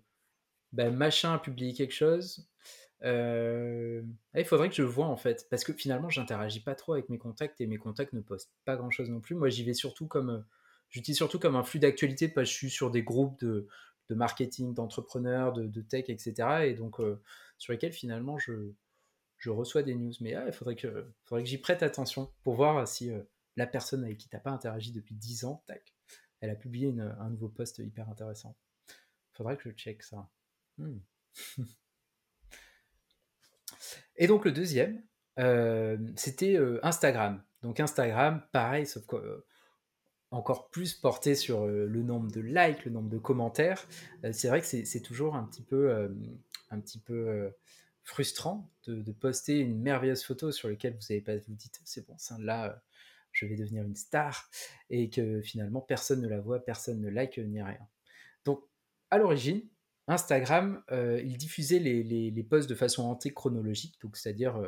bah, 0.72 0.90
machin 0.90 1.34
a 1.34 1.38
publié 1.38 1.74
quelque 1.74 1.94
chose. 1.94 2.48
il 3.02 4.44
faudrait 4.44 4.68
que 4.68 4.74
je 4.74 4.82
vois 4.82 5.06
en 5.06 5.16
fait, 5.16 5.46
parce 5.50 5.64
que 5.64 5.72
finalement, 5.72 6.08
j'interagis 6.10 6.60
pas 6.60 6.74
trop 6.74 6.94
avec 6.94 7.08
mes 7.08 7.18
contacts 7.18 7.60
et 7.60 7.66
mes 7.66 7.78
contacts 7.78 8.12
ne 8.12 8.20
postent 8.20 8.52
pas 8.64 8.76
grand 8.76 8.90
chose 8.90 9.10
non 9.10 9.20
plus. 9.20 9.34
Moi, 9.34 9.48
j'y 9.48 9.64
vais 9.64 9.74
surtout 9.74 10.06
comme, 10.06 10.44
j'utilise 10.90 11.16
surtout 11.16 11.38
comme 11.38 11.56
un 11.56 11.64
flux 11.64 11.80
d'actualité 11.80 12.28
parce 12.28 12.48
que 12.48 12.52
je 12.52 12.56
suis 12.58 12.70
sur 12.70 12.90
des 12.90 13.02
groupes 13.02 13.38
de, 13.40 13.68
de 14.08 14.14
marketing, 14.14 14.74
d'entrepreneurs, 14.74 15.52
de, 15.52 15.80
tech, 15.82 16.04
etc. 16.08 16.66
Et 16.66 16.74
donc, 16.74 16.96
sur 17.58 17.72
lesquels 17.72 17.92
finalement 17.92 18.38
je, 18.38 18.72
je 19.38 19.50
reçois 19.50 19.82
des 19.82 19.94
news. 19.94 20.12
Mais 20.20 20.34
ah, 20.34 20.44
il 20.46 20.52
faudrait 20.52 20.76
que, 20.76 21.12
faudrait 21.24 21.42
que 21.42 21.48
j'y 21.48 21.58
prête 21.58 21.82
attention 21.82 22.32
pour 22.44 22.54
voir 22.54 22.86
si 22.86 23.10
la 23.56 23.66
personne 23.66 24.04
avec 24.04 24.18
qui 24.18 24.28
tu 24.28 24.36
n'as 24.36 24.40
pas 24.40 24.50
interagi 24.50 24.92
depuis 24.92 25.14
10 25.14 25.44
ans, 25.44 25.62
tac, 25.66 25.94
elle 26.40 26.50
a 26.50 26.54
publié 26.54 26.94
un 26.98 27.30
nouveau 27.30 27.48
post 27.48 27.78
hyper 27.78 28.08
intéressant. 28.08 28.56
Faudrait 29.32 29.56
que 29.56 29.70
je 29.70 29.74
check 29.74 30.02
ça. 30.02 30.28
Hmm. 30.82 30.98
Et 34.16 34.26
donc 34.26 34.44
le 34.44 34.52
deuxième, 34.52 35.02
c'était 36.16 36.58
Instagram. 36.82 37.42
Donc 37.62 37.80
Instagram, 37.80 38.42
pareil, 38.52 38.86
sauf 38.86 39.06
que 39.06 39.44
encore 40.30 40.70
plus 40.70 40.94
porté 40.94 41.34
sur 41.34 41.66
le 41.66 42.02
nombre 42.02 42.30
de 42.30 42.40
likes, 42.40 42.84
le 42.84 42.90
nombre 42.90 43.08
de 43.08 43.18
commentaires. 43.18 43.86
c'est 44.32 44.48
vrai 44.48 44.60
que 44.60 44.66
c'est 44.66 45.00
toujours 45.00 45.34
un 45.34 45.44
petit 45.44 45.62
peu, 45.62 47.52
frustrant 48.04 48.70
de, 48.86 49.12
poster 49.12 49.60
une 49.60 49.80
merveilleuse 49.80 50.24
photo 50.24 50.52
sur 50.52 50.68
laquelle 50.68 50.94
vous 50.96 51.12
avez 51.12 51.20
pas, 51.20 51.36
vous 51.36 51.54
dites 51.54 51.80
c'est 51.84 52.06
bon, 52.06 52.16
ça 52.18 52.36
là, 52.38 52.82
je 53.30 53.46
vais 53.46 53.56
devenir 53.56 53.84
une 53.84 53.96
star, 53.96 54.50
et 54.90 55.08
que 55.08 55.40
finalement 55.40 55.80
personne 55.80 56.20
ne 56.20 56.28
la 56.28 56.40
voit, 56.40 56.64
personne 56.64 57.00
ne 57.00 57.08
like 57.08 57.38
ni 57.38 57.62
rien. 57.62 57.88
Donc 58.44 58.62
à 59.10 59.18
l'origine, 59.18 59.62
Instagram, 60.08 60.82
il 60.90 61.36
diffusait 61.36 61.78
les, 61.78 62.46
posts 62.48 62.68
de 62.68 62.74
façon 62.74 63.04
antéchronologique, 63.04 63.98
c'est-à-dire 64.14 64.60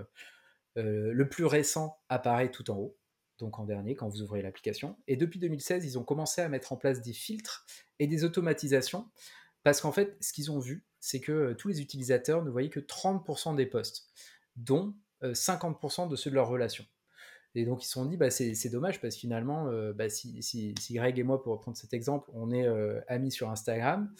le 0.76 1.28
plus 1.28 1.44
récent 1.44 1.98
apparaît 2.08 2.50
tout 2.50 2.70
en 2.70 2.76
haut 2.76 2.96
donc 3.38 3.58
en 3.58 3.64
dernier, 3.64 3.94
quand 3.94 4.08
vous 4.08 4.22
ouvrez 4.22 4.42
l'application. 4.42 4.96
Et 5.06 5.16
depuis 5.16 5.38
2016, 5.38 5.84
ils 5.84 5.98
ont 5.98 6.04
commencé 6.04 6.40
à 6.40 6.48
mettre 6.48 6.72
en 6.72 6.76
place 6.76 7.00
des 7.02 7.12
filtres 7.12 7.66
et 7.98 8.06
des 8.06 8.24
automatisations, 8.24 9.08
parce 9.62 9.80
qu'en 9.80 9.92
fait, 9.92 10.16
ce 10.20 10.32
qu'ils 10.32 10.50
ont 10.50 10.58
vu, 10.58 10.84
c'est 11.00 11.20
que 11.20 11.32
euh, 11.32 11.54
tous 11.54 11.68
les 11.68 11.80
utilisateurs 11.80 12.44
ne 12.44 12.50
voyaient 12.50 12.70
que 12.70 12.80
30% 12.80 13.56
des 13.56 13.66
posts, 13.66 14.06
dont 14.56 14.94
50% 15.22 16.04
euh, 16.04 16.08
de 16.08 16.16
ceux 16.16 16.30
de 16.30 16.34
leur 16.34 16.48
relation. 16.48 16.84
Et 17.56 17.64
donc 17.64 17.84
ils 17.84 17.86
se 17.86 17.92
sont 17.92 18.04
dit, 18.04 18.16
bah, 18.16 18.30
c'est 18.30 18.68
dommage 18.68 19.00
parce 19.00 19.14
que 19.14 19.20
finalement, 19.20 19.68
euh, 19.68 19.92
bah, 19.92 20.08
si, 20.08 20.74
Greg 20.90 21.18
et 21.18 21.22
moi, 21.22 21.40
pour 21.40 21.52
reprendre 21.52 21.76
cet 21.76 21.94
exemple, 21.94 22.28
on 22.34 22.50
est 22.50 22.66
amis 23.06 23.30
sur 23.30 23.48
Instagram 23.48 24.12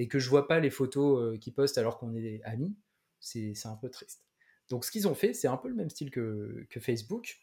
et 0.00 0.08
que 0.08 0.18
je 0.18 0.30
vois 0.30 0.48
pas 0.48 0.60
les 0.60 0.70
photos 0.70 1.38
qu'ils 1.40 1.52
postent 1.52 1.76
alors 1.76 1.98
qu'on 1.98 2.14
est 2.14 2.42
amis, 2.44 2.74
c'est 3.20 3.54
un 3.66 3.76
peu 3.76 3.90
triste. 3.90 4.24
Donc 4.70 4.84
ce 4.84 4.90
qu'ils 4.90 5.06
ont 5.06 5.14
fait, 5.14 5.34
c'est 5.34 5.48
un 5.48 5.58
peu 5.58 5.68
le 5.68 5.74
même 5.74 5.90
style 5.90 6.10
que, 6.10 6.66
que 6.70 6.80
Facebook 6.80 7.38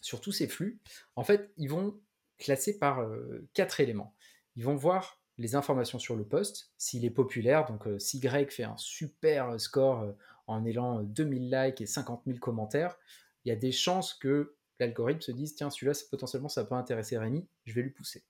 sur 0.00 0.20
tous 0.20 0.32
ces 0.32 0.46
flux, 0.46 0.80
en 1.16 1.24
fait, 1.24 1.50
ils 1.56 1.68
vont 1.68 2.00
classer 2.38 2.78
par 2.78 3.00
euh, 3.00 3.48
quatre 3.52 3.80
éléments. 3.80 4.14
Ils 4.54 4.64
vont 4.64 4.76
voir 4.76 5.20
les 5.38 5.56
informations 5.56 5.98
sur 5.98 6.14
le 6.14 6.24
poste, 6.24 6.72
s'il 6.78 7.04
est 7.04 7.10
populaire, 7.10 7.66
donc 7.66 7.86
euh, 7.86 7.98
si 7.98 8.20
Greg 8.20 8.50
fait 8.50 8.64
un 8.64 8.76
super 8.76 9.60
score 9.60 10.02
euh, 10.02 10.12
en 10.46 10.64
ayant 10.64 11.02
2000 11.02 11.50
likes 11.50 11.80
et 11.80 11.86
50 11.86 12.22
000 12.26 12.38
commentaires, 12.38 12.96
il 13.44 13.48
y 13.48 13.52
a 13.52 13.56
des 13.56 13.72
chances 13.72 14.14
que 14.14 14.56
l'algorithme 14.78 15.20
se 15.20 15.32
dise 15.32 15.56
tiens, 15.56 15.70
celui-là, 15.70 15.92
potentiellement, 16.10 16.48
ça 16.48 16.64
peut 16.64 16.74
intéresser 16.74 17.18
Rémi, 17.18 17.48
je 17.64 17.74
vais 17.74 17.82
lui 17.82 17.90
pousser. 17.90 18.24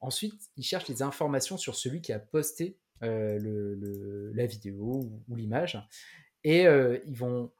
Ensuite, 0.00 0.50
ils 0.56 0.64
cherchent 0.64 0.88
les 0.88 1.02
informations 1.02 1.56
sur 1.56 1.74
celui 1.76 2.02
qui 2.02 2.12
a 2.12 2.18
posté 2.18 2.78
la 3.00 4.46
vidéo 4.46 5.22
ou, 5.28 5.36
l'image, 5.36 5.78
et 6.42 6.62
ils 6.62 7.16
vont 7.16 7.50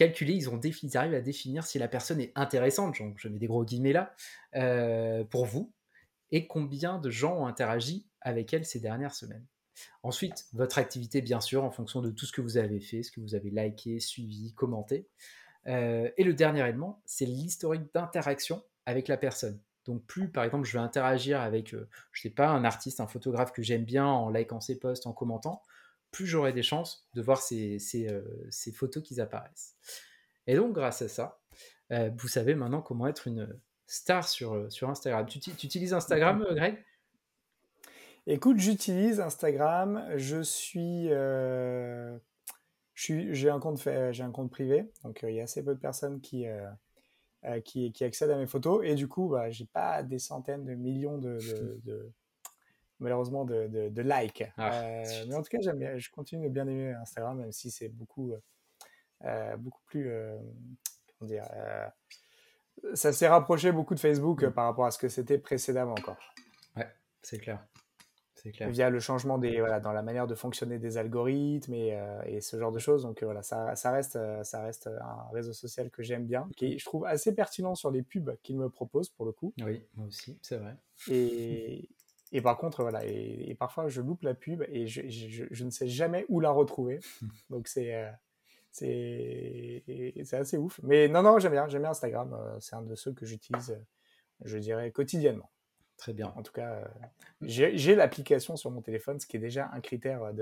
calculer, 0.00 0.32
ils, 0.32 0.48
ont 0.48 0.58
arrivent 0.94 1.14
à 1.14 1.20
définir 1.20 1.64
si 1.64 1.78
la 1.78 1.86
personne 1.86 2.20
est 2.20 2.32
intéressante, 2.34 2.96
je 3.16 3.28
mets 3.28 3.38
des 3.38 3.46
gros 3.46 3.66
guillemets 3.66 3.92
là, 3.92 4.14
euh, 4.56 5.24
pour 5.24 5.44
vous, 5.44 5.74
et 6.32 6.46
combien 6.46 6.98
de 6.98 7.10
gens 7.10 7.36
ont 7.36 7.46
interagi 7.46 8.06
avec 8.22 8.54
elle 8.54 8.64
ces 8.64 8.80
dernières 8.80 9.14
semaines. 9.14 9.44
Ensuite, 10.02 10.46
votre 10.54 10.78
activité, 10.78 11.20
bien 11.20 11.40
sûr, 11.40 11.64
en 11.64 11.70
fonction 11.70 12.00
de 12.00 12.10
tout 12.10 12.24
ce 12.24 12.32
que 12.32 12.40
vous 12.40 12.56
avez 12.56 12.80
fait, 12.80 13.02
ce 13.02 13.10
que 13.10 13.20
vous 13.20 13.34
avez 13.34 13.50
liké, 13.50 14.00
suivi, 14.00 14.54
commenté. 14.54 15.06
Euh, 15.66 16.10
et 16.16 16.24
le 16.24 16.32
dernier 16.32 16.66
élément, 16.66 17.02
c'est 17.04 17.26
l'historique 17.26 17.92
d'interaction 17.92 18.62
avec 18.86 19.06
la 19.06 19.18
personne. 19.18 19.60
Donc 19.90 20.04
plus, 20.06 20.28
par 20.28 20.44
exemple, 20.44 20.68
je 20.68 20.72
vais 20.72 20.84
interagir 20.84 21.40
avec, 21.40 21.74
euh, 21.74 21.88
je 22.12 22.22
sais 22.22 22.30
pas, 22.30 22.48
un 22.48 22.64
artiste, 22.64 23.00
un 23.00 23.08
photographe 23.08 23.50
que 23.50 23.60
j'aime 23.60 23.84
bien 23.84 24.06
en 24.06 24.30
likant 24.30 24.60
ses 24.60 24.78
posts, 24.78 25.08
en 25.08 25.12
commentant, 25.12 25.62
plus 26.12 26.26
j'aurai 26.26 26.52
des 26.52 26.62
chances 26.62 27.08
de 27.14 27.22
voir 27.22 27.42
ces, 27.42 27.78
euh, 28.08 28.22
ces, 28.50 28.70
photos 28.72 29.02
qui 29.02 29.20
apparaissent. 29.20 29.76
Et 30.46 30.54
donc, 30.54 30.74
grâce 30.74 31.02
à 31.02 31.08
ça, 31.08 31.40
euh, 31.90 32.08
vous 32.16 32.28
savez 32.28 32.54
maintenant 32.54 32.82
comment 32.82 33.08
être 33.08 33.26
une 33.26 33.58
star 33.88 34.28
sur, 34.28 34.54
euh, 34.54 34.70
sur 34.70 34.88
Instagram. 34.88 35.26
Tu, 35.26 35.40
tu 35.40 35.50
utilises 35.50 35.92
Instagram, 35.92 36.46
Greg? 36.50 36.78
Écoute, 38.28 38.58
j'utilise 38.58 39.18
Instagram. 39.18 40.06
Je 40.16 40.40
suis, 40.42 41.08
j'ai 42.94 43.50
un 43.50 43.58
compte, 43.58 43.82
j'ai 44.12 44.22
un 44.22 44.30
compte 44.30 44.52
privé, 44.52 44.92
donc 45.02 45.20
il 45.22 45.34
y 45.34 45.40
a 45.40 45.44
assez 45.44 45.64
peu 45.64 45.74
de 45.74 45.80
personnes 45.80 46.20
qui, 46.20 46.46
qui, 47.64 47.92
qui, 47.92 48.04
accèdent 48.04 48.30
à 48.30 48.36
mes 48.36 48.46
photos, 48.46 48.82
et 48.84 48.94
du 48.94 49.08
coup, 49.08 49.28
bah, 49.28 49.50
j'ai 49.50 49.64
pas 49.64 50.02
des 50.02 50.18
centaines 50.18 50.64
de 50.64 50.74
millions 50.74 51.18
de, 51.18 51.38
de, 51.84 52.12
malheureusement 53.00 53.44
de, 53.44 53.88
de, 53.88 54.02
likes. 54.02 54.44
Ah, 54.56 54.72
euh, 54.74 55.04
mais 55.28 55.34
en 55.34 55.42
tout 55.42 55.50
cas, 55.50 55.58
j'aime 55.60 55.98
je 55.98 56.10
continue 56.10 56.48
de 56.48 56.52
bien 56.52 56.68
aimer 56.68 56.92
Instagram, 56.92 57.38
même 57.38 57.52
si 57.52 57.70
c'est 57.70 57.88
beaucoup, 57.88 58.32
euh, 58.32 58.40
euh, 59.24 59.56
beaucoup 59.56 59.80
plus, 59.86 60.10
comment 61.18 61.28
dire, 61.28 61.48
ça 62.94 63.12
s'est 63.12 63.28
rapproché 63.28 63.72
beaucoup 63.72 63.94
de 63.94 64.00
Facebook 64.00 64.44
mm. 64.44 64.52
par 64.52 64.66
rapport 64.66 64.86
à 64.86 64.90
ce 64.90 64.98
que 64.98 65.08
c'était 65.08 65.38
précédemment 65.38 65.92
encore. 65.92 66.18
Ouais, 66.76 66.88
c'est 67.22 67.38
clair. 67.38 67.64
Clair. 68.42 68.70
Via 68.70 68.90
le 68.90 69.00
changement 69.00 69.38
des, 69.38 69.60
voilà, 69.60 69.80
dans 69.80 69.92
la 69.92 70.02
manière 70.02 70.26
de 70.26 70.34
fonctionner 70.34 70.78
des 70.78 70.96
algorithmes 70.96 71.74
et, 71.74 71.98
et 72.26 72.40
ce 72.40 72.58
genre 72.58 72.72
de 72.72 72.78
choses. 72.78 73.02
Donc 73.02 73.22
voilà, 73.22 73.42
ça, 73.42 73.74
ça, 73.76 73.90
reste, 73.92 74.18
ça 74.42 74.62
reste 74.62 74.86
un 74.86 75.30
réseau 75.32 75.52
social 75.52 75.90
que 75.90 76.02
j'aime 76.02 76.26
bien, 76.26 76.48
qui 76.56 76.78
je 76.78 76.84
trouve 76.84 77.04
assez 77.04 77.34
pertinent 77.34 77.74
sur 77.74 77.90
les 77.90 78.02
pubs 78.02 78.34
qu'il 78.42 78.56
me 78.58 78.68
propose 78.68 79.08
pour 79.08 79.26
le 79.26 79.32
coup. 79.32 79.52
Oui, 79.62 79.82
moi 79.96 80.06
aussi, 80.06 80.38
c'est 80.42 80.56
vrai. 80.56 80.76
Et, 81.10 81.88
Et 82.32 82.40
par 82.40 82.56
contre, 82.58 82.82
voilà, 82.82 83.04
et, 83.04 83.54
parfois 83.58 83.88
je 83.88 84.00
loupe 84.00 84.22
la 84.22 84.34
pub 84.34 84.62
et 84.68 84.86
je, 84.86 85.08
je, 85.08 85.44
je, 85.50 85.64
ne 85.64 85.70
sais 85.70 85.88
jamais 85.88 86.24
où 86.28 86.40
la 86.40 86.50
retrouver. 86.50 87.00
Donc 87.50 87.66
c'est 87.68 87.94
euh, 87.94 88.10
c'est 88.72 90.32
assez 90.32 90.56
ouf. 90.56 90.80
Mais 90.82 91.08
non, 91.08 91.22
non, 91.22 91.38
j'aime 91.38 91.52
bien, 91.52 91.68
j'aime 91.68 91.82
bien 91.82 91.90
Instagram. 91.90 92.34
Euh, 92.34 92.56
c'est 92.60 92.76
un 92.76 92.82
de 92.82 92.94
ceux 92.94 93.12
que 93.12 93.26
j'utilise, 93.26 93.76
je 94.44 94.58
dirais, 94.58 94.90
quotidiennement. 94.92 95.50
Très 96.00 96.12
bien. 96.12 96.32
En 96.34 96.42
tout 96.42 96.52
cas, 96.52 96.72
euh, 96.72 96.84
j'ai 97.42 97.94
l'application 97.94 98.56
sur 98.56 98.70
mon 98.70 98.80
téléphone, 98.80 99.20
ce 99.20 99.26
qui 99.26 99.36
est 99.36 99.40
déjà 99.40 99.70
un 99.72 99.80
critère 99.80 100.32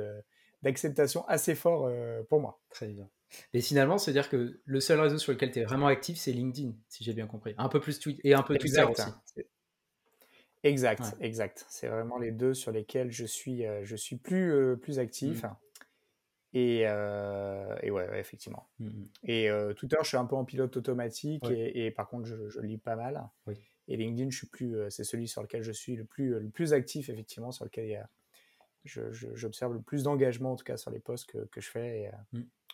d'acceptation 0.63 1.27
assez 1.27 1.55
fort 1.55 1.91
pour 2.29 2.41
moi. 2.41 2.61
Très 2.71 2.87
bien. 2.87 3.09
Et 3.53 3.61
finalement, 3.61 3.99
c'est-à-dire 3.99 4.31
que 4.31 4.61
le 4.65 4.81
seul 4.81 5.01
réseau 5.01 5.19
sur 5.19 5.33
lequel 5.33 5.51
tu 5.51 5.59
es 5.59 5.65
vraiment 5.65 5.89
actif, 5.89 6.17
c'est 6.17 6.33
LinkedIn, 6.33 6.73
si 6.89 7.05
j'ai 7.05 7.13
bien 7.13 7.27
compris. 7.27 7.55
Un 7.59 7.69
peu 7.69 7.81
plus 7.81 7.99
tweet 7.99 8.21
et 8.25 8.35
un 8.35 8.43
peu 8.43 8.57
Twitter 8.57 8.83
aussi. 8.83 9.11
Exact, 10.65 11.17
exact. 11.21 11.67
C'est 11.69 11.89
vraiment 11.89 12.19
les 12.19 12.33
deux 12.33 12.55
sur 12.55 12.73
lesquels 12.73 13.13
je 13.13 13.25
suis, 13.25 13.65
euh, 13.65 13.85
je 13.85 13.97
suis 13.97 14.17
plus, 14.17 14.53
euh, 14.53 14.77
plus 14.77 14.99
actif. 14.99 15.45
Mmh. 15.45 15.57
Et, 16.55 16.83
euh, 16.87 17.77
et 17.83 17.91
ouais, 17.91 18.09
effectivement. 18.19 18.69
Mmh, 18.79 18.87
mmh. 18.87 19.09
Et 19.25 19.51
Twitter, 19.77 19.99
je 20.03 20.09
suis 20.09 20.17
un 20.17 20.25
peu 20.25 20.35
en 20.35 20.45
pilote 20.45 20.77
automatique 20.77 21.45
et, 21.51 21.91
par 21.91 22.09
contre, 22.09 22.27
je, 22.27 22.61
lis 22.61 22.79
pas 22.79 22.97
mal. 22.97 23.23
Et 23.89 23.97
LinkedIn, 23.97 24.31
je 24.31 24.37
suis 24.37 24.47
plus, 24.47 24.77
c'est 24.91 25.05
celui 25.05 25.29
sur 25.29 25.43
lequel 25.43 25.63
je 25.63 25.73
suis 25.73 25.97
le 25.97 26.05
plus, 26.05 26.39
le 26.39 26.49
plus 26.51 26.73
actif, 26.73 27.09
effectivement, 27.09 27.53
sur 27.53 27.65
lequel 27.65 27.87
il 27.87 27.93
y 27.93 27.97
a, 27.97 28.09
j'observe 28.85 29.73
le 29.73 29.81
plus 29.81 30.03
d'engagement, 30.03 30.53
en 30.53 30.57
tout 30.57 30.65
cas, 30.65 30.77
sur 30.77 30.91
les 30.91 31.01
posts 31.01 31.31
que, 31.31 31.39
que 31.47 31.61
je 31.61 31.71
fais. 31.71 32.11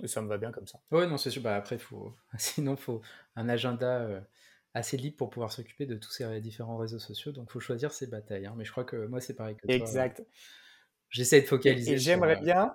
Et, 0.02 0.08
ça 0.08 0.20
me 0.22 0.28
va 0.28 0.38
bien 0.38 0.50
comme 0.50 0.66
ça. 0.66 0.80
Oui, 0.90 1.06
non, 1.06 1.16
c'est 1.16 1.30
sûr. 1.30 1.42
Bah, 1.42 1.56
après, 1.56 1.78
faut... 1.78 2.14
sinon, 2.38 2.74
il 2.74 2.80
faut 2.80 3.00
un 3.36 3.48
agenda 3.48 4.24
assez 4.74 4.96
libre 4.96 5.16
pour 5.16 5.30
pouvoir 5.30 5.52
s'occuper 5.52 5.86
de 5.86 5.96
tous 5.96 6.10
ces 6.10 6.40
différents 6.40 6.76
réseaux 6.76 6.98
sociaux. 6.98 7.32
Donc, 7.32 7.46
il 7.48 7.52
faut 7.52 7.60
choisir 7.60 7.92
ses 7.92 8.08
batailles. 8.08 8.46
Hein. 8.46 8.54
Mais 8.56 8.64
je 8.64 8.72
crois 8.72 8.84
que 8.84 9.06
moi, 9.06 9.20
c'est 9.20 9.34
pareil 9.34 9.56
que 9.56 9.66
toi. 9.66 9.74
Exact. 9.74 10.24
J'essaie 11.10 11.40
de 11.40 11.46
focaliser. 11.46 11.92
Et, 11.92 11.98
j'aimerais 11.98 12.38
euh, 12.38 12.40
bien. 12.40 12.74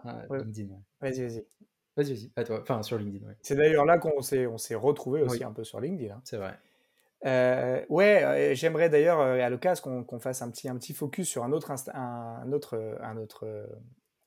Vas-y, 1.02 1.21
vas-y. 1.21 1.45
Vas-y, 1.97 2.13
vas-y, 2.13 2.32
à 2.38 2.43
toi. 2.45 2.62
Enfin, 2.62 2.82
sur 2.84 2.97
LinkedIn, 2.97 3.28
ouais. 3.28 3.36
C'est 3.41 3.56
d'ailleurs 3.56 3.84
là 3.84 3.97
qu'on 3.97 4.21
s'est, 4.21 4.47
on 4.47 4.58
s'est 4.58 4.75
retrouvé 4.75 5.21
aussi 5.21 5.43
un 5.43 5.52
peu 5.52 5.65
sur 5.65 5.82
LinkedIn. 5.82 6.15
Hein. 6.15 6.21
C'est 6.23 6.38
vrai. 6.38 6.58
Euh, 7.25 7.84
ouais, 7.89 8.53
j'aimerais 8.55 8.89
d'ailleurs 8.89 9.19
à 9.19 9.49
l'occasion 9.49 10.03
qu'on 10.03 10.19
fasse 10.19 10.41
un 10.41 10.49
petit, 10.49 10.69
un 10.69 10.77
petit 10.77 10.93
focus 10.93 11.27
sur 11.27 11.43
un 11.43 11.51
autre, 11.51 11.71
un 11.93 12.51
autre, 12.51 12.97
un 13.01 13.17
autre 13.17 13.67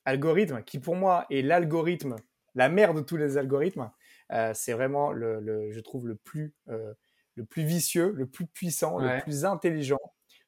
algorithme 0.05 0.63
qui 0.63 0.79
pour 0.79 0.95
moi 0.95 1.25
est 1.29 1.41
l'algorithme, 1.41 2.17
la 2.55 2.69
mère 2.69 2.93
de 2.93 3.01
tous 3.01 3.17
les 3.17 3.37
algorithmes. 3.37 3.91
c'est 4.53 4.73
vraiment, 4.73 5.11
le, 5.11 5.39
le, 5.39 5.71
je 5.71 5.79
trouve, 5.79 6.07
le 6.07 6.15
plus, 6.15 6.53
le 6.67 7.45
plus 7.45 7.63
vicieux, 7.63 8.11
le 8.15 8.27
plus 8.27 8.45
puissant, 8.45 8.99
le 8.99 9.21
plus 9.21 9.45
intelligent, 9.45 9.99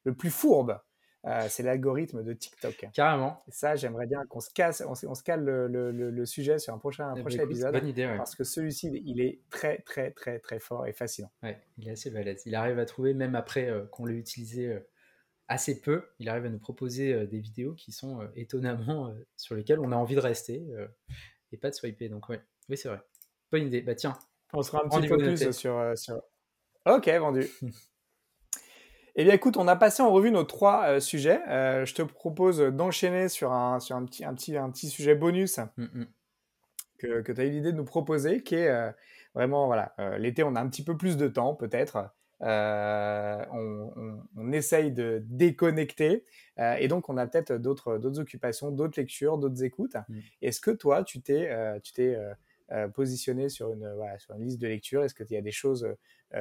le 0.04 0.14
plus 0.14 0.30
fourbe. 0.30 0.78
Euh, 1.26 1.46
c'est 1.48 1.64
l'algorithme 1.64 2.22
de 2.22 2.32
TikTok. 2.32 2.88
Carrément. 2.92 3.42
Et 3.48 3.50
ça, 3.50 3.74
j'aimerais 3.74 4.06
bien 4.06 4.24
qu'on 4.26 4.38
se 4.38 4.50
casse, 4.50 4.82
on, 4.86 4.94
se 4.94 5.22
cale 5.24 5.44
le, 5.44 5.66
le, 5.66 5.90
le, 5.90 6.26
sujet 6.26 6.58
sur 6.60 6.72
un 6.72 6.78
prochain, 6.78 7.08
un 7.08 7.16
eh 7.16 7.22
ben, 7.22 7.40
épisode. 7.40 7.72
Bonne 7.72 7.88
idée, 7.88 8.12
Parce 8.16 8.36
que 8.36 8.44
celui-ci, 8.44 8.90
il 9.04 9.20
est 9.20 9.40
très, 9.50 9.78
très, 9.78 10.12
très, 10.12 10.38
très 10.38 10.60
fort 10.60 10.86
et 10.86 10.92
fascinant. 10.92 11.30
Ouais, 11.42 11.60
il 11.78 11.88
est 11.88 11.92
assez 11.92 12.10
balèze. 12.10 12.42
Il 12.46 12.54
arrive 12.54 12.78
à 12.78 12.84
trouver, 12.84 13.12
même 13.12 13.34
après 13.34 13.68
euh, 13.68 13.86
qu'on 13.86 14.06
l'ait 14.06 14.14
utilisé 14.14 14.68
euh, 14.68 14.88
assez 15.48 15.80
peu, 15.80 16.04
il 16.20 16.28
arrive 16.28 16.44
à 16.44 16.48
nous 16.48 16.60
proposer 16.60 17.26
des 17.26 17.38
vidéos 17.40 17.74
qui 17.74 17.92
sont 17.92 18.20
étonnamment 18.34 19.14
sur 19.36 19.54
lesquelles 19.54 19.78
on 19.78 19.92
a 19.92 19.96
envie 19.96 20.16
de 20.16 20.20
rester 20.20 20.64
et 21.52 21.56
pas 21.56 21.70
de 21.70 21.74
swiper. 21.74 22.08
Donc, 22.08 22.28
ouais, 22.28 22.40
oui, 22.68 22.76
c'est 22.76 22.88
vrai. 22.88 23.00
Bonne 23.52 23.68
idée. 23.68 23.80
Bah, 23.80 23.94
tiens. 23.94 24.18
On 24.52 24.62
sera 24.62 24.84
un 24.84 24.88
petit 24.88 25.08
peu 25.08 25.16
plus 25.16 25.52
sur, 25.52 25.92
sur. 25.96 26.20
Ok, 26.84 27.08
vendu. 27.08 27.46
Eh 29.18 29.24
bien, 29.24 29.32
écoute, 29.32 29.56
on 29.56 29.66
a 29.66 29.76
passé 29.76 30.02
en 30.02 30.10
revue 30.10 30.30
nos 30.30 30.44
trois 30.44 30.88
euh, 30.88 31.00
sujets. 31.00 31.40
Euh, 31.48 31.86
je 31.86 31.94
te 31.94 32.02
propose 32.02 32.60
d'enchaîner 32.60 33.30
sur, 33.30 33.50
un, 33.50 33.80
sur 33.80 33.96
un, 33.96 34.04
petit, 34.04 34.26
un, 34.26 34.34
petit, 34.34 34.54
un 34.58 34.70
petit 34.70 34.90
sujet 34.90 35.14
bonus 35.14 35.58
mm, 35.78 35.84
mm. 35.84 36.06
que, 36.98 37.20
que 37.22 37.32
tu 37.32 37.40
as 37.40 37.44
eu 37.44 37.50
l'idée 37.50 37.72
de 37.72 37.78
nous 37.78 37.84
proposer, 37.86 38.42
qui 38.42 38.56
est 38.56 38.68
euh, 38.68 38.90
vraiment, 39.34 39.66
voilà, 39.66 39.94
l'été, 40.18 40.42
on 40.42 40.54
a 40.54 40.60
un 40.60 40.68
petit 40.68 40.84
peu 40.84 40.98
plus 40.98 41.16
de 41.16 41.28
temps, 41.28 41.54
peut-être. 41.54 42.10
On, 42.40 44.20
on, 44.36 44.52
essaye 44.52 44.92
de 44.92 45.22
déconnecter 45.24 46.26
et 46.58 46.86
donc 46.86 47.08
on 47.08 47.16
a 47.16 47.26
peut-être 47.26 47.54
d'autres, 47.54 47.96
d'autres 47.96 48.20
occupations, 48.20 48.70
d'autres 48.70 49.00
lectures, 49.00 49.38
d'autres 49.38 49.64
écoutes. 49.64 49.96
Mm. 50.10 50.18
Est-ce 50.42 50.60
que 50.60 50.70
toi, 50.70 51.04
tu 51.04 51.22
t'es, 51.22 51.50
tu 51.82 51.94
t'es 51.94 52.18
positionné 52.92 53.48
sur 53.48 53.72
une, 53.72 53.90
voilà, 53.94 54.18
sur 54.18 54.34
une 54.34 54.44
liste 54.44 54.60
de 54.60 54.68
lecture? 54.68 55.04
Est-ce 55.04 55.14
qu'il 55.14 55.30
y 55.30 55.38
a 55.38 55.42
des 55.42 55.52
choses, 55.52 55.88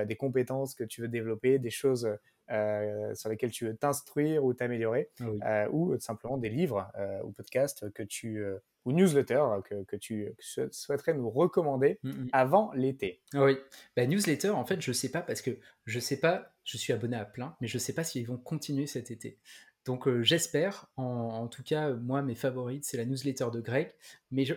des 0.05 0.15
compétences 0.17 0.75
que 0.75 0.83
tu 0.83 0.99
veux 0.99 1.07
développer, 1.07 1.57
des 1.57 1.69
choses 1.69 2.09
sur 2.49 3.29
lesquels 3.29 3.51
tu 3.51 3.65
veux 3.65 3.75
t'instruire 3.75 4.43
ou 4.43 4.53
t'améliorer, 4.53 5.09
euh, 5.21 5.67
ou 5.71 5.97
simplement 5.99 6.37
des 6.37 6.49
livres 6.49 6.91
euh, 6.97 7.21
ou 7.23 7.31
podcasts 7.31 7.91
que 7.91 8.03
tu 8.03 8.43
ou 8.85 8.91
newsletters 8.91 9.45
que, 9.67 9.83
que 9.83 9.95
tu 9.95 10.31
souhaiterais 10.71 11.15
nous 11.15 11.29
recommander 11.29 11.99
mmh, 12.03 12.09
mmh. 12.09 12.29
avant 12.33 12.71
l'été. 12.73 13.21
Oui, 13.33 13.57
bah, 13.95 14.05
newsletter, 14.05 14.51
en 14.51 14.63
fait, 14.63 14.79
je 14.79 14.91
sais 14.91 15.09
pas 15.09 15.21
parce 15.21 15.41
que 15.41 15.57
je 15.85 15.99
sais 15.99 16.19
pas, 16.19 16.53
je 16.63 16.77
suis 16.77 16.93
abonné 16.93 17.17
à 17.17 17.25
plein, 17.25 17.55
mais 17.61 17.67
je 17.67 17.79
sais 17.79 17.93
pas 17.93 18.03
s'ils 18.03 18.27
vont 18.27 18.37
continuer 18.37 18.85
cet 18.85 19.09
été. 19.09 19.39
Donc 19.85 20.09
j'espère, 20.21 20.87
en, 20.97 21.03
en, 21.03 21.47
tout 21.47 21.63
cas, 21.63 21.93
moi, 21.93 22.21
mes 22.21 22.35
favorites, 22.35 22.85
c'est 22.85 22.97
la 22.97 23.05
newsletter 23.05 23.47
de 23.51 23.61
Greg, 23.61 23.91
mais 24.31 24.45
je, 24.45 24.55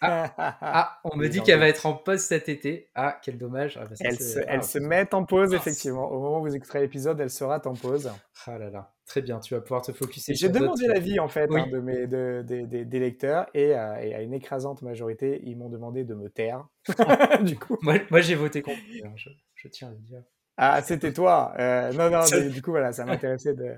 ah, 0.00 0.32
ah, 0.60 1.00
on 1.04 1.16
me 1.16 1.28
dit 1.28 1.40
qu'elle 1.42 1.58
va 1.58 1.68
être 1.68 1.86
en 1.86 1.94
pause 1.94 2.20
cet 2.20 2.48
été. 2.48 2.90
Ah, 2.94 3.18
quel 3.22 3.38
dommage. 3.38 3.78
Ah, 3.80 3.86
bah, 3.86 3.94
elle, 4.00 4.18
se, 4.18 4.38
elle 4.46 4.62
se, 4.62 4.78
met 4.78 5.12
en 5.14 5.24
pause, 5.24 5.54
effectivement. 5.54 6.10
Au 6.10 6.20
moment 6.20 6.38
où 6.40 6.42
vous 6.42 6.54
écouterez 6.54 6.80
l'épisode, 6.80 7.20
elle 7.20 7.30
sera 7.30 7.60
en 7.64 7.74
pause. 7.74 8.10
Ah 8.46 8.58
là 8.58 8.70
là, 8.70 8.92
très 9.06 9.22
bien. 9.22 9.40
Tu 9.40 9.54
vas 9.54 9.60
pouvoir 9.60 9.82
te 9.82 9.92
focuser. 9.92 10.34
J'ai 10.34 10.48
demandé 10.48 10.86
l'avis, 10.86 11.18
en 11.18 11.28
fait, 11.28 11.48
hein, 11.52 11.66
de 11.70 11.78
mes, 11.78 12.06
de, 12.06 12.42
des 12.42 13.00
lecteurs 13.00 13.46
et, 13.54 13.68
et, 13.68 13.74
à 13.74 14.22
une 14.22 14.34
écrasante 14.34 14.82
majorité, 14.82 15.40
ils 15.44 15.56
m'ont 15.56 15.70
demandé 15.70 16.04
de 16.04 16.14
me 16.14 16.28
taire. 16.28 16.66
du 17.42 17.58
coup. 17.58 17.76
Moi, 17.82 17.96
moi 18.10 18.20
j'ai 18.20 18.34
voté 18.34 18.62
contre. 18.62 18.78
Je, 19.16 19.30
je, 19.54 19.68
tiens 19.68 19.88
à 19.88 19.90
le 19.92 19.98
dire. 19.98 20.22
Ah, 20.56 20.80
c'était 20.82 21.12
toi. 21.12 21.52
Euh, 21.58 21.92
non, 21.92 22.10
non, 22.10 22.24
du 22.50 22.62
coup, 22.62 22.70
voilà, 22.70 22.92
ça 22.92 23.04
m'intéressait 23.04 23.54
de, 23.54 23.76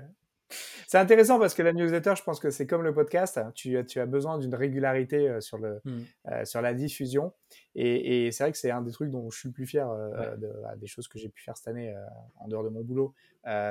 c'est 0.87 0.97
intéressant 0.97 1.39
parce 1.39 1.53
que 1.53 1.61
la 1.61 1.73
newsletter, 1.73 2.13
je 2.17 2.23
pense 2.23 2.39
que 2.39 2.49
c'est 2.49 2.65
comme 2.65 2.83
le 2.83 2.93
podcast. 2.93 3.39
Tu, 3.53 3.83
tu 3.85 3.99
as 3.99 4.05
besoin 4.05 4.37
d'une 4.37 4.55
régularité 4.55 5.29
euh, 5.29 5.41
sur, 5.41 5.57
le, 5.57 5.81
mmh. 5.85 5.99
euh, 6.31 6.45
sur 6.45 6.61
la 6.61 6.73
diffusion. 6.73 7.33
Et, 7.75 8.25
et 8.25 8.31
c'est 8.31 8.43
vrai 8.43 8.51
que 8.51 8.57
c'est 8.57 8.71
un 8.71 8.81
des 8.81 8.91
trucs 8.91 9.11
dont 9.11 9.29
je 9.29 9.37
suis 9.37 9.49
le 9.49 9.53
plus 9.53 9.67
fier 9.67 9.89
euh, 9.89 10.35
de, 10.37 10.51
des 10.77 10.87
choses 10.87 11.07
que 11.07 11.19
j'ai 11.19 11.29
pu 11.29 11.43
faire 11.43 11.55
cette 11.57 11.67
année 11.67 11.93
en 12.37 12.47
dehors 12.47 12.63
de 12.63 12.69
mon 12.69 12.81
boulot. 12.81 13.13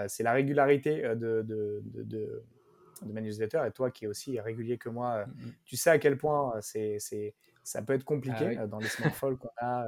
c'est 0.07 0.23
la 0.23 0.33
régularité 0.33 1.03
de, 1.17 1.43
de, 1.43 2.45
ma 3.07 3.21
newsletter. 3.21 3.63
Et 3.67 3.71
toi 3.73 3.91
qui 3.91 4.05
es 4.05 4.09
aussi 4.09 4.39
régulier 4.41 4.79
que 4.79 4.89
moi, 4.89 5.27
mmh, 5.27 5.31
mmh. 5.31 5.53
tu 5.65 5.77
sais 5.77 5.91
à 5.91 5.99
quel 5.99 6.17
point 6.17 6.55
c'est, 6.61 6.97
c'est, 6.99 7.35
ça 7.63 7.83
peut 7.83 7.95
être 7.95 8.05
compliqué 8.05 8.57
ah 8.59 8.67
dans 8.67 8.79
les 8.79 8.89
folles 8.89 9.37
qu'on 9.37 9.51
a 9.59 9.87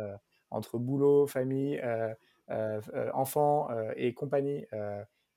entre 0.51 0.79
boulot, 0.79 1.29
famille, 1.29 1.81
enfants 3.13 3.69
et 3.97 4.15
compagnie. 4.15 4.67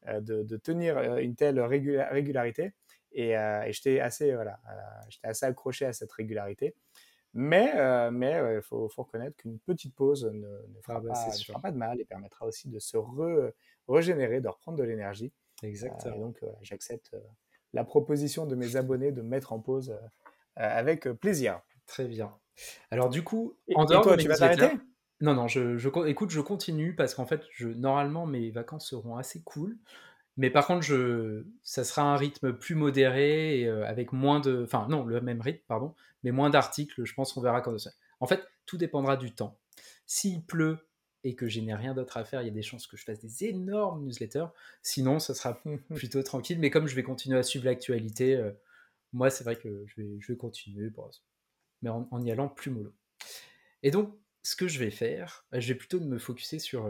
Euh, 0.07 0.19
de, 0.19 0.57
tenir 0.57 0.97
euh, 0.97 1.17
une 1.17 1.35
telle 1.35 1.59
régularité. 1.61 2.73
Et, 3.13 3.37
euh, 3.37 3.63
et 3.63 3.73
j'étais 3.73 3.99
assez, 3.99 4.33
voilà, 4.33 4.59
j'étais 5.07 5.27
assez 5.27 5.45
accroché 5.45 5.85
à 5.85 5.93
cette 5.93 6.11
régularité. 6.11 6.75
Mais 7.35 7.71
il 7.75 8.11
mais, 8.11 8.61
faut, 8.61 8.89
faut, 8.89 9.03
reconnaître 9.03 9.37
qu'une 9.37 9.59
petite 9.59 9.95
pause 9.95 10.25
ne, 10.25 10.47
fera, 10.83 11.01
pas, 11.01 11.31
fera, 11.31 11.59
pas, 11.59 11.71
de 11.71 11.77
mal 11.77 11.99
et 11.99 12.05
permettra 12.05 12.45
aussi 12.45 12.69
de 12.69 12.77
se 12.79 12.97
régénérer, 13.87 14.39
de 14.39 14.47
reprendre 14.47 14.77
de 14.77 14.83
l'énergie. 14.83 15.31
Exactement. 15.63 16.15
et 16.15 16.19
donc, 16.19 16.45
j'accepte 16.61 17.15
la 17.73 17.83
proposition 17.83 18.45
de 18.45 18.55
mes 18.55 18.75
abonnés 18.75 19.11
de 19.11 19.21
mettre 19.23 19.53
en 19.53 19.59
pause 19.59 19.97
avec 20.55 21.07
plaisir. 21.13 21.61
Très 21.87 22.05
bien. 22.05 22.35
Alors, 22.91 23.09
du 23.09 23.23
coup, 23.23 23.55
en 23.73 23.85
dehors 23.85 24.03
toi, 24.03 24.17
tu 24.17 24.27
vas 24.27 24.37
t'arrêter? 24.37 24.77
Non, 25.23 25.33
non, 25.33 25.47
je, 25.47 25.87
écoute, 26.07 26.31
je 26.31 26.41
continue 26.41 26.95
parce 26.95 27.15
qu'en 27.15 27.25
fait, 27.25 27.43
normalement, 27.61 28.25
mes 28.25 28.51
vacances 28.51 28.89
seront 28.89 29.15
assez 29.15 29.41
cool. 29.43 29.77
Mais 30.35 30.49
par 30.49 30.67
contre, 30.67 30.81
je, 30.81 31.45
ça 31.61 31.85
sera 31.85 32.01
un 32.01 32.17
rythme 32.17 32.51
plus 32.51 32.75
modéré 32.75 33.61
et 33.61 33.67
euh, 33.67 33.87
avec 33.87 34.11
moins 34.11 34.41
de. 34.41 34.63
Enfin, 34.65 34.85
non, 34.89 35.05
le 35.05 35.21
même 35.21 35.39
rythme, 35.39 35.63
pardon, 35.65 35.95
mais 36.23 36.31
moins 36.31 36.49
d'articles. 36.49 37.05
Je 37.05 37.13
pense 37.13 37.31
qu'on 37.31 37.39
verra 37.39 37.61
quand. 37.61 37.73
En 38.19 38.27
fait, 38.27 38.43
tout 38.65 38.77
dépendra 38.77 39.15
du 39.15 39.33
temps. 39.33 39.57
S'il 40.05 40.43
pleut 40.45 40.89
et 41.23 41.35
que 41.35 41.47
je 41.47 41.61
n'ai 41.61 41.73
rien 41.73 41.93
d'autre 41.93 42.17
à 42.17 42.25
faire, 42.25 42.41
il 42.41 42.47
y 42.47 42.51
a 42.51 42.53
des 42.53 42.61
chances 42.61 42.85
que 42.85 42.97
je 42.97 43.05
fasse 43.05 43.19
des 43.19 43.45
énormes 43.45 44.03
newsletters. 44.03 44.47
Sinon, 44.81 45.19
ça 45.19 45.33
sera 45.33 45.61
plutôt 45.95 46.21
tranquille. 46.21 46.59
Mais 46.59 46.69
comme 46.69 46.87
je 46.87 46.95
vais 46.95 47.03
continuer 47.03 47.37
à 47.37 47.43
suivre 47.43 47.63
l'actualité, 47.63 48.35
euh, 48.35 48.51
moi, 49.13 49.29
c'est 49.29 49.45
vrai 49.45 49.55
que 49.55 49.85
je 49.87 50.01
vais, 50.01 50.17
je 50.19 50.33
vais 50.33 50.37
continuer, 50.37 50.91
mais 51.81 51.89
en, 51.89 52.21
y 52.21 52.29
allant 52.29 52.49
plus 52.49 52.71
mollo. 52.71 52.93
Et 53.83 53.91
donc, 53.91 54.13
ce 54.43 54.55
que 54.55 54.67
je 54.67 54.79
vais 54.79 54.91
faire, 54.91 55.45
je 55.53 55.67
vais 55.69 55.75
plutôt 55.77 55.99
me 55.99 56.19
focuser 56.19 56.59
sur 56.59 56.89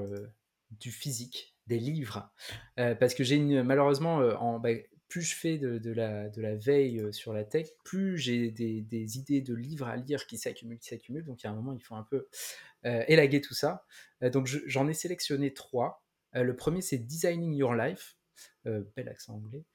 du 0.71 0.91
physique, 0.91 1.55
des 1.67 1.79
livres, 1.79 2.31
parce 2.75 3.13
que 3.13 3.23
j'ai 3.23 3.39
malheureusement, 3.63 4.17
en, 4.17 4.59
bah, 4.59 4.71
plus 5.07 5.21
je 5.21 5.35
fais 5.35 5.59
de, 5.59 5.91
la, 5.91 6.29
de 6.29 6.41
la 6.41 6.55
veille 6.55 7.13
sur 7.13 7.33
la 7.33 7.43
tech, 7.43 7.67
plus 7.85 8.17
j'ai 8.17 8.49
des, 8.49 9.17
idées 9.17 9.41
de 9.41 9.53
livres 9.53 9.87
à 9.87 9.95
lire 9.95 10.25
qui 10.25 10.39
s'accumulent, 10.39 10.79
qui 10.79 10.89
s'accumulent. 10.89 11.25
Donc, 11.25 11.43
il 11.43 11.45
y 11.45 11.47
a 11.47 11.51
un 11.51 11.55
moment, 11.55 11.73
il 11.73 11.81
faut 11.81 11.95
un 11.95 12.03
peu 12.03 12.27
élaguer 12.83 13.39
tout 13.39 13.53
ça. 13.53 13.85
donc, 14.21 14.47
j'en 14.47 14.87
ai 14.87 14.93
sélectionné 14.93 15.53
trois. 15.53 16.03
le 16.33 16.55
premier, 16.55 16.81
c'est 16.81 16.97
Designing 16.97 17.53
Your 17.53 17.75
Life, 17.75 18.17
bel 18.65 19.07
accent 19.07 19.35
anglais, 19.35 19.65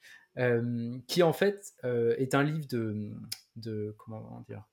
qui 1.06 1.22
en 1.22 1.32
fait 1.32 1.72
est 1.84 2.34
un 2.34 2.42
livre 2.42 2.66
de, 2.66 3.12
de 3.54 3.94
comment 3.98 4.40
dire, 4.48 4.64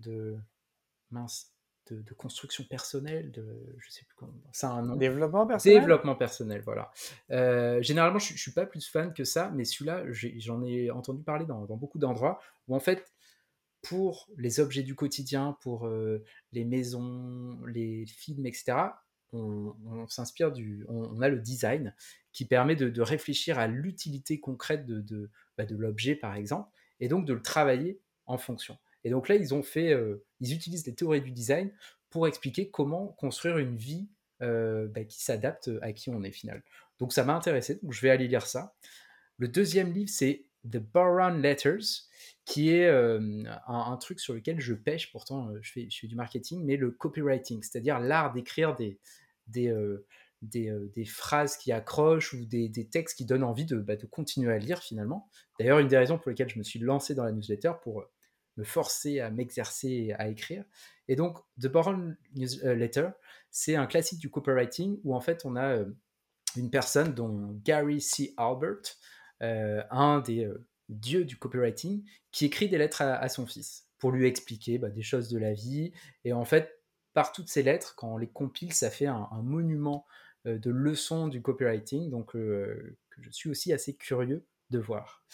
de 0.00 0.36
mince, 1.10 1.54
de, 1.90 2.14
construction 2.14 2.64
personnelle, 2.64 3.30
de 3.30 3.44
je 3.78 3.90
sais 3.90 4.04
plus 4.04 4.14
comment, 4.16 4.32
ça 4.52 4.70
un 4.70 4.82
nom. 4.82 4.96
Développement 4.96 5.46
personnel? 5.46 5.80
Développement 5.80 6.14
personnel, 6.14 6.62
voilà. 6.64 6.90
Euh, 7.30 7.82
généralement, 7.82 8.18
je, 8.18 8.32
ne 8.32 8.38
suis 8.38 8.52
pas 8.52 8.66
plus 8.66 8.88
fan 8.88 9.12
que 9.12 9.24
ça, 9.24 9.50
mais 9.54 9.64
celui-là, 9.64 10.04
j'en 10.38 10.62
ai, 10.64 10.90
entendu 10.90 11.22
parler 11.22 11.46
dans, 11.46 11.64
beaucoup 11.76 11.98
d'endroits 11.98 12.40
où 12.66 12.74
en 12.74 12.80
fait, 12.80 13.12
pour 13.82 14.28
les 14.36 14.60
objets 14.60 14.82
du 14.82 14.94
quotidien, 14.94 15.56
pour 15.60 15.86
euh, 15.86 16.24
les 16.52 16.64
maisons, 16.64 17.58
les 17.66 18.06
films, 18.06 18.46
etc. 18.46 18.76
On, 19.32 19.74
s'inspire 20.08 20.52
du, 20.52 20.86
on, 20.88 21.20
a 21.20 21.28
le 21.28 21.38
design 21.38 21.94
qui 22.32 22.46
permet 22.46 22.76
de, 22.76 23.00
réfléchir 23.02 23.58
à 23.58 23.66
l'utilité 23.66 24.40
concrète 24.40 24.86
de, 24.86 25.00
de, 25.00 25.30
bah, 25.58 25.66
de 25.66 25.76
l'objet, 25.76 26.14
par 26.14 26.34
exemple, 26.34 26.70
et 27.00 27.08
donc 27.08 27.26
de 27.26 27.34
le 27.34 27.42
travailler 27.42 28.00
en 28.26 28.38
fonction. 28.38 28.78
Et 29.08 29.10
donc 29.10 29.30
là, 29.30 29.36
euh, 29.36 30.16
ils 30.40 30.52
utilisent 30.52 30.86
les 30.86 30.94
théories 30.94 31.22
du 31.22 31.30
design 31.30 31.72
pour 32.10 32.28
expliquer 32.28 32.70
comment 32.70 33.06
construire 33.06 33.56
une 33.56 33.74
vie 33.74 34.06
euh, 34.42 34.86
bah, 34.86 35.02
qui 35.04 35.22
s'adapte 35.22 35.70
à 35.80 35.94
qui 35.94 36.10
on 36.10 36.22
est 36.22 36.30
final. 36.30 36.62
Donc 36.98 37.14
ça 37.14 37.24
m'a 37.24 37.34
intéressé, 37.34 37.78
donc 37.82 37.94
je 37.94 38.02
vais 38.02 38.10
aller 38.10 38.28
lire 38.28 38.46
ça. 38.46 38.74
Le 39.38 39.48
deuxième 39.48 39.94
livre, 39.94 40.10
c'est 40.10 40.44
The 40.70 40.76
Baron 40.76 41.38
Letters, 41.38 42.04
qui 42.44 42.68
est 42.68 42.84
euh, 42.84 43.44
un, 43.66 43.96
truc 43.96 44.20
sur 44.20 44.34
lequel 44.34 44.60
je 44.60 44.74
pêche, 44.74 45.10
pourtant 45.10 45.54
je 45.62 45.72
fais, 45.72 45.88
du 46.02 46.14
marketing, 46.14 46.62
mais 46.62 46.76
le 46.76 46.90
copywriting, 46.90 47.62
c'est-à-dire 47.62 48.00
l'art 48.00 48.34
d'écrire 48.34 48.76
des, 48.76 49.00
phrases 51.06 51.56
qui 51.56 51.72
accrochent 51.72 52.34
ou 52.34 52.44
des, 52.44 52.88
textes 52.90 53.16
qui 53.16 53.24
donnent 53.24 53.44
envie 53.44 53.64
bah, 53.64 53.96
de 53.96 54.04
continuer 54.04 54.52
à 54.52 54.58
lire 54.58 54.82
finalement. 54.82 55.30
D'ailleurs, 55.58 55.78
une 55.78 55.88
des 55.88 55.96
raisons 55.96 56.18
pour 56.18 56.28
lesquelles 56.28 56.50
je 56.50 56.58
me 56.58 56.64
suis 56.64 56.78
lancé 56.78 57.14
dans 57.14 57.24
la 57.24 57.32
newsletter 57.32 57.72
pour 57.82 58.04
forcer 58.64 59.20
à 59.20 59.30
m'exercer 59.30 60.14
à 60.18 60.28
écrire. 60.28 60.64
Et 61.08 61.16
donc, 61.16 61.38
The 61.60 61.66
Boron 61.66 62.14
Newsletter, 62.34 63.10
c'est 63.50 63.76
un 63.76 63.86
classique 63.86 64.18
du 64.18 64.30
copywriting 64.30 65.00
où 65.04 65.14
en 65.14 65.20
fait 65.20 65.44
on 65.44 65.56
a 65.56 65.84
une 66.56 66.70
personne 66.70 67.14
dont 67.14 67.58
Gary 67.64 68.00
C. 68.00 68.34
Albert, 68.36 68.96
un 69.40 70.20
des 70.20 70.50
dieux 70.88 71.24
du 71.24 71.36
copywriting, 71.36 72.04
qui 72.30 72.46
écrit 72.46 72.68
des 72.68 72.78
lettres 72.78 73.02
à, 73.02 73.28
son 73.28 73.46
fils 73.46 73.86
pour 73.98 74.12
lui 74.12 74.26
expliquer 74.26 74.78
bah, 74.78 74.90
des 74.90 75.02
choses 75.02 75.28
de 75.28 75.38
la 75.38 75.52
vie. 75.52 75.92
Et 76.24 76.32
en 76.32 76.44
fait, 76.44 76.82
par 77.14 77.32
toutes 77.32 77.48
ces 77.48 77.62
lettres, 77.62 77.94
quand 77.96 78.14
on 78.14 78.16
les 78.16 78.28
compile, 78.28 78.72
ça 78.72 78.90
fait 78.90 79.06
un, 79.06 79.28
monument 79.42 80.06
de 80.44 80.70
leçons 80.70 81.28
du 81.28 81.42
copywriting, 81.42 82.10
donc 82.10 82.32
que 82.32 82.96
je 83.20 83.30
suis 83.30 83.50
aussi 83.50 83.72
assez 83.72 83.96
curieux 83.96 84.46
de 84.70 84.78
voir. 84.78 85.24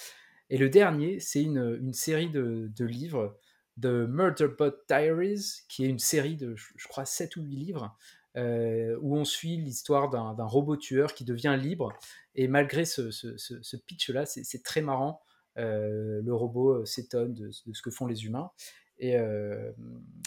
Et 0.55 0.57
le 0.57 0.69
dernier, 0.69 1.19
c'est 1.19 1.43
une, 1.43 1.93
série 1.93 2.31
de, 2.31 2.71
livres 2.79 3.37
de 3.77 4.07
Murderbot 4.09 4.71
Diaries, 4.89 5.65
qui 5.69 5.85
est 5.85 5.89
une 5.89 5.99
série 5.99 6.37
de, 6.37 6.55
je 6.55 6.87
crois, 6.87 7.05
7 7.05 7.35
ou 7.35 7.43
8 7.43 7.57
livres, 7.57 7.99
euh, 8.37 8.97
où 9.03 9.17
on 9.17 9.25
suit 9.25 9.57
l'histoire 9.57 10.11
d'un 10.11 10.45
robot 10.45 10.77
tueur 10.77 11.13
qui 11.13 11.25
devient 11.25 11.59
libre. 11.61 11.93
Et 12.37 12.47
malgré 12.47 12.85
ce, 12.85 13.77
pitch-là, 13.79 14.27
c'est 14.27 14.63
très 14.63 14.81
marrant. 14.81 15.23
Euh, 15.59 16.23
le 16.23 16.33
robot 16.33 16.83
euh, 16.83 16.85
s'étonne 16.85 17.35
de, 17.35 17.51
ce 17.51 17.83
que 17.83 17.91
font 17.91 18.07
les 18.07 18.25
humains. 18.25 18.53
Et, 19.01 19.17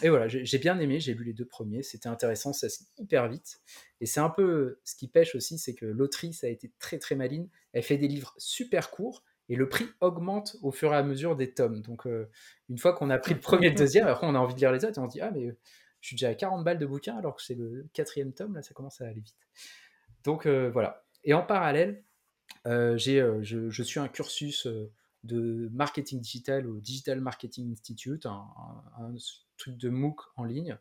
voilà, 0.03 0.27
j'ai 0.27 0.57
bien 0.57 0.77
aimé, 0.77 0.99
j'ai 0.99 1.13
lu 1.13 1.23
les 1.23 1.31
deux 1.31 1.47
premiers, 1.47 1.83
c'était 1.83 2.09
intéressant, 2.09 2.51
ça 2.51 2.67
se 2.67 2.83
hyper 2.97 3.29
vite. 3.29 3.61
Et 4.01 4.05
c'est 4.05 4.19
un 4.19 4.29
peu 4.29 4.81
ce 4.83 4.97
qui 4.97 5.07
pêche 5.07 5.35
aussi, 5.35 5.57
c'est 5.57 5.73
que 5.73 5.85
l'autrice 5.85 6.43
a 6.43 6.49
été 6.49 6.73
très 6.79 6.99
très 6.99 7.15
maline, 7.15 7.47
elle 7.71 7.83
fait 7.83 7.97
des 7.97 8.09
livres 8.09 8.33
super 8.37 8.91
courts, 8.91 9.23
et 9.49 9.55
le 9.55 9.69
prix 9.69 9.87
augmente 10.01 10.57
au 10.61 10.71
fur 10.71 10.93
et 10.93 10.97
à 10.97 11.03
mesure 11.03 11.35
des 11.35 11.53
tomes. 11.53 11.81
Donc, 11.81 12.05
euh, 12.05 12.29
une 12.69 12.77
fois 12.77 12.93
qu'on 12.93 13.09
a 13.09 13.17
pris 13.17 13.33
le 13.33 13.39
premier 13.41 13.67
et 13.67 13.69
le 13.69 13.75
deuxième, 13.75 14.07
après 14.07 14.27
on 14.27 14.35
a 14.35 14.39
envie 14.39 14.53
de 14.53 14.59
lire 14.59 14.71
les 14.71 14.83
autres 14.83 14.97
et 14.97 15.01
on 15.01 15.07
se 15.07 15.13
dit 15.13 15.21
Ah, 15.21 15.31
mais 15.31 15.55
je 16.01 16.07
suis 16.07 16.15
déjà 16.15 16.29
à 16.29 16.35
40 16.35 16.63
balles 16.63 16.79
de 16.79 16.85
bouquin 16.85 17.17
alors 17.17 17.35
que 17.35 17.41
c'est 17.41 17.55
le 17.55 17.87
quatrième 17.93 18.33
tome, 18.33 18.55
là 18.55 18.61
ça 18.61 18.73
commence 18.73 19.01
à 19.01 19.05
aller 19.05 19.21
vite. 19.21 19.37
Donc 20.23 20.45
euh, 20.45 20.69
voilà. 20.69 21.03
Et 21.23 21.33
en 21.33 21.43
parallèle, 21.43 22.03
euh, 22.65 22.97
je, 22.97 23.83
suis 23.83 23.99
un 23.99 24.07
cursus 24.07 24.67
de 25.23 25.69
marketing 25.73 26.21
digital 26.21 26.67
au 26.67 26.79
Digital 26.79 27.19
Marketing 27.19 27.71
Institute, 27.71 28.25
un, 28.25 28.45
un, 28.99 29.13
truc 29.57 29.77
de 29.77 29.89
MOOC 29.89 30.21
en 30.35 30.43
ligne 30.43 30.77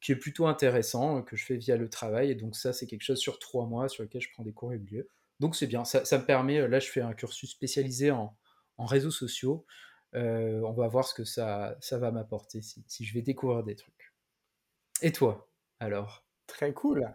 qui 0.00 0.12
est 0.12 0.16
plutôt 0.16 0.46
intéressant, 0.46 1.22
que 1.22 1.36
je 1.36 1.44
fais 1.44 1.56
via 1.56 1.76
le 1.76 1.88
travail. 1.88 2.30
Et 2.30 2.34
donc 2.34 2.56
ça, 2.56 2.72
c'est 2.72 2.86
quelque 2.86 3.02
chose 3.02 3.18
sur 3.18 3.38
trois 3.38 3.66
mois 3.66 3.88
sur 3.88 4.02
lequel 4.02 4.20
je 4.20 4.30
prends 4.32 4.42
des 4.42 4.52
cours 4.52 4.70
réguliers. 4.70 5.06
Donc 5.40 5.54
c'est 5.54 5.66
bien, 5.66 5.84
ça, 5.84 6.00
me 6.00 6.24
permet, 6.24 6.60
euh, 6.60 6.68
là 6.68 6.78
je 6.78 6.90
fais 6.90 7.02
un 7.02 7.12
cursus 7.12 7.50
spécialisé 7.50 8.10
en, 8.10 8.36
réseaux 8.78 9.10
sociaux. 9.10 9.66
Euh, 10.14 10.60
on 10.62 10.72
va 10.72 10.88
voir 10.88 11.06
ce 11.06 11.14
que 11.14 11.24
ça, 11.24 11.76
ça 11.80 11.98
va 11.98 12.10
m'apporter 12.10 12.60
si, 12.62 13.04
je 13.04 13.14
vais 13.14 13.22
découvrir 13.22 13.62
des 13.62 13.74
trucs. 13.74 14.14
Et 15.02 15.12
toi, 15.12 15.48
alors? 15.80 16.24
Très 16.46 16.72
cool. 16.72 17.12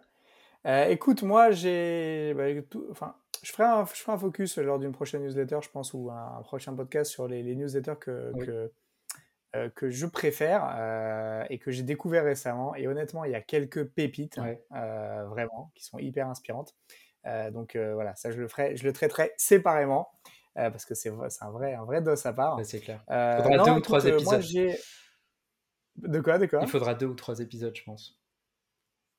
Euh, 0.68 0.86
écoute, 0.86 1.24
moi 1.24 1.52
j'ai... 1.52 2.34
Bah, 2.36 2.44
enfin, 2.92 3.16
je 3.42 3.52
ferai, 3.52 3.64
un, 3.64 3.86
je 3.86 4.02
ferai 4.02 4.12
un 4.12 4.18
focus 4.20 4.58
lors 4.60 4.78
d'une 4.78 4.92
prochaine 4.92 5.24
newsletter, 5.24 5.60
je 5.64 5.70
pense, 5.70 5.94
ou 5.94 6.12
un, 6.12 6.42
prochain 6.44 6.76
podcast 6.76 7.10
sur 7.10 7.28
les, 7.28 7.56
newsletters 7.56 7.96
que, 8.00 8.32
que, 9.52 9.68
que, 9.70 9.90
je 9.90 10.06
préfère 10.06 11.48
et 11.50 11.58
que 11.58 11.72
j'ai 11.72 11.82
découvert 11.82 12.24
récemment. 12.24 12.76
Et 12.76 12.88
honnêtement, 12.88 13.26
il 13.26 13.32
y 13.32 13.36
a 13.36 13.42
quelques 13.42 13.84
pépites, 13.86 14.40
vraiment, 14.70 15.72
qui 15.74 15.84
sont 15.84 15.98
hyper 15.98 16.28
inspirantes. 16.28 16.76
Euh, 17.26 17.52
donc 17.52 17.76
euh, 17.76 17.94
voilà, 17.94 18.16
ça 18.16 18.32
je 18.32 18.40
le 18.40 18.48
ferai, 18.48 18.76
je 18.76 18.84
le 18.84 18.94
traiterai 18.94 19.32
séparément 19.38 20.10
euh, 20.58 20.70
parce 20.70 20.86
que 20.86 20.96
c'est 20.96 21.10
un 21.10 21.52
vrai, 21.52 21.74
un 21.74 21.86
vrai 21.86 22.02
dos 22.02 22.16
à 22.26 22.34
part. 22.34 22.60
c'est 22.64 22.80
clair. 22.80 23.04
Il 23.10 23.44
faudra 23.44 23.64
deux 23.66 23.72
ou 23.72 23.82
trois 23.82 24.06
épisodes. 24.06 24.44
de 25.98 26.20
quoi, 26.20 26.38
de 26.38 26.46
quoi? 26.46 26.60
Il 26.62 26.68
faudra 26.68 26.94
deux 26.94 27.06
ou 27.06 27.14
trois 27.14 27.40
épisodes, 27.40 27.76
je 27.76 27.84
pense. 27.84 28.18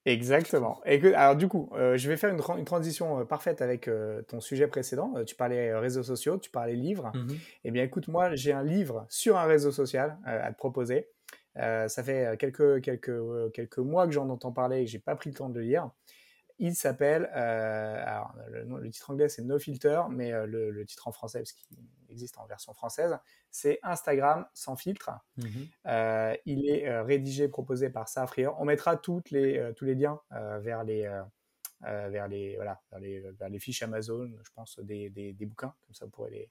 Exactement. 0.05 0.81
Et 0.85 0.99
que, 0.99 1.15
alors 1.15 1.37
du 1.37 1.47
coup, 1.47 1.71
je 1.75 2.09
vais 2.09 2.17
faire 2.17 2.31
une, 2.31 2.41
une 2.59 2.65
transition 2.65 3.25
parfaite 3.25 3.63
avec 3.63 3.89
ton 4.27 4.41
sujet 4.41 4.67
précédent. 4.67 5.15
tu 5.25 5.37
parlais 5.37 5.73
réseaux 5.77 6.03
sociaux, 6.03 6.39
tu 6.39 6.51
parlais 6.51 6.75
livres. 6.75 7.13
Mmh 7.15 7.35
eh 7.65 7.71
bien, 7.71 7.85
écoute, 7.85 8.09
moi, 8.09 8.35
j'ai 8.35 8.53
un 8.53 8.65
livre 8.65 9.07
sur 9.09 9.39
un 9.39 9.45
réseau 9.45 9.71
social 9.71 10.19
à 10.25 10.53
te 10.53 10.59
proposer. 10.59 11.09
ça 11.55 12.03
fait 12.03 12.37
quelques, 12.37 12.83
quelques, 12.83 13.53
quelques 13.55 13.79
mois 13.79 14.07
que 14.07 14.13
j'en 14.13 14.29
entends 14.29 14.53
parler 14.53 14.81
et 14.81 14.85
que 14.87 14.91
j'ai 14.91 14.99
pas 14.99 15.15
pris 15.15 15.31
le 15.31 15.37
temps 15.37 15.49
de 15.49 15.61
le 15.61 15.67
lire. 15.67 15.89
Il 16.59 16.75
s'appelle, 16.75 17.31
euh, 17.35 18.03
alors 18.07 18.35
le, 18.49 18.91
titre 18.91 19.11
anglais 19.11 19.29
c'est 19.29 19.43
No 19.43 19.59
Filter, 19.59 20.03
mais 20.11 20.33
euh, 20.33 20.47
le, 20.47 20.85
titre 20.87 21.09
en 21.09 21.13
français, 21.13 21.41
parce 21.41 21.53
qu'il 21.53 21.79
existe 22.09 22.39
en 22.39 22.47
version 22.47 22.73
française, 22.75 23.19
c'est 23.51 23.79
Instagram 23.83 24.47
sans 24.55 24.77
filtre. 24.77 25.11
Mhm. 25.37 25.69
Euh, 25.87 26.37
il 26.47 26.69
est 26.69 27.01
rédigé, 27.01 27.49
proposé 27.49 27.91
par 27.91 28.09
Safrier. 28.09 28.49
On 28.59 28.65
mettra 28.65 28.97
toutes 28.97 29.31
les, 29.31 29.73
tous 29.77 29.85
les 29.85 29.95
liens 29.95 30.21
vers 30.31 30.85
les, 30.85 31.23
vers 31.81 32.29
les, 32.29 32.57
voilà, 32.57 32.81
vers 32.91 33.01
les, 33.01 33.21
vers 33.21 33.49
les, 33.49 33.59
fiches 33.59 33.83
Amazon, 33.83 34.31
je 34.43 34.51
pense, 34.55 34.79
des, 34.81 35.11
des, 35.11 35.33
des, 35.33 35.47
bouquins, 35.47 35.75
comme 35.87 35.95
ça 35.95 36.05
vous 36.05 36.11
pourrez 36.11 36.31
les, 36.31 36.51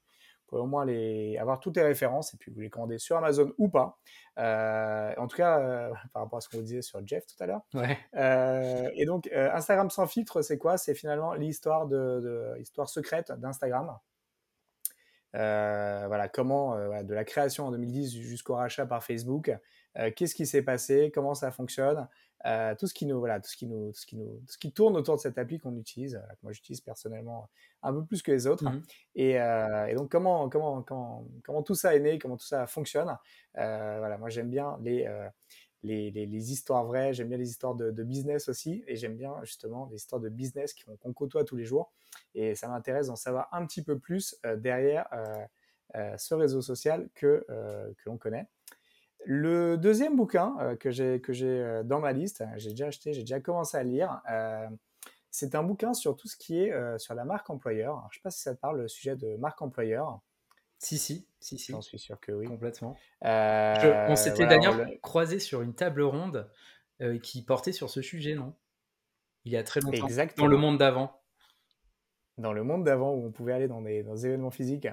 au 0.52 0.66
moins 0.66 0.86
les, 0.86 1.38
avoir 1.38 1.60
toutes 1.60 1.78
les 1.78 1.84
références 1.84 2.34
et 2.34 2.38
puis 2.38 2.52
vous 2.52 2.60
les 2.60 2.70
commandez 2.70 2.97
sur 2.97 3.18
Amazon 3.18 3.52
ou 3.58 3.70
pas. 3.70 3.97
Euh, 4.39 5.14
en 5.18 5.28
tout 5.28 5.38
cas, 5.38 5.60
euh, 5.60 5.91
par 6.14 6.24
rapport 6.24 6.38
à 6.38 6.41
ce 6.41 6.49
qu'on 6.49 6.58
vous 6.58 6.64
disait 6.64 6.82
sur 6.82 7.06
Jeff 7.06 7.26
tout 7.26 7.41
à 7.43 7.47
l'heure. 7.47 7.62
Euh, 8.16 8.89
et 8.95 9.06
donc, 9.06 9.30
Instagram 9.34 9.89
sans 9.89 10.08
filtre, 10.08 10.41
c'est 10.41 10.58
quoi? 10.58 10.78
C'est 10.78 10.95
finalement 10.95 11.34
l'histoire 11.34 11.88
de, 11.88 12.56
histoire 12.60 12.89
secrète 12.89 13.32
d'Instagram. 13.32 13.97
voilà, 15.34 16.28
comment, 16.28 16.76
de 17.04 17.14
la 17.14 17.24
création 17.24 17.68
en 17.68 17.72
2010 17.72 18.18
jusqu'au 18.20 18.56
rachat 18.56 18.86
par 18.86 19.04
Facebook, 19.04 19.52
qu'est-ce 20.16 20.36
qui 20.36 20.45
s'est 20.45 20.62
passé, 20.62 21.12
comment 21.14 21.34
ça 21.34 21.52
fonctionne, 21.52 22.08
euh, 22.45 22.73
tout 22.75 22.87
ce 22.87 22.93
qui 22.93 23.05
nous 23.05 23.19
voilà 23.19 23.39
tout 23.39 23.49
ce 23.49 23.55
qui 23.55 23.67
nous 23.67 23.93
ce 23.93 24.05
qui 24.05 24.15
nous 24.17 24.41
ce 24.47 24.57
qui 24.57 24.71
tourne 24.71 24.97
autour 24.97 25.15
de 25.15 25.21
cette 25.21 25.37
appli 25.37 25.59
qu'on 25.59 25.75
utilise 25.75 26.13
que 26.13 26.37
moi 26.43 26.51
j'utilise 26.51 26.81
personnellement 26.81 27.49
un 27.83 27.93
peu 27.93 28.03
plus 28.03 28.21
que 28.21 28.31
les 28.31 28.47
autres. 28.47 28.63
Mmh 28.63 28.81
et, 29.15 29.39
euh, 29.39 29.87
et, 29.87 29.95
donc 29.95 30.09
comment, 30.09 30.49
comment 30.49 30.81
comment 30.81 31.27
comment 31.43 31.63
tout 31.63 31.75
ça 31.75 31.95
est 31.95 31.99
né 31.99 32.17
comment 32.17 32.37
tout 32.37 32.45
ça 32.45 32.65
fonctionne 32.65 33.09
euh, 33.57 33.97
voilà 33.99 34.17
moi 34.17 34.29
j'aime 34.29 34.49
bien 34.49 34.77
les, 34.81 35.05
les, 35.83 36.11
les, 36.11 36.51
histoires 36.51 36.85
vraies 36.85 37.13
j'aime 37.13 37.27
bien 37.27 37.37
les 37.37 37.49
histoires 37.49 37.75
de, 37.75 38.03
business 38.03 38.47
aussi 38.49 38.83
et 38.87 38.95
j'aime 38.95 39.17
bien 39.17 39.35
justement 39.43 39.87
les 39.91 39.97
histoires 39.97 40.21
de 40.21 40.29
business 40.29 40.73
qu'on 41.01 41.13
côtoie 41.13 41.43
tous 41.43 41.57
les 41.57 41.65
jours. 41.65 41.91
Et 42.33 42.55
ça 42.55 42.67
m'intéresse 42.69 43.07
d'en 43.07 43.15
savoir 43.15 43.49
un 43.51 43.65
petit 43.65 43.83
peu 43.83 43.99
plus 43.99 44.39
derrière 44.57 45.07
ce 46.17 46.33
réseau 46.33 46.61
social 46.61 47.09
que 47.13 47.45
que 47.47 48.09
l'on 48.09 48.17
connaît 48.17 48.47
le 49.26 49.78
deuxième 49.78 50.15
bouquin 50.15 50.55
euh, 50.59 50.76
que 50.76 50.91
j'ai 50.91 51.22
euh, 51.43 51.84
dans 51.84 51.99
ma 51.99 52.11
liste, 52.11 52.43
j'ai 52.57 52.72
déjà 52.72 52.88
acheté, 52.88 53.13
j'ai 53.13 53.22
déjà 53.22 53.39
commencé 53.39 53.78
à 53.78 53.84
lire. 53.84 54.22
Euh, 54.30 54.67
c'est 55.30 55.55
un 55.55 55.63
bouquin 55.63 55.93
sur 55.93 56.15
tout 56.17 56.28
ce 56.28 56.36
qui 56.36 56.59
est 56.59 56.99
sur 56.99 57.13
la 57.15 57.24
marque 57.24 57.49
employeur. 57.49 58.05
je 58.11 58.17
ne 58.17 58.19
sais 58.19 58.24
pas 58.24 58.32
si 58.32 58.41
ça 58.41 58.53
te 58.53 58.59
parle 58.59 58.82
le 58.82 58.88
sujet 58.89 59.15
de 59.15 59.38
marque 59.38 59.61
employeur. 59.61 60.19
Si 60.78 60.97
si 60.97 61.26
si 61.39 61.57
si. 61.57 61.72
J'en 61.72 61.82
suis 61.82 61.99
sûr 61.99 62.19
que 62.19 62.34
oui. 62.34 62.47
Complètement. 62.47 62.97
on 63.22 64.15
s'était 64.15 64.45
d'ailleurs 64.45 64.86
croisé 65.01 65.39
sur 65.39 65.61
une 65.61 65.74
table 65.74 66.01
ronde 66.01 66.49
qui 67.24 67.43
portait 67.43 67.72
sur 67.72 67.89
ce 67.89 68.01
sujet, 68.01 68.36
non? 68.36 68.53
Il 69.45 69.53
y 69.53 69.57
a 69.57 69.63
très 69.63 69.80
longtemps. 69.80 70.05
Exactement. 70.05 70.45
Dans 70.45 70.51
le 70.51 70.57
monde 70.57 70.78
d'avant 70.78 71.20
dans 72.41 72.53
le 72.53 72.63
monde 72.63 72.83
d'avant 72.83 73.13
où 73.13 73.25
on 73.25 73.31
pouvait 73.31 73.53
aller 73.53 73.67
dans 73.67 73.81
des, 73.81 74.03
événements 74.25 74.51
physiques. 74.51 74.87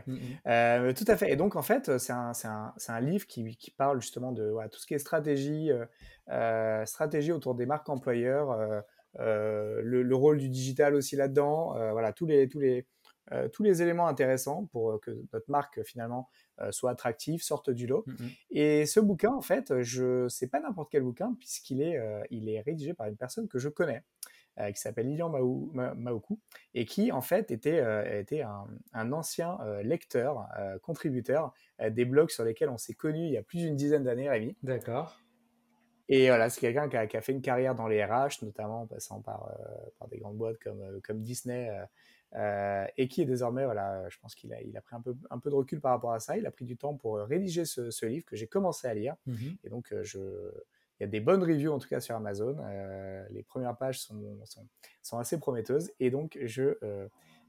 Euh, 0.47 0.93
tout 0.93 1.05
à 1.09 1.17
fait. 1.17 1.33
Et 1.33 1.37
donc, 1.37 1.57
en 1.57 1.63
fait, 1.63 1.99
c'est 1.99 2.13
un, 2.13 2.33
un, 2.45 2.75
un, 2.89 3.01
livre 3.01 3.27
qui, 3.27 3.57
qui, 3.57 3.71
parle 3.71 4.01
justement 4.01 4.33
de 4.33 4.55
tout 4.71 4.79
ce 4.79 4.87
qui 4.87 4.95
est 4.95 4.99
stratégie, 4.99 5.71
euh, 5.71 5.85
euh, 6.31 6.85
stratégie 6.87 7.33
autour 7.33 7.55
des 7.55 7.67
marques 7.67 7.89
employeurs, 7.89 8.85
le, 9.19 10.13
rôle 10.15 10.39
du 10.39 10.49
digital 10.49 10.95
aussi 10.95 11.17
là-dedans, 11.17 11.75
voilà, 11.93 12.13
tous 12.13 12.27
les, 12.27 12.49
tous, 12.49 12.61
les, 12.61 12.87
tous 13.53 13.63
les 13.63 13.83
éléments 13.83 14.07
intéressants 14.07 14.67
pour 14.67 15.01
que 15.01 15.11
notre 15.33 15.51
marque 15.51 15.83
finalement 15.83 16.29
soit 16.71 16.91
attractive, 16.91 17.43
sorte 17.43 17.71
du 17.71 17.87
lot. 17.87 18.05
Et 18.51 18.87
ce 18.87 19.01
bouquin, 19.01 19.33
en 19.33 19.43
fait, 19.43 19.83
je 19.83 20.29
sais 20.29 20.49
pas 20.49 20.61
n'importe 20.61 20.91
quel 20.91 21.03
bouquin 21.03 21.35
puisqu'il 21.39 21.83
est, 21.83 21.99
il 22.31 22.49
est 22.49 22.61
rédigé 22.61 22.95
par 22.95 23.07
une 23.07 23.17
personne 23.17 23.49
que 23.49 23.59
je 23.59 23.69
connais. 23.69 24.03
Euh, 24.61 24.73
qui 24.73 24.81
s'appelle 24.81 25.07
Lilian 25.07 25.29
Maoukou, 25.29 26.41
et 26.75 26.85
qui 26.85 27.13
en 27.13 27.21
fait 27.21 27.53
était, 27.53 27.79
euh, 27.79 28.21
était 28.21 28.43
un, 28.43 29.13
ancien 29.13 29.57
euh, 29.61 29.83
lecteur, 29.85 30.49
contributeur 30.83 31.53
des 31.91 32.05
blogs 32.05 32.31
sur 32.31 32.45
lesquels 32.45 32.69
on 32.69 32.79
s'est 32.79 32.95
connus 32.95 33.27
il 33.27 33.33
y 33.33 33.37
a 33.37 33.43
plus 33.43 33.59
d'une 33.59 33.77
dizaine 33.77 34.03
d'années, 34.03 34.29
Rémi. 34.29 34.57
D'accord. 34.65 35.21
Et 36.09 36.29
voilà, 36.29 36.51
c'est 36.51 36.61
quelqu'un 36.61 36.89
qui 36.89 37.17
a, 37.17 37.21
fait 37.21 37.33
une 37.33 37.43
carrière 37.43 37.75
dans 37.75 37.87
les 37.87 38.05
RH, 38.05 38.43
notamment 38.43 38.83
en 38.83 38.87
passant 38.87 39.21
par, 39.21 39.55
par 39.99 40.09
des 40.09 40.19
grandes 40.19 40.37
boîtes 40.39 40.59
comme, 40.59 41.01
comme 41.03 41.23
Disney, 41.23 41.71
et 42.35 43.09
qui 43.09 43.23
est 43.23 43.27
désormais, 43.27 43.65
voilà, 43.65 44.09
je 44.09 44.19
pense 44.19 44.35
qu'il 44.35 44.53
a, 44.55 44.61
il 44.63 44.77
a 44.77 44.81
pris 44.81 44.97
un 44.97 45.03
peu, 45.03 45.15
un 45.31 45.39
peu 45.39 45.51
de 45.51 45.55
recul 45.55 45.81
par 45.81 45.93
rapport 45.93 46.13
à 46.13 46.19
ça. 46.19 46.37
Il 46.37 46.47
a 46.47 46.51
pris 46.51 46.65
du 46.65 46.77
temps 46.77 46.95
pour 46.95 47.19
rédiger 47.19 47.65
ce, 47.65 48.07
livre 48.07 48.25
que 48.25 48.35
j'ai 48.35 48.49
commencé 48.49 48.89
à 48.89 48.95
lire. 48.95 49.15
Mmh 49.27 49.37
et 49.63 49.69
donc, 49.69 49.95
je, 50.03 50.19
il 50.99 51.05
y 51.05 51.07
a 51.07 51.09
des 51.09 51.21
bonnes 51.21 51.43
reviews 51.43 51.73
en 51.73 51.79
tout 51.79 51.89
cas 51.89 52.01
sur 52.01 52.17
Amazon. 52.17 52.57
Euh, 52.61 53.25
les 53.31 53.43
premières 53.43 53.77
pages 53.77 54.01
sont, 54.01 54.21
sont, 55.03 55.19
assez 55.19 55.39
prometteuses 55.39 55.93
et 56.01 56.11
donc 56.11 56.39
je, 56.43 56.77
euh, 56.83 57.09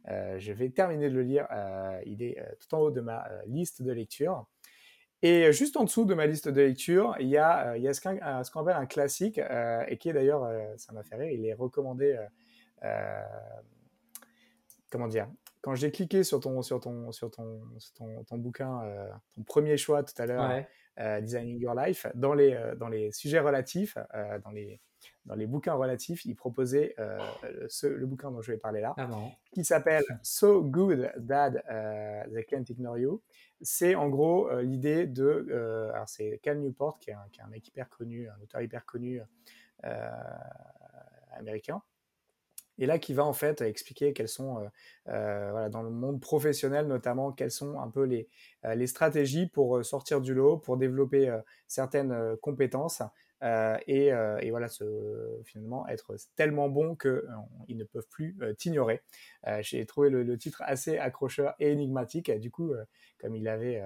euh, 0.09 0.37
je 0.37 0.53
vais 0.53 0.69
terminer 0.69 1.09
de 1.09 1.15
le 1.15 1.23
lire. 1.23 1.47
il 2.05 2.21
est 2.21 2.37
tout 2.59 2.75
en 2.75 2.79
haut 2.79 2.91
de 2.91 3.01
ma 3.01 3.27
liste 3.47 3.81
de 3.81 3.91
lecture. 3.91 4.45
Et 5.21 5.51
juste 5.51 5.75
en 5.75 5.83
dessous 5.83 6.05
de 6.05 6.13
ma 6.13 6.27
liste 6.27 6.47
de 6.47 6.61
lecture, 6.61 7.15
il 7.19 7.27
y 7.27 7.37
a, 7.37 7.75
il 7.75 7.83
y 7.83 7.89
a 7.89 7.93
ce 7.93 7.99
qu'on 7.99 8.61
appelle 8.61 8.77
un 8.77 8.85
classique, 8.85 9.37
et 9.37 9.97
qui 9.97 10.09
est 10.09 10.13
d'ailleurs, 10.13 10.49
ça 10.77 10.93
m'a 10.93 11.03
fait 11.03 11.17
rire, 11.17 11.31
il 11.31 11.45
est 11.45 11.53
recommandé 11.53 12.17
comment 14.89 15.07
dire? 15.07 15.27
Quand 15.61 15.75
j'ai 15.75 15.91
cliqué 15.91 16.23
sur 16.23 16.39
ton 16.39 16.61
sur 16.61 16.79
ton 16.79 17.11
sur 17.11 17.29
ton, 17.29 17.59
ton, 17.97 18.23
ton, 18.23 18.37
bouquin 18.37 18.81
ton 19.35 19.43
premier 19.43 19.75
choix 19.75 20.03
tout 20.03 20.13
à 20.21 20.25
l'heure 20.25 20.63
designing 21.21 21.59
your 21.59 21.73
life 21.73 22.07
dans 22.15 22.33
les 22.33 22.57
dans 22.77 22.89
les 22.89 23.11
sujets 23.11 23.39
relatifs 23.39 23.97
dans 24.43 24.51
les 24.51 24.79
dans 25.25 25.35
les 25.35 25.47
bouquins 25.47 25.75
relatifs, 25.75 26.25
il 26.25 26.35
proposait 26.35 26.95
le 26.97 28.05
bouquin 28.05 28.31
dont 28.31 28.41
je 28.41 28.51
vais 28.51 28.57
parler 28.57 28.81
là, 28.81 28.95
ah 28.97 29.07
qui 29.53 29.63
s'appelle 29.63 30.03
So 30.23 30.63
Good 30.63 31.13
That 31.27 31.51
They 32.33 32.45
Can't 32.45 32.65
Ignore 32.69 32.97
You. 32.97 33.21
C'est 33.61 33.95
en 33.95 34.09
gros 34.09 34.49
l'idée 34.59 35.05
de. 35.07 35.91
alors, 35.93 36.09
c'est 36.09 36.39
Cal 36.41 36.59
Newport, 36.59 36.99
qui 36.99 37.11
est, 37.11 37.13
un, 37.13 37.25
qui 37.31 37.39
est, 37.39 37.43
un, 37.43 37.47
mec 37.47 37.67
hyper 37.67 37.89
connu, 37.89 38.27
un 38.27 38.41
auteur 38.41 38.61
hyper 38.61 38.85
connu 38.85 39.21
américain, 41.37 41.81
et 42.80 42.86
là 42.86 42.97
qui 42.97 43.13
va 43.13 43.25
en 43.25 43.34
fait 43.34 43.61
expliquer 43.61 44.13
quelles 44.13 44.30
sont, 44.30 44.57
euh, 44.57 44.67
euh, 45.09 45.51
voilà, 45.51 45.69
dans 45.69 45.84
le 45.84 45.89
monde 45.89 46.21
professionnel 46.21 46.88
notamment, 46.88 47.32
quelles 47.32 47.51
sont 47.51 47.80
un 47.80 47.89
peu 47.89 48.03
les, 48.03 48.30
euh, 48.65 48.73
les 48.73 48.88
stratégies 48.88 49.47
pour 49.47 49.84
sortir 49.86 50.21
du 50.21 50.34
lot, 50.34 50.57
pour 50.57 50.77
développer 50.77 51.32
certaines 51.67 52.38
compétences. 52.41 53.01
Et, 53.88 54.07
et, 54.07 54.49
voilà, 54.49 54.67
finalement, 55.45 55.88
être 55.88 56.15
tellement 56.36 56.67
bon 56.69 56.95
qu'ils 56.95 57.77
ne 57.77 57.84
peuvent 57.84 58.07
plus 58.09 58.38
t'ignorer. 58.57 59.01
J'ai 59.61 59.86
trouvé 59.86 60.09
le, 60.09 60.38
titre 60.38 60.61
assez 60.65 60.97
accrocheur 60.97 61.55
et 61.59 61.71
énigmatique. 61.71 62.32
Du 62.39 62.51
coup, 62.51 62.73
comme 63.19 63.36
il 63.36 63.47
avait 63.47 63.82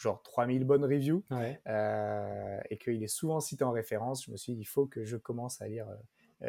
genre 0.00 0.22
3000 0.22 0.64
bonnes 0.64 0.84
reviews 0.84 1.22
et 1.66 2.78
qu'il 2.78 3.02
est 3.02 3.08
souvent 3.08 3.40
cité 3.40 3.64
en 3.64 3.72
référence, 3.72 4.24
je 4.24 4.30
me 4.30 4.36
suis 4.36 4.54
dit, 4.54 4.60
il 4.60 4.66
faut 4.66 4.86
que 4.86 5.04
je 5.04 5.16
commence 5.16 5.60
à 5.60 5.68
lire 5.68 5.86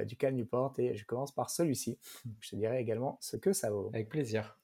du 0.06 0.16
Cal 0.16 0.36
Newport 0.36 0.74
et 0.78 0.96
je 0.96 1.06
commence 1.06 1.34
par 1.34 1.50
celui-ci. 1.50 1.98
Je 2.42 2.52
te 2.52 2.56
dirai 2.56 2.80
également 2.80 3.18
ce 3.22 3.38
que 3.38 3.54
ça 3.54 3.70
vaut. 3.72 3.90
Avec 3.94 4.10
plaisir. 4.10 4.58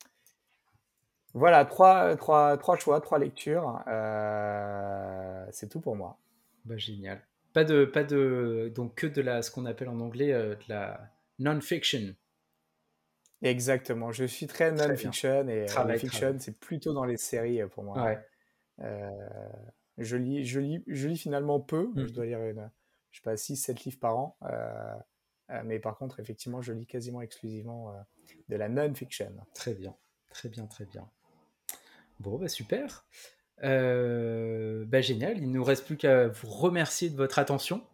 Voilà, 1.35 1.65
trois, 1.65 2.15
trois, 2.15 2.57
trois 2.57 2.77
choix, 2.77 3.01
trois 3.01 3.19
lectures. 3.19 3.83
Euh, 3.87 5.45
c'est 5.51 5.67
tout 5.67 5.81
pour 5.81 5.97
moi. 5.97 6.17
Bah, 6.63 6.77
génial. 6.77 7.21
Pas 7.51 7.65
de, 7.65 7.83
pas 7.83 8.05
de, 8.05 8.71
donc 8.73 8.95
que 8.95 9.05
de 9.05 9.21
la, 9.21 9.41
ce 9.41 9.51
qu'on 9.51 9.65
appelle 9.65 9.89
en 9.89 9.99
anglais 9.99 10.31
euh, 10.31 10.55
de 10.55 10.63
la 10.69 11.11
non-fiction. 11.39 12.15
Exactement. 13.41 14.13
Je 14.13 14.23
suis 14.23 14.47
très 14.47 14.71
non-fiction 14.71 15.49
et 15.49 15.65
la 15.65 15.97
fiction, 15.97 16.37
c'est 16.39 16.57
plutôt 16.57 16.93
dans 16.93 17.03
les 17.03 17.17
séries 17.17 17.61
pour 17.67 17.83
moi. 17.83 18.15
je, 19.97 20.15
lis, 20.15 20.45
je, 20.45 20.61
lis, 20.61 20.83
je 20.87 21.09
lis 21.09 21.17
finalement 21.17 21.59
peu. 21.59 21.91
Je 21.97 22.03
mmh. 22.03 22.11
dois 22.11 22.25
lire 22.25 22.39
une, 22.43 22.71
je 23.11 23.17
sais 23.17 23.23
pas, 23.23 23.35
6-7 23.35 23.83
livres 23.83 23.99
par 23.99 24.17
an. 24.17 24.37
Euh, 24.43 24.95
mais 25.63 25.79
par 25.79 25.97
contre, 25.97 26.19
effectivement, 26.19 26.61
je 26.61 26.73
lis 26.73 26.85
quasiment 26.85 27.21
exclusivement 27.21 27.91
euh, 27.91 28.01
de 28.49 28.55
la 28.55 28.69
non-fiction. 28.69 29.31
Très 29.53 29.73
bien, 29.73 29.95
très 30.29 30.49
bien, 30.49 30.65
très 30.65 30.85
bien. 30.85 31.07
Bon, 32.19 32.37
bah 32.37 32.47
super. 32.47 33.05
Euh, 33.63 34.85
bah 34.85 35.01
génial, 35.01 35.37
il 35.37 35.47
ne 35.49 35.53
nous 35.53 35.63
reste 35.63 35.85
plus 35.85 35.97
qu'à 35.97 36.27
vous 36.27 36.49
remercier 36.49 37.09
de 37.09 37.15
votre 37.15 37.39
attention. 37.39 37.85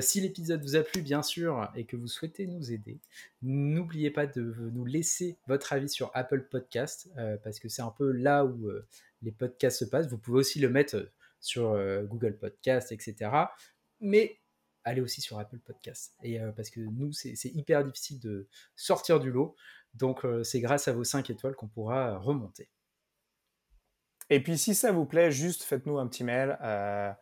si 0.00 0.20
l'épisode 0.20 0.62
vous 0.62 0.76
a 0.76 0.82
plu, 0.82 1.02
bien 1.02 1.22
sûr, 1.22 1.70
et 1.74 1.84
que 1.84 1.96
vous 1.96 2.06
souhaitez 2.06 2.46
nous 2.46 2.72
aider, 2.72 3.00
n'oubliez 3.42 4.10
pas 4.10 4.26
de 4.26 4.70
nous 4.72 4.84
laisser 4.84 5.36
votre 5.48 5.72
avis 5.72 5.88
sur 5.88 6.10
Apple 6.14 6.44
Podcast, 6.48 7.10
parce 7.42 7.58
que 7.58 7.68
c'est 7.68 7.82
un 7.82 7.90
peu 7.90 8.12
là 8.12 8.44
où 8.44 8.70
les 9.22 9.32
podcasts 9.32 9.80
se 9.80 9.84
passent. 9.84 10.08
Vous 10.08 10.18
pouvez 10.18 10.38
aussi 10.38 10.60
le 10.60 10.68
mettre 10.68 11.10
sur 11.40 11.76
Google 12.04 12.38
Podcast, 12.38 12.92
etc. 12.92 13.30
Mais 14.00 14.38
allez 14.84 15.00
aussi 15.00 15.20
sur 15.20 15.38
Apple 15.38 15.58
Podcasts. 15.58 16.14
Et 16.22 16.40
euh, 16.40 16.52
parce 16.52 16.70
que 16.70 16.80
nous, 16.80 17.12
c'est 17.12 17.36
hyper 17.46 17.84
difficile 17.84 18.20
de 18.20 18.48
sortir 18.76 19.18
du 19.18 19.30
lot. 19.30 19.56
Donc, 19.94 20.24
euh, 20.24 20.42
c'est 20.42 20.60
grâce 20.60 20.88
à 20.88 20.92
vos 20.92 21.04
5 21.04 21.28
étoiles 21.30 21.54
qu'on 21.54 21.68
pourra 21.68 22.18
remonter. 22.18 22.68
Et 24.30 24.42
puis, 24.42 24.56
si 24.58 24.74
ça 24.74 24.92
vous 24.92 25.06
plaît, 25.06 25.30
juste 25.30 25.62
faites-nous 25.62 25.98
un 25.98 26.06
petit 26.06 26.24
mail. 26.24 26.58
Euh, 26.62 27.12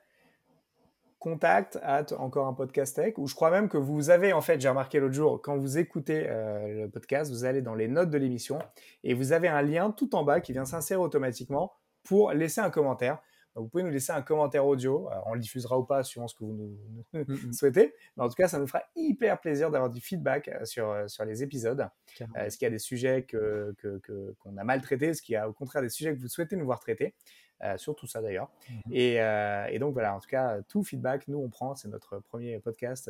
contact 1.19 1.79
at 1.83 2.07
encore 2.19 2.49
un 2.49 2.53
podcast 2.53 2.97
tech, 2.97 3.15
ou 3.17 3.29
je 3.29 3.35
crois 3.37 3.51
même 3.53 3.69
que 3.69 3.79
vous 3.79 4.11
avez, 4.11 4.33
en 4.33 4.41
fait, 4.41 4.61
j'ai 4.61 4.69
remarqué 4.69 4.99
l'autre 4.99 5.15
jour, 5.15 5.41
quand 5.41 5.57
vous 5.57 5.79
écoutez 5.79 6.27
le 6.27 6.89
podcast, 6.89 7.31
vous 7.31 7.45
allez 7.45 7.63
dans 7.63 7.77
les 7.77 7.87
notes 7.87 8.11
de 8.11 8.19
l'émission 8.19 8.59
et 9.05 9.15
vous 9.15 9.31
avez 9.31 9.47
un 9.47 9.63
lien 9.63 9.93
tout 9.93 10.17
en 10.17 10.25
bas 10.25 10.41
qui 10.41 10.51
vient 10.53 10.65
s'insérer 10.65 11.01
automatiquement 11.01 11.75
pour 12.03 12.33
laisser 12.33 12.61
un 12.61 12.71
commentaire 12.71 13.23
vous 13.55 13.69
pouvez 13.69 13.83
nous 13.83 13.91
laisser 13.91 14.13
un 14.13 14.23
commentaire 14.23 14.67
audio. 14.67 15.11
Euh, 15.11 15.17
on 15.27 15.35
le 15.35 15.41
diffusera 15.41 15.79
ou 15.79 15.85
pas 15.85 16.03
suivant 16.03 16.29
ce 16.29 16.35
que 16.35 16.45
vous 16.45 16.55
nous, 16.55 16.79
mm, 17.13 17.49
mm. 17.49 17.53
souhaitez. 17.53 17.95
Mais 18.17 18.25
en 18.25 18.29
tout 18.29 18.35
cas, 18.35 18.49
ça 18.49 18.59
nous 18.59 18.67
fera 18.67 18.83
hyper 18.97 19.41
plaisir 19.41 19.71
d'avoir 19.71 19.91
du 19.91 20.01
feedback 20.01 20.49
euh, 20.49 20.65
sur, 20.65 20.91
euh, 20.91 21.09
sur 21.09 21.25
les 21.25 21.43
épisodes. 21.43 21.89
Est-ce 22.35 22.57
qu'il 22.57 22.67
y 22.67 22.69
a 22.69 22.71
des 22.71 22.79
sujets 22.79 23.23
qu'on 23.23 23.75
que, 23.79 23.99
que, 23.99 24.35
qu'on 24.41 24.57
a 24.57 24.65
mal 24.65 24.81
traités? 24.81 25.09
Est-ce 25.09 25.23
qu'il 25.23 25.35
y 25.35 25.37
a 25.37 25.49
au 25.49 25.53
contraire 25.53 25.83
des 25.83 25.91
sujets 25.91 26.15
que 26.15 26.21
vous 26.21 26.29
souhaitez 26.29 26.57
nous 26.57 26.67
voir 26.67 26.81
traiter? 26.81 27.15
Sur 27.77 27.95
tout 27.95 28.09
ça 28.09 28.21
d'ailleurs. 28.21 28.51
Mm-hmm. 28.89 29.71
Et, 29.71 29.75
et, 29.77 29.79
donc 29.79 29.93
voilà, 29.93 30.17
en 30.17 30.19
tout 30.19 30.29
cas, 30.29 30.61
tout 30.63 30.83
feedback, 30.83 31.29
nous 31.29 31.39
on 31.39 31.49
prend, 31.49 31.77
c'est 31.77 31.87
notre 31.87 32.19
premier 32.19 32.59
podcast 32.59 33.09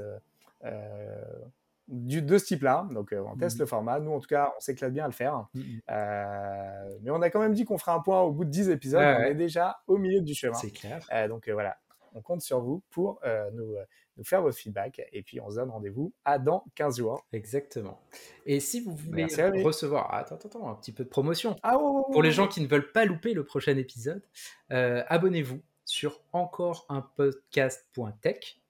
du, 1.93 2.23
de 2.23 2.39
ce 2.39 2.47
type-là. 2.47 2.89
Donc, 2.91 3.13
euh, 3.13 3.23
on 3.27 3.37
teste 3.37 3.59
mmh 3.59 3.61
le 3.61 3.67
format. 3.67 4.01
Nous, 4.01 4.11
en 4.11 4.19
tout 4.19 4.27
cas, 4.27 4.53
on 4.57 4.61
s'éclate 4.61 4.93
bien 4.93 5.05
à 5.05 5.09
le 5.09 5.13
faire. 5.13 5.47
Mmh 5.55 5.61
euh, 5.91 6.99
mais 7.03 7.11
on 7.11 7.21
a 7.23 7.31
quand 7.31 7.41
même 7.41 7.53
dit 7.53 7.65
qu'on 7.65 7.79
ferait 7.79 7.93
un 7.93 8.01
point 8.01 8.23
au 8.23 8.33
bout 8.33 8.45
de 8.45 8.51
10 8.51 8.71
épisodes. 8.71 9.01
on 9.01 9.23
est 9.25 9.35
déjà 9.35 9.77
au 9.87 9.99
milieu 9.99 10.21
du 10.23 10.35
chemin. 10.35 10.55
C'est 10.55 10.71
clair. 10.71 11.07
Euh, 11.13 11.29
donc, 11.29 11.49
voilà. 11.49 11.77
On 12.15 12.21
compte 12.21 12.43
sur 12.43 12.61
vous 12.61 12.83
pour 12.91 13.21
nous, 13.55 13.75
nous, 14.17 14.25
faire 14.25 14.43
votre 14.43 14.57
feedback. 14.57 15.01
Et 15.13 15.23
puis, 15.23 15.41
on 15.41 15.49
se 15.51 15.57
donne 15.57 15.71
rendez-vous 15.71 16.13
à 16.25 16.39
dans 16.39 16.65
15 16.75 16.99
jours. 16.99 17.25
Exactement. 17.33 18.01
Et 18.45 18.61
si 18.61 18.81
vous 18.81 18.95
voulez 18.95 19.25
recevoir. 19.63 20.13
attends, 20.13 20.35
attends, 20.35 20.69
un 20.69 20.75
petit 20.75 20.93
peu 20.93 21.05
de 21.05 21.09
promotion. 21.09 21.57
Ah, 21.63 21.79
pour 22.13 22.23
les 22.23 22.31
gens 22.31 22.49
qui 22.49 22.61
ne 22.61 22.67
veulent 22.67 22.93
pas 22.93 23.07
louper 23.07 23.33
le 23.33 23.45
prochain 23.45 23.77
épisode, 23.79 24.23
abonnez-vous 24.69 25.61
sur 25.85 26.21
encore 26.33 26.85
un 26.91 27.01
podcast.tech. 27.17 28.61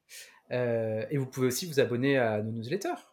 et 0.50 1.16
vous 1.16 1.26
pouvez 1.26 1.48
aussi 1.48 1.66
vous 1.66 1.80
abonner 1.80 2.18
à 2.18 2.42
nos 2.42 2.52
newsletters. 2.52 3.11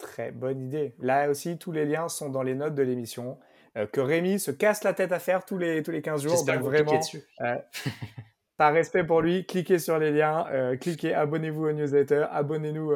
Très 0.00 0.32
bonne 0.32 0.60
idée. 0.60 0.94
Là 0.98 1.28
aussi, 1.28 1.58
tous 1.58 1.72
les 1.72 1.84
liens 1.84 2.08
sont 2.08 2.30
dans 2.30 2.42
les 2.42 2.54
notes 2.54 2.74
de 2.74 2.82
l'émission. 2.82 3.38
Euh, 3.76 3.86
que 3.86 4.00
Rémi 4.00 4.40
se 4.40 4.50
casse 4.50 4.82
la 4.82 4.94
tête 4.94 5.12
à 5.12 5.20
faire 5.20 5.44
tous 5.44 5.58
les, 5.58 5.82
tous 5.82 5.92
les 5.92 6.02
15 6.02 6.22
jours. 6.22 6.44
Donc 6.44 6.60
vraiment, 6.62 6.98
dessus. 6.98 7.22
Euh, 7.40 7.56
par 8.56 8.72
respect 8.72 9.04
pour 9.04 9.20
lui, 9.20 9.46
cliquez 9.46 9.78
sur 9.78 9.98
les 9.98 10.10
liens, 10.10 10.46
euh, 10.50 10.76
cliquez, 10.76 11.14
abonnez-vous 11.14 11.66
au 11.66 11.72
newsletter, 11.72 12.26
abonnez-nous, 12.30 12.92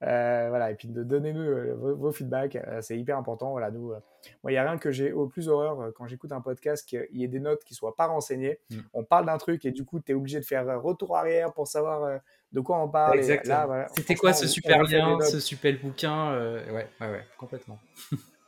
voilà, 0.00 0.70
et 0.70 0.74
puis 0.74 0.86
donnez-nous 0.88 1.76
vos, 1.96 2.12
feedbacks, 2.12 2.58
c'est 2.82 2.96
hyper 2.96 3.16
important. 3.16 3.50
Voilà, 3.50 3.70
nous, 3.70 3.88
moi, 3.88 4.50
il 4.50 4.50
n'y 4.50 4.58
a 4.58 4.62
rien 4.62 4.78
que 4.78 4.92
j'ai 4.92 5.12
au 5.12 5.26
plus 5.26 5.48
horreur 5.48 5.92
quand 5.96 6.06
j'écoute 6.06 6.30
un 6.30 6.40
podcast 6.40 6.86
qu'il 6.86 7.08
y 7.12 7.24
ait 7.24 7.28
des 7.28 7.40
notes 7.40 7.64
qui 7.64 7.72
ne 7.72 7.78
soient 7.78 7.96
pas 7.96 8.06
renseignées. 8.06 8.60
Mm. 8.70 8.76
On 8.92 9.02
parle 9.02 9.26
d'un 9.26 9.38
truc 9.38 9.64
et 9.64 9.72
du 9.72 9.84
coup, 9.84 9.98
tu 9.98 10.12
es 10.12 10.14
obligé 10.14 10.38
de 10.38 10.44
faire 10.44 10.80
retour 10.80 11.16
arrière 11.16 11.52
pour 11.52 11.66
savoir 11.66 12.20
de 12.52 12.60
quoi 12.60 12.82
on 12.82 12.88
parle. 12.88 13.18
Exactement. 13.18 13.84
C'était 13.96 14.14
quoi 14.14 14.32
ce 14.32 14.46
super 14.46 14.82
lien, 14.82 15.18
ce 15.20 15.40
super 15.40 15.74
bouquin 15.82 16.32
euh, 16.32 16.64
ouais, 16.72 16.86
ouais, 17.00 17.10
ouais, 17.10 17.24
complètement. 17.36 17.78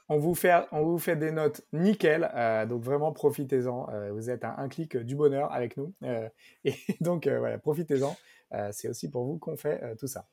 on, 0.08 0.18
vous 0.18 0.34
fait, 0.34 0.52
on 0.72 0.82
vous 0.82 0.98
fait 0.98 1.16
des 1.16 1.30
notes 1.30 1.62
nickel, 1.72 2.30
euh, 2.34 2.66
donc 2.66 2.82
vraiment 2.82 3.12
profitez-en. 3.12 3.88
Euh, 3.92 4.12
vous 4.12 4.30
êtes 4.30 4.44
à 4.44 4.56
un 4.58 4.68
clic 4.68 4.96
du 4.96 5.16
bonheur 5.16 5.52
avec 5.52 5.76
nous. 5.76 5.92
et 6.64 6.74
donc, 7.00 7.28
voilà, 7.28 7.58
profitez-en. 7.58 8.16
c'est 8.72 8.88
aussi 8.88 9.10
pour 9.10 9.24
vous 9.24 9.38
qu'on 9.38 9.56
fait 9.56 9.80
tout 9.98 10.06
ça. 10.06 10.26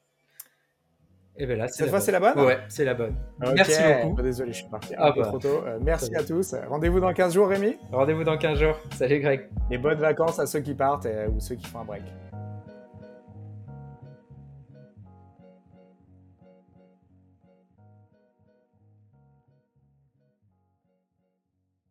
Et 1.39 1.45
bien 1.45 1.55
là, 1.55 1.68
Cette 1.68 1.89
fois, 1.91 2.01
c'est 2.01 2.11
la 2.11 2.20
bonne 2.20 2.39
Ouais, 2.39 2.57
c'est 2.68 2.84
la 2.84 2.95
bonne. 2.95 3.15
Merci 3.53 3.80
beaucoup. 4.01 4.24
désolé, 4.24 4.53
je 4.53 4.57
suis 4.61 4.70
parti 4.70 4.95
un 4.97 5.11
peu 5.11 5.22
bah. 5.22 5.28
trop 5.28 5.38
tôt. 5.38 5.63
merci 5.82 6.15
à 6.15 6.24
tous. 6.24 6.55
Rendez-vous 6.68 6.99
dans 6.99 7.13
15 7.13 7.34
jours, 7.34 7.49
Rémi? 7.49 7.78
Rendez-vous 7.91 8.24
dans 8.24 8.38
15 8.38 8.57
jours. 8.57 8.80
Salut, 8.95 9.20
Greg. 9.20 9.47
Et 9.70 9.78
bonnes 9.78 9.99
vacances 9.99 10.39
à 10.39 10.47
ceux 10.47 10.61
qui 10.61 10.74
partent 10.74 11.07
ou 11.36 11.39
ceux 11.39 11.55
qui 11.55 11.68
font 11.68 11.82
un 11.82 11.86
break. 11.86 12.01